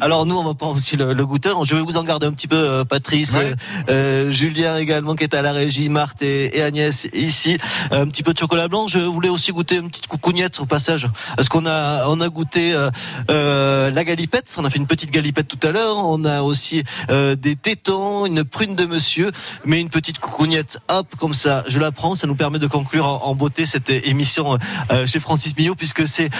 Alors 0.00 0.26
nous, 0.26 0.36
on 0.36 0.44
va 0.44 0.54
prendre 0.54 0.76
aussi 0.76 0.96
le, 0.96 1.14
le 1.14 1.26
goûteur. 1.26 1.64
Je 1.64 1.74
vais 1.74 1.80
vous 1.82 1.96
en 1.96 2.04
garder 2.04 2.26
un 2.26 2.32
petit 2.32 2.48
peu, 2.48 2.56
euh, 2.56 2.84
Patrice, 2.84 3.34
euh, 3.36 3.54
euh, 3.88 4.30
Julien 4.30 4.76
également 4.76 5.14
qui 5.14 5.24
est 5.24 5.34
à 5.34 5.42
la 5.42 5.52
régie, 5.52 5.88
Marthe 5.88 6.22
et, 6.22 6.58
et 6.58 6.62
Agnès 6.62 7.06
ici. 7.14 7.56
Euh, 7.92 8.02
un 8.02 8.08
petit 8.08 8.22
peu 8.22 8.32
de 8.34 8.38
chocolat 8.38 8.68
blanc. 8.68 8.88
Je 8.88 8.98
voulais 8.98 9.28
aussi 9.28 9.52
goûter 9.52 9.76
une 9.76 9.88
petite 9.88 10.06
coucougnette 10.06 10.60
au 10.60 10.66
passage, 10.66 11.06
parce 11.36 11.48
qu'on 11.48 11.66
a 11.66 12.06
on 12.08 12.20
a 12.20 12.28
goûté 12.28 12.74
euh, 12.74 12.90
euh, 13.30 13.90
la 13.90 14.04
galipette. 14.04 14.54
On 14.58 14.64
a 14.64 14.70
fait 14.70 14.78
une 14.78 14.86
petite 14.86 15.10
tout 15.22 15.58
à 15.66 15.72
l'heure. 15.72 15.96
On 15.96 16.24
a 16.24 16.42
aussi 16.42 16.82
euh, 17.10 17.36
des 17.36 17.56
tétons, 17.56 18.26
une 18.26 18.44
prune 18.44 18.74
de 18.74 18.84
monsieur, 18.84 19.30
mais 19.64 19.80
une 19.80 19.88
petite 19.88 20.18
coucougnette. 20.18 20.78
Hop, 20.88 21.06
comme 21.18 21.34
ça, 21.34 21.64
je 21.68 21.78
la 21.78 21.92
prends. 21.92 22.14
Ça 22.14 22.26
nous 22.26 22.34
permet 22.34 22.58
de 22.58 22.66
conclure 22.66 23.06
en, 23.06 23.24
en 23.24 23.34
beauté 23.34 23.66
cette 23.66 23.90
émission 23.90 24.58
euh, 24.90 25.06
chez 25.06 25.20
Francis 25.20 25.56
Millot, 25.56 25.74
puisque 25.74 26.06
c'est 26.06 26.30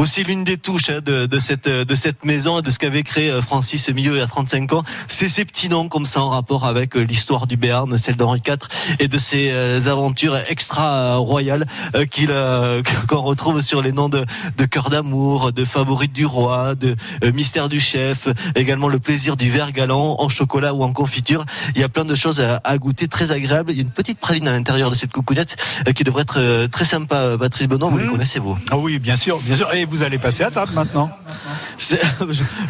aussi 0.00 0.24
l'une 0.24 0.44
des 0.44 0.56
touches 0.56 0.88
hein, 0.88 1.00
de, 1.04 1.26
de 1.26 1.38
cette 1.38 1.68
de 1.68 1.94
cette 1.94 2.24
maison 2.24 2.58
et 2.58 2.62
de 2.62 2.70
ce 2.70 2.78
qu'avait 2.78 3.02
créé 3.02 3.30
euh, 3.30 3.42
Francis 3.42 3.88
Millot 3.90 4.14
il 4.14 4.18
y 4.18 4.22
a 4.22 4.26
35 4.26 4.72
ans, 4.72 4.82
c'est 5.08 5.28
ces 5.28 5.44
petits 5.44 5.68
noms 5.68 5.88
comme 5.88 6.06
ça 6.06 6.22
en 6.22 6.30
rapport 6.30 6.66
avec 6.66 6.96
euh, 6.96 7.02
l'histoire 7.02 7.46
du 7.46 7.56
Béarn, 7.56 7.96
celle 7.98 8.16
d'Henri 8.16 8.40
IV 8.46 8.56
et 8.98 9.08
de 9.08 9.18
ses 9.18 9.50
euh, 9.50 9.80
aventures 9.86 10.36
extra 10.48 10.94
euh, 10.94 11.16
royales 11.16 11.66
euh, 11.94 12.06
qu'il 12.06 12.30
euh, 12.30 12.82
qu'on 13.08 13.20
retrouve 13.20 13.60
sur 13.60 13.82
les 13.82 13.92
noms 13.92 14.08
de 14.08 14.24
de 14.56 14.64
cœur 14.64 14.88
d'amour, 14.90 15.52
de 15.52 15.64
favorite 15.64 16.12
du 16.12 16.24
roi, 16.24 16.74
de 16.74 16.96
euh, 17.22 17.32
mystère 17.32 17.68
du 17.68 17.78
chef, 17.78 18.26
également 18.54 18.88
le 18.88 18.98
plaisir 18.98 19.36
du 19.36 19.50
verre 19.50 19.72
galant 19.72 20.16
en 20.18 20.28
chocolat 20.28 20.72
ou 20.72 20.82
en 20.82 20.92
confiture. 20.92 21.44
Il 21.74 21.80
y 21.80 21.84
a 21.84 21.88
plein 21.88 22.04
de 22.04 22.14
choses 22.14 22.40
à, 22.40 22.60
à 22.64 22.78
goûter 22.78 23.06
très 23.06 23.32
agréables. 23.32 23.70
Il 23.72 23.76
y 23.76 23.80
a 23.80 23.82
une 23.82 23.90
petite 23.90 24.18
praline 24.18 24.48
à 24.48 24.52
l'intérieur 24.52 24.90
de 24.90 24.94
cette 24.94 25.12
coucounette 25.12 25.56
euh, 25.86 25.92
qui 25.92 26.04
devrait 26.04 26.22
être 26.22 26.38
euh, 26.38 26.68
très 26.68 26.84
sympa. 26.86 27.36
Patrice 27.38 27.68
Benoît, 27.68 27.90
vous 27.90 27.98
les 27.98 28.06
connaissez 28.06 28.38
vous? 28.38 28.56
Ah 28.70 28.78
oui, 28.78 28.98
bien 28.98 29.16
sûr, 29.16 29.38
bien 29.40 29.56
sûr. 29.56 29.72
Et 29.74 29.84
vous 29.90 30.02
allez 30.02 30.18
passer 30.18 30.44
à 30.44 30.50
table 30.50 30.72
maintenant. 30.74 31.10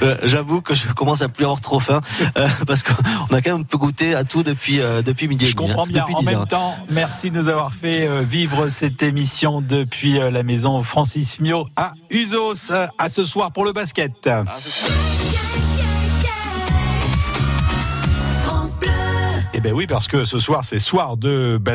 Euh, 0.03 0.17
J'avoue 0.23 0.61
que 0.63 0.75
je 0.75 0.89
commence 0.93 1.21
à 1.21 1.29
plus 1.29 1.45
avoir 1.45 1.61
trop 1.61 1.81
faim 1.81 2.01
euh, 2.39 2.49
parce 2.67 2.83
qu'on 2.83 3.35
a 3.35 3.43
quand 3.43 3.53
même 3.53 3.61
un 3.61 3.63
peu 3.63 3.77
goûté 3.77 4.15
à 4.15 4.25
tout 4.25 4.43
depuis 4.43 4.81
euh, 4.81 5.03
depuis 5.03 5.29
midi. 5.29 5.47
Je 5.47 5.55
comprends 5.55 5.87
bien. 5.87 6.03
Depuis 6.03 6.15
En 6.15 6.21
10 6.21 6.27
même 6.27 6.39
heures. 6.41 6.49
temps, 6.49 6.75
merci 6.89 7.31
de 7.31 7.39
nous 7.39 7.49
avoir 7.49 7.73
fait 7.73 8.25
vivre 8.25 8.69
cette 8.69 9.03
émission 9.03 9.61
depuis 9.61 10.19
la 10.19 10.43
maison 10.43 10.83
Francis 10.83 11.41
Mio 11.41 11.69
à 11.77 11.93
Usos. 12.11 12.73
À 12.99 13.09
ce 13.09 13.25
soir 13.25 13.53
pour 13.53 13.65
le 13.65 13.73
basket. 13.73 14.29
Eh 19.53 19.61
ben 19.61 19.73
oui, 19.75 19.87
parce 19.87 20.09
que 20.09 20.25
ce 20.25 20.39
soir, 20.39 20.65
c'est 20.65 20.79
soir 20.79 21.17
de 21.17 21.59
basket. 21.59 21.69